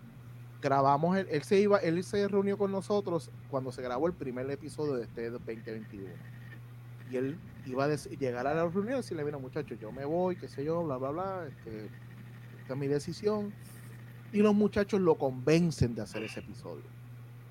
[0.62, 4.94] grabamos, él, se iba, él se reunió con nosotros cuando se grabó el primer episodio
[4.94, 6.08] de este 2021.
[7.12, 7.38] Y él
[7.68, 10.64] iba a llegar a la reunión y decirle, mira muchachos, yo me voy, qué sé
[10.64, 11.86] yo, bla, bla, bla, este,
[12.62, 13.54] esta es mi decisión.
[14.32, 16.84] Y los muchachos lo convencen de hacer ese episodio.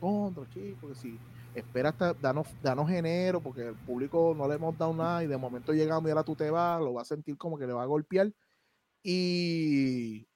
[0.01, 1.19] Contra, chicos, que sí
[1.59, 5.37] espera hasta, danos, danos enero, porque el público no le hemos dado nada y de
[5.37, 7.83] momento llegamos y ahora tú te vas, lo va a sentir como que le va
[7.83, 8.31] a golpear.
[9.03, 10.27] Y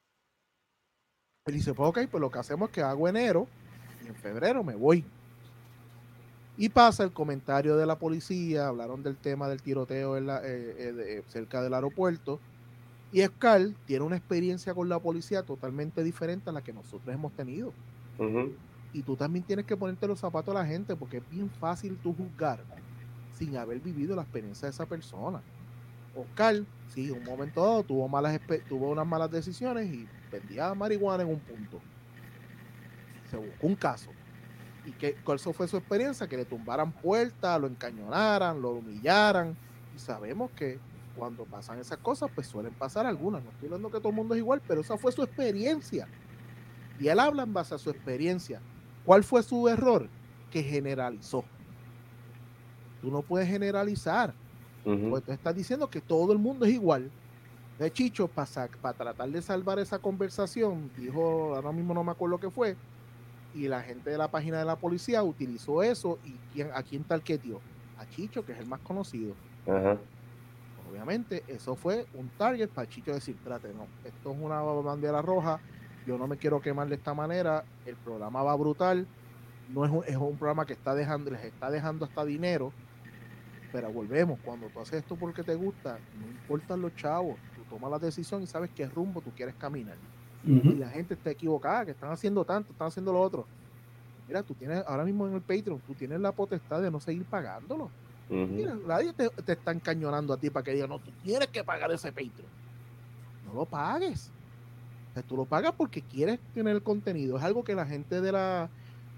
[1.45, 3.47] él dice, pues ok, pues lo que hacemos es que hago enero
[4.03, 5.05] y en febrero me voy.
[6.57, 10.75] Y pasa el comentario de la policía, hablaron del tema del tiroteo en la, eh,
[10.77, 12.39] eh, cerca del aeropuerto.
[13.11, 17.33] Y Scar tiene una experiencia con la policía totalmente diferente a la que nosotros hemos
[17.33, 17.73] tenido
[18.93, 21.97] y tú también tienes que ponerte los zapatos a la gente porque es bien fácil
[21.97, 22.59] tú juzgar
[23.37, 25.41] sin haber vivido la experiencia de esa persona.
[26.15, 31.29] Oscar, sí, un momento dado tuvo, malas, tuvo unas malas decisiones y vendía marihuana en
[31.29, 31.79] un punto.
[33.29, 34.11] Se buscó un caso.
[34.85, 36.27] ¿Y qué, cuál fue su experiencia?
[36.27, 39.55] Que le tumbaran puertas, lo encañonaran, lo humillaran.
[39.95, 40.79] Y sabemos que
[41.15, 43.43] cuando pasan esas cosas, pues suelen pasar algunas.
[43.43, 46.07] No estoy hablando que todo el mundo es igual, pero esa fue su experiencia.
[46.99, 48.61] Y él habla en base a su experiencia.
[49.05, 50.07] ¿Cuál fue su error?
[50.49, 51.43] Que generalizó.
[53.01, 54.33] Tú no puedes generalizar.
[54.83, 57.11] Pues tú estás diciendo que todo el mundo es igual.
[57.77, 62.39] De Chicho, para, para tratar de salvar esa conversación, dijo, ahora mismo no me acuerdo
[62.39, 62.75] qué fue,
[63.53, 67.05] y la gente de la página de la policía utilizó eso y quién, a quién
[67.43, 67.59] dio?
[67.97, 69.33] A Chicho, que es el más conocido.
[70.89, 75.59] Obviamente, eso fue un target para Chicho decir, trate, no, esto es una bandera roja,
[76.05, 79.07] yo no me quiero quemar de esta manera, el programa va brutal,
[79.69, 82.73] no es un, es un programa que está dejando, les está dejando hasta dinero,
[83.71, 87.89] pero volvemos, cuando tú haces esto porque te gusta, no importan los chavos, tú tomas
[87.89, 89.95] la decisión y sabes qué rumbo tú quieres caminar.
[90.43, 93.45] Y la gente está equivocada, que están haciendo tanto, están haciendo lo otro.
[94.27, 97.25] Mira, tú tienes ahora mismo en el Patreon, tú tienes la potestad de no seguir
[97.25, 97.89] pagándolo.
[98.29, 101.63] Mira, nadie te, te, está encañonando a ti para que diga, no, tú tienes que
[101.63, 102.47] pagar ese Patreon.
[103.45, 104.31] No lo pagues
[105.27, 107.37] tú lo pagas porque quieres tener el contenido.
[107.37, 108.69] Es algo que la gente de la,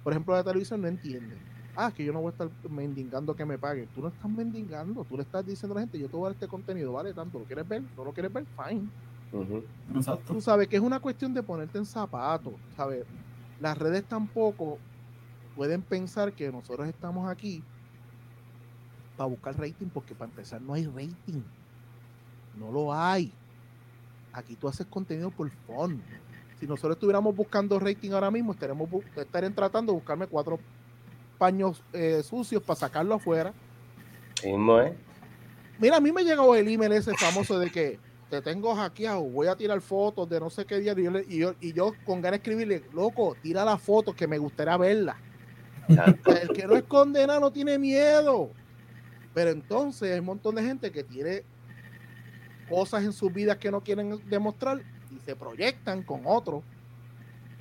[0.04, 1.38] por ejemplo, de la televisión no entiende.
[1.76, 3.88] ah, que yo no voy a estar mendigando que me paguen.
[3.94, 6.30] Tú no estás mendigando, tú le estás diciendo a la gente, yo te voy a
[6.30, 7.84] dar este contenido, vale tanto, ¿lo quieres ver?
[7.96, 8.46] ¿No lo quieres ver?
[8.58, 8.88] Fine.
[9.96, 10.34] Exacto.
[10.34, 13.06] Tú sabes que es una cuestión de ponerte en zapatos, ¿sabes?
[13.60, 14.78] Las redes tampoco
[15.56, 17.64] pueden pensar que nosotros estamos aquí
[19.18, 21.42] para buscar rating, porque para empezar no hay rating.
[22.58, 23.32] No lo hay.
[24.32, 26.02] Aquí tú haces contenido por fun.
[26.60, 30.60] Si nosotros estuviéramos buscando rating ahora mismo, estaremos estarían tratando de buscarme cuatro
[31.38, 33.54] paños eh, sucios para sacarlo afuera.
[35.80, 38.00] Mira, a mí me llegó el email ese famoso de que
[38.34, 40.96] te tengo hackeado, voy a tirar fotos de no sé qué día.
[41.28, 44.76] Y yo, y yo, con ganas de escribirle, loco, tira la foto que me gustaría
[44.76, 45.18] verla.
[45.88, 48.50] el que no es condenado no tiene miedo.
[49.36, 51.44] Pero entonces hay un montón de gente que tiene
[52.68, 54.82] cosas en sus vidas que no quieren demostrar
[55.12, 56.64] y se proyectan con otro.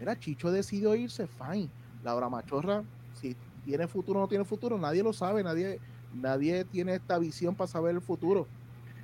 [0.01, 1.69] Mira, Chicho decidió irse, fine.
[2.03, 2.83] Laura Machorra,
[3.21, 5.81] si tiene futuro o no tiene futuro, nadie lo sabe, nadie,
[6.15, 8.49] nadie tiene esta visión para saber el futuro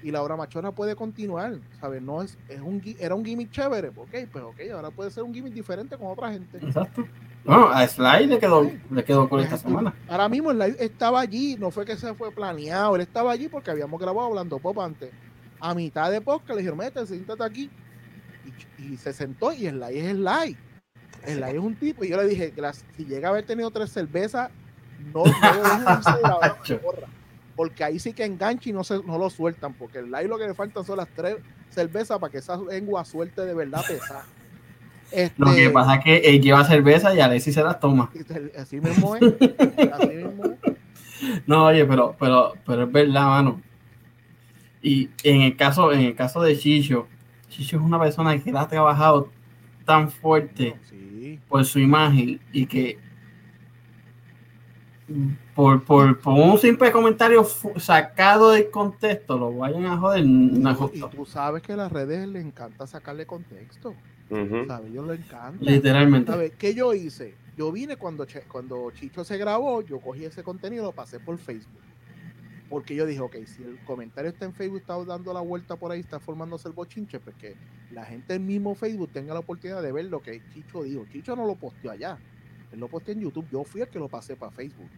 [0.02, 2.00] y la obra machona puede continuar, ¿sabes?
[2.02, 5.34] No es, es un, era un gimmick chévere, ok, pues ok, ahora puede ser un
[5.34, 6.58] gimmick diferente con otra gente.
[6.58, 7.06] Exacto.
[7.44, 9.94] No, a Sly le quedó, le quedó con esta semana.
[10.08, 13.70] Ahora mismo Sly estaba allí, no fue que se fue planeado, él estaba allí porque
[13.70, 15.10] habíamos grabado hablando pop antes.
[15.60, 17.70] A mitad de podcast le dijeron, mete, siéntate aquí.
[18.78, 20.56] Y, se sentó y Sly es Sly.
[21.26, 22.52] Sly es un tipo, y yo le dije,
[22.96, 24.50] si llega a haber tenido tres cervezas,
[25.12, 25.32] no, no
[26.22, 26.58] la
[27.58, 30.38] porque ahí sí que engancha y no, se, no lo sueltan, porque el live lo
[30.38, 31.38] que le faltan son las tres
[31.70, 34.24] cervezas para que esa lengua suelte de verdad pesada.
[35.36, 38.12] lo que este, pasa es que él lleva cerveza y Alexis se las toma.
[38.56, 39.22] Así mismo es.
[39.92, 40.74] Así mismo es.
[41.48, 43.60] No, oye, pero, pero, pero es verdad, mano.
[44.80, 47.08] Y en el caso, en el caso de Chicho,
[47.48, 49.32] Chicho es una persona que ha trabajado
[49.84, 50.76] tan fuerte
[51.48, 53.00] por su imagen y que
[55.58, 57.44] por, por, un simple comentario
[57.78, 60.24] sacado de contexto lo vayan a joder.
[60.24, 63.92] y tú sabes que a las redes les encanta sacarle contexto.
[64.28, 64.92] ¿Sabes?
[64.92, 65.58] Yo lo encanta.
[65.58, 66.30] Literalmente.
[66.30, 67.34] ¿Sabes qué yo hice?
[67.56, 71.36] Yo vine cuando, cuando Chicho se grabó, yo cogí ese contenido y lo pasé por
[71.38, 71.82] Facebook.
[72.70, 75.90] Porque yo dije, ok, si el comentario está en Facebook, está dando la vuelta por
[75.90, 77.56] ahí, está formándose el bochinche, pues que
[77.90, 81.04] la gente del mismo Facebook tenga la oportunidad de ver lo que Chicho dijo.
[81.10, 82.16] Chicho no lo posteó allá
[82.72, 84.88] él lo posté en YouTube, yo fui el que lo pasé para Facebook.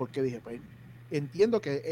[0.00, 0.62] Porque dije, pues
[1.10, 1.82] entiendo que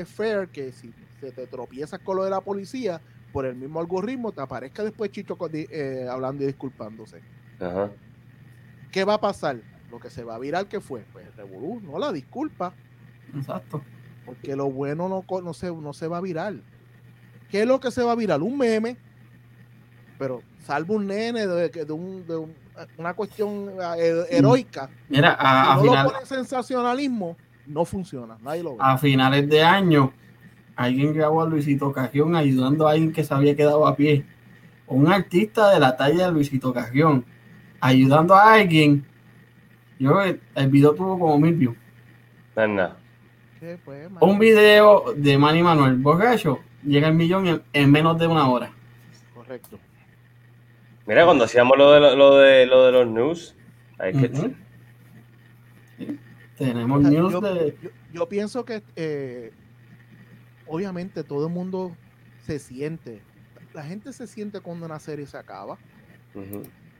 [0.00, 3.02] es, fair que si se te tropiezas con lo de la policía,
[3.34, 7.20] por el mismo algoritmo te aparezca después Chicho eh, hablando y disculpándose.
[7.60, 7.90] Ajá.
[8.90, 9.60] ¿Qué va a pasar?
[9.90, 11.04] Lo que se va a virar, ¿qué fue?
[11.12, 12.72] Pues Revolú, no la disculpa.
[13.36, 13.82] Exacto.
[14.24, 16.54] Porque lo bueno no, no, se, no se va a virar.
[17.50, 18.40] ¿Qué es lo que se va a virar?
[18.40, 18.96] Un meme.
[20.18, 22.54] Pero salvo un nene de, de, un, de un,
[22.96, 24.90] una cuestión eh, heroica.
[25.08, 27.36] Mira, a, no lo pone sensacionalismo,
[27.66, 28.36] no funciona.
[28.42, 28.76] Nadie lo ve.
[28.80, 30.12] A finales de año,
[30.76, 34.24] alguien grabó a Luisito Cajión ayudando a alguien que se había quedado a pie.
[34.86, 37.24] Un artista de la talla de Luisito Cajión
[37.80, 39.06] ayudando a alguien.
[39.98, 41.76] Yo, el video tuvo como mil views.
[44.20, 48.70] Un video de Manny Manuel Borracho llega al millón en menos de una hora.
[49.34, 49.78] Correcto.
[51.08, 53.56] Mira, cuando hacíamos lo de, lo de, lo de los news,
[53.98, 54.28] hay que...
[56.58, 57.78] Tenemos news yo, de...
[58.12, 59.50] Yo, pienso que eh,
[60.66, 61.96] obviamente todo el mundo
[62.44, 63.22] se siente,
[63.72, 65.78] la gente se siente cuando una serie se acaba,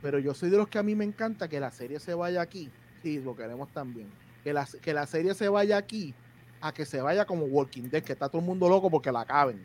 [0.01, 2.41] pero yo soy de los que a mí me encanta que la serie se vaya
[2.41, 2.71] aquí,
[3.03, 4.09] sí, lo queremos también,
[4.43, 6.15] que la, que la serie se vaya aquí
[6.63, 9.21] a que se vaya como Walking Dead, que está todo el mundo loco porque la
[9.21, 9.63] acaben.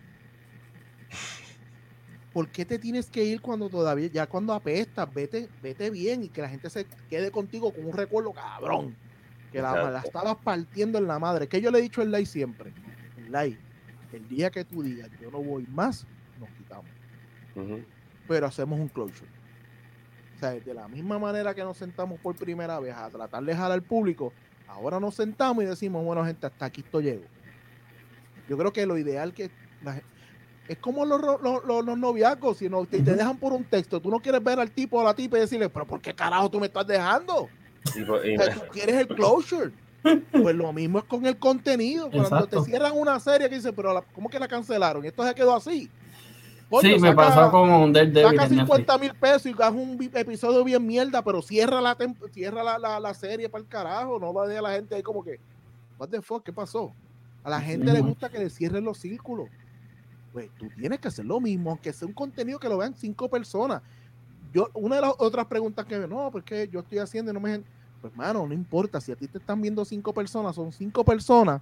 [2.34, 6.30] ¿Por qué te tienes que ir cuando todavía, ya cuando apestas, vete, vete bien y
[6.30, 8.95] que la gente se quede contigo con un recuerdo cabrón?
[9.51, 11.47] Que la, estabas partiendo en la madre.
[11.47, 12.73] Que yo le he dicho en Live siempre.
[13.18, 13.60] En Live,
[14.11, 16.07] el día que tú digas yo no voy más,
[16.39, 16.89] nos quitamos.
[18.27, 19.30] Pero hacemos un closure.
[20.35, 23.51] O sea, de la misma manera que nos sentamos por primera vez a tratar de
[23.51, 24.34] dejar al público,
[24.68, 27.26] ahora nos sentamos y decimos, bueno, gente, hasta aquí esto llego.
[28.49, 29.51] Yo creo que lo ideal que
[29.84, 30.01] la,
[30.68, 34.10] es como los, los, los, noviazgos, si no, te, te, dejan por un texto, tú
[34.10, 36.49] no quieres ver al tipo o a la tipa y decirle, pero ¿por qué carajo
[36.49, 37.49] tú me estás dejando?
[37.84, 39.72] Pues, tú quieres el closure.
[40.31, 42.10] Pues lo mismo es con el contenido.
[42.11, 45.03] Cuando te cierran una serie que dice, pero ¿cómo que la cancelaron?
[45.03, 45.90] Y esto se quedó así.
[46.81, 48.38] sí, me pasó con un Daredevil.
[48.38, 51.98] Saca 50 mil pesos y hagas un episodio bien mierda, pero cierra la,
[52.34, 54.19] cierra la, la, serie para el carajo.
[54.19, 55.40] No va a dejar a la gente ahí como que,
[55.98, 56.91] what the fuck, ¿qué pasó?
[57.44, 59.48] A la gente le gusta que le cierren los círculos
[60.34, 63.30] pues tú tienes que hacer lo mismo, aunque sea un contenido que lo vean cinco
[63.30, 63.84] personas.
[64.51, 67.64] Yo, una de las otras preguntas que no, porque yo estoy haciendo y no me
[68.01, 68.99] Pues, mano, no importa.
[68.99, 71.61] Si a ti te están viendo cinco personas, son cinco personas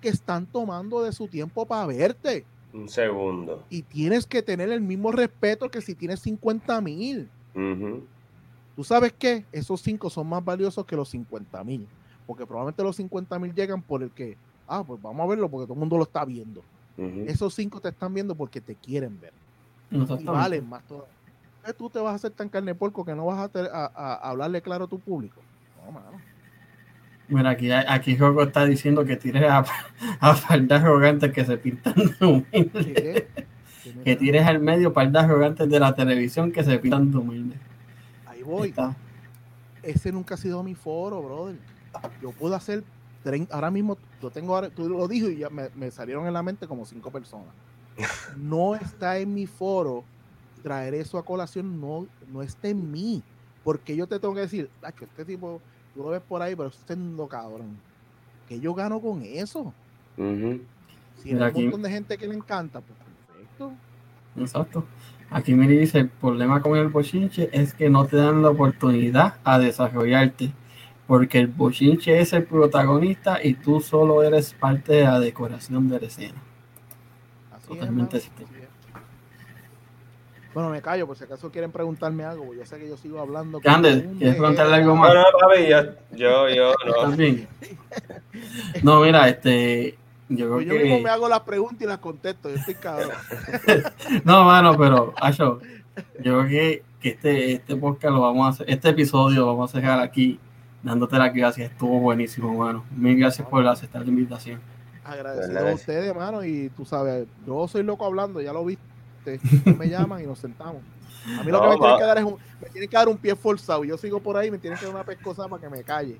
[0.00, 2.44] que están tomando de su tiempo para verte.
[2.72, 3.64] Un segundo.
[3.70, 7.28] Y tienes que tener el mismo respeto que si tienes 50 mil.
[8.76, 9.44] ¿Tú sabes qué?
[9.50, 11.88] Esos cinco son más valiosos que los 50 mil.
[12.26, 14.36] Porque probablemente los 50 mil llegan por el que,
[14.68, 16.62] ah, pues vamos a verlo porque todo el mundo lo está viendo.
[16.96, 19.32] Esos cinco te están viendo porque te quieren ver.
[19.90, 21.12] Y valen más todavía.
[21.76, 24.88] Tú te vas a hacer tan carne porco que no vas a, hablarle claro a
[24.88, 25.40] tu público.
[25.84, 26.20] No, mano.
[27.28, 29.64] Mira, aquí, aquí Joco está diciendo que tires a,
[30.20, 33.24] a faldas arrogantes que se pintan de humildes.
[34.04, 37.58] que tires al medio faldas arrogantes de la televisión que se pintan de humildes.
[38.26, 38.72] Ahí voy.
[39.82, 41.56] Ese nunca ha sido mi foro, brother.
[42.22, 42.84] Yo puedo hacer
[43.50, 46.66] ahora mismo, yo tengo, ahora, tú lo dijo y ya me, salieron en la mente
[46.66, 47.48] como cinco personas.
[48.36, 50.04] No está en mi foro
[50.62, 53.22] traer eso a colación, no, no está en mí.
[53.64, 54.70] Porque yo te tengo que decir,
[55.00, 55.60] este tipo,
[55.94, 57.76] tú lo ves por ahí, pero siendo cabrón.
[58.48, 59.72] Que yo gano con eso.
[60.16, 63.72] Si hay un montón de gente que le encanta, pues perfecto.
[64.36, 64.84] Exacto.
[65.30, 69.34] Aquí me dice, el problema con el bochinche es que no te dan la oportunidad
[69.42, 70.52] a desarrollarte
[71.06, 76.00] porque el bochinche es el protagonista y tú solo eres parte de la decoración de
[76.00, 76.42] la escena.
[77.66, 78.30] Totalmente es,
[80.54, 83.60] Bueno, me callo, por si acaso quieren preguntarme algo, yo sé que yo sigo hablando.
[83.60, 85.12] ¿quieres preguntarle algo más?
[85.12, 86.92] No, no, papi, yo, yo, yo no.
[87.02, 87.48] También.
[88.82, 89.96] No, mira, este,
[90.28, 93.10] yo creo pues yo mismo me hago las preguntas y las contesto, yo estoy cabrón.
[94.24, 95.60] no, mano, pero, Acho,
[96.20, 99.74] yo creo que, que este, este podcast lo vamos a hacer, este episodio lo vamos
[99.74, 100.38] a dejar aquí
[100.82, 101.70] dándote las gracias.
[101.70, 102.84] Estuvo buenísimo, hermano.
[102.96, 104.60] Mil gracias por aceptar la invitación.
[105.04, 106.44] Agradecido a ustedes, hermano.
[106.44, 109.40] Y tú sabes, yo soy loco hablando, ya lo viste.
[109.78, 110.82] Me llaman y nos sentamos.
[111.38, 113.16] A mí lo que me tienen que dar es un, me tienen que dar un
[113.16, 113.84] pie forzado.
[113.84, 116.18] Yo sigo por ahí, me tienen que dar una pescosa para que me calle.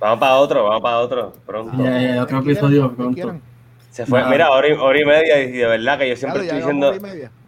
[0.00, 1.82] Vamos para otro, vamos para otro, pronto.
[1.82, 3.40] Ya, ya, otro episodio pronto.
[3.90, 6.58] Se fue, mira, hora y, hora y, media, y de verdad que yo siempre estoy
[6.58, 6.92] diciendo.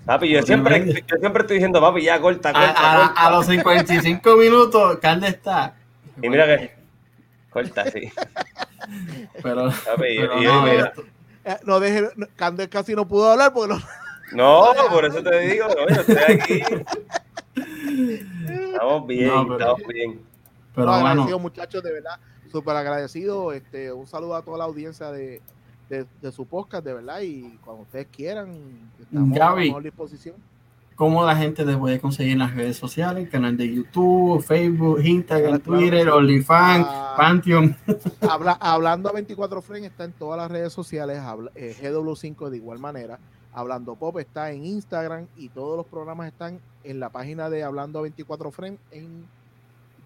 [0.08, 2.70] Papi, yo siempre, yo siempre estoy diciendo, papi, ya corta, corta.
[2.70, 5.76] A, a, a los 55 minutos, Calde está.
[6.22, 6.74] Y mira que.
[7.50, 8.10] Corta, sí.
[9.42, 9.68] Pero.
[9.68, 10.94] Papi, pero y, no, mira.
[11.44, 13.82] Eh, no deje, Candel casi no pudo hablar porque no.
[14.32, 16.62] No, por eso te digo, no, yo estoy aquí.
[18.72, 20.22] Estamos bien, no, pero, estamos bien.
[20.74, 22.18] Pero agradecido, muchachos, de verdad,
[22.50, 23.52] súper agradecido.
[23.52, 25.42] Este, un saludo a toda la audiencia de,
[25.88, 28.50] de, su podcast, de verdad, y cuando ustedes quieran,
[29.00, 30.36] estamos a mejor disposición.
[30.98, 33.28] ¿Cómo la gente les puede conseguir en las redes sociales?
[33.30, 37.76] Canal de YouTube, Facebook, Instagram, Twitter, OnlyFans, ah, Pantheon.
[38.60, 41.22] hablando a 24 Frames está en todas las redes sociales,
[41.54, 43.20] eh, GW5 de igual manera.
[43.52, 48.00] Hablando Pop está en Instagram y todos los programas están en la página de Hablando
[48.00, 49.24] a 24 Frames en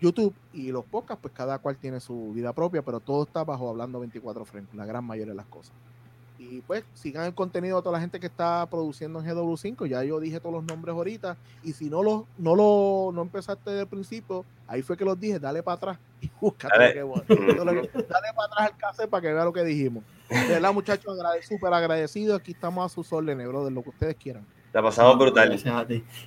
[0.02, 3.70] YouTube y los podcasts, pues cada cual tiene su vida propia, pero todo está bajo
[3.70, 5.72] hablando 24 frames, la gran mayoría de las cosas.
[6.38, 9.86] Y pues sigan el contenido de toda la gente que está produciendo en GW5.
[9.86, 11.36] Ya yo dije todos los nombres ahorita.
[11.62, 15.18] Y si no lo, no lo no empezaste desde el principio, ahí fue que los
[15.20, 16.94] dije, dale para atrás y búscate dale.
[16.98, 20.02] dale para atrás al cassette para que vea lo que dijimos.
[20.28, 21.16] De verdad, muchachos,
[21.48, 22.34] súper agradecido.
[22.34, 24.44] Aquí estamos a sus órdenes, bro, de lo que ustedes quieran.
[24.72, 25.54] La pasamos brutal.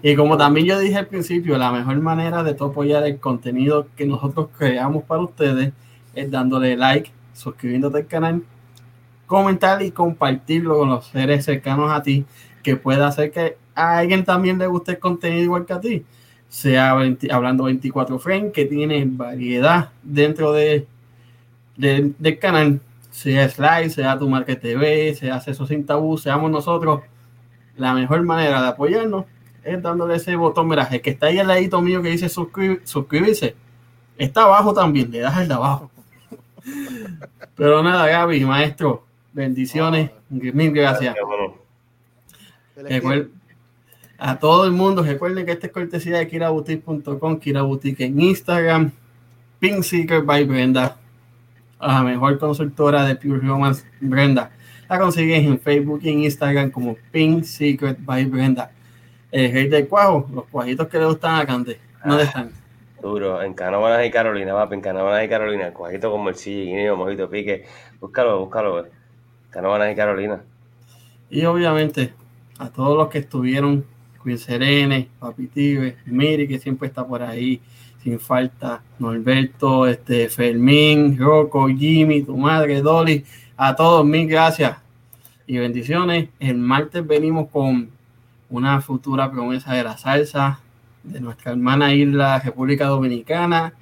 [0.04, 3.88] Y como también yo dije al principio, la mejor manera de todo apoyar el contenido
[3.96, 5.74] que nosotros creamos para ustedes
[6.14, 8.44] es dándole like, suscribiéndote al canal,
[9.26, 12.26] comentar y compartirlo con los seres cercanos a ti,
[12.62, 16.06] que pueda hacer que a alguien también le guste el contenido igual que a ti.
[16.48, 16.92] Sea
[17.32, 20.88] hablando 24 frames, que tiene variedad dentro de,
[21.76, 27.02] del canal, sea Slide, sea Tu Market TV, sea Acceso Sin Tabú, seamos nosotros
[27.78, 29.26] la mejor manera de apoyarnos
[29.64, 30.68] es dándole ese botón.
[30.68, 33.56] Mira, el que está ahí al ladito mío que dice suscribirse,
[34.18, 35.92] está abajo también, le das el de abajo.
[37.56, 41.16] Pero nada, Gaby, maestro, bendiciones, mil gracias.
[44.18, 48.92] a todo el mundo, recuerden que esta es cortesía de kiraboutique.com, kiraboutique en Instagram,
[49.60, 50.98] Pink Seeker by Brenda,
[51.80, 54.52] la mejor consultora de Pure Romance, Brenda.
[54.88, 58.72] La consigues en Facebook y en Instagram como Pink Secret by Brenda.
[59.32, 61.80] El rey del cuajo, los cuajitos que le gustan a Cante.
[62.04, 62.52] ¿Dónde ah, están?
[63.02, 66.96] Duro, en Canóvanas y Carolina, va, en Canóvanas y Carolina, el cuajito como el guineo,
[66.96, 67.66] mojito, pique.
[68.00, 68.86] Búscalo, búscalo,
[69.50, 70.44] Canóvanas y Carolina.
[71.32, 72.14] Y obviamente,
[72.60, 73.86] a todos los que estuvieron,
[74.24, 77.60] Queen Serene, Papi Tibe, Miri, que siempre está por ahí,
[78.04, 83.26] sin falta, Norberto, este, Fermín, Rocco, Jimmy, tu madre, Dolly
[83.58, 84.78] a todos, mil gracias
[85.48, 86.28] y bendiciones.
[86.42, 87.90] El martes venimos con
[88.50, 90.60] una futura promesa de la salsa
[91.04, 93.74] de nuestra hermana isla República Dominicana,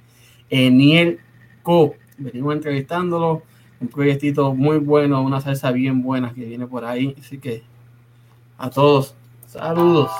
[0.48, 1.18] Eniel
[1.64, 1.96] Co.
[2.18, 3.42] Venimos entrevistándolo.
[3.80, 7.16] Un proyectito muy bueno, una salsa bien buena que viene por ahí.
[7.18, 7.64] Así que
[8.56, 9.16] a todos,
[9.48, 10.12] saludos.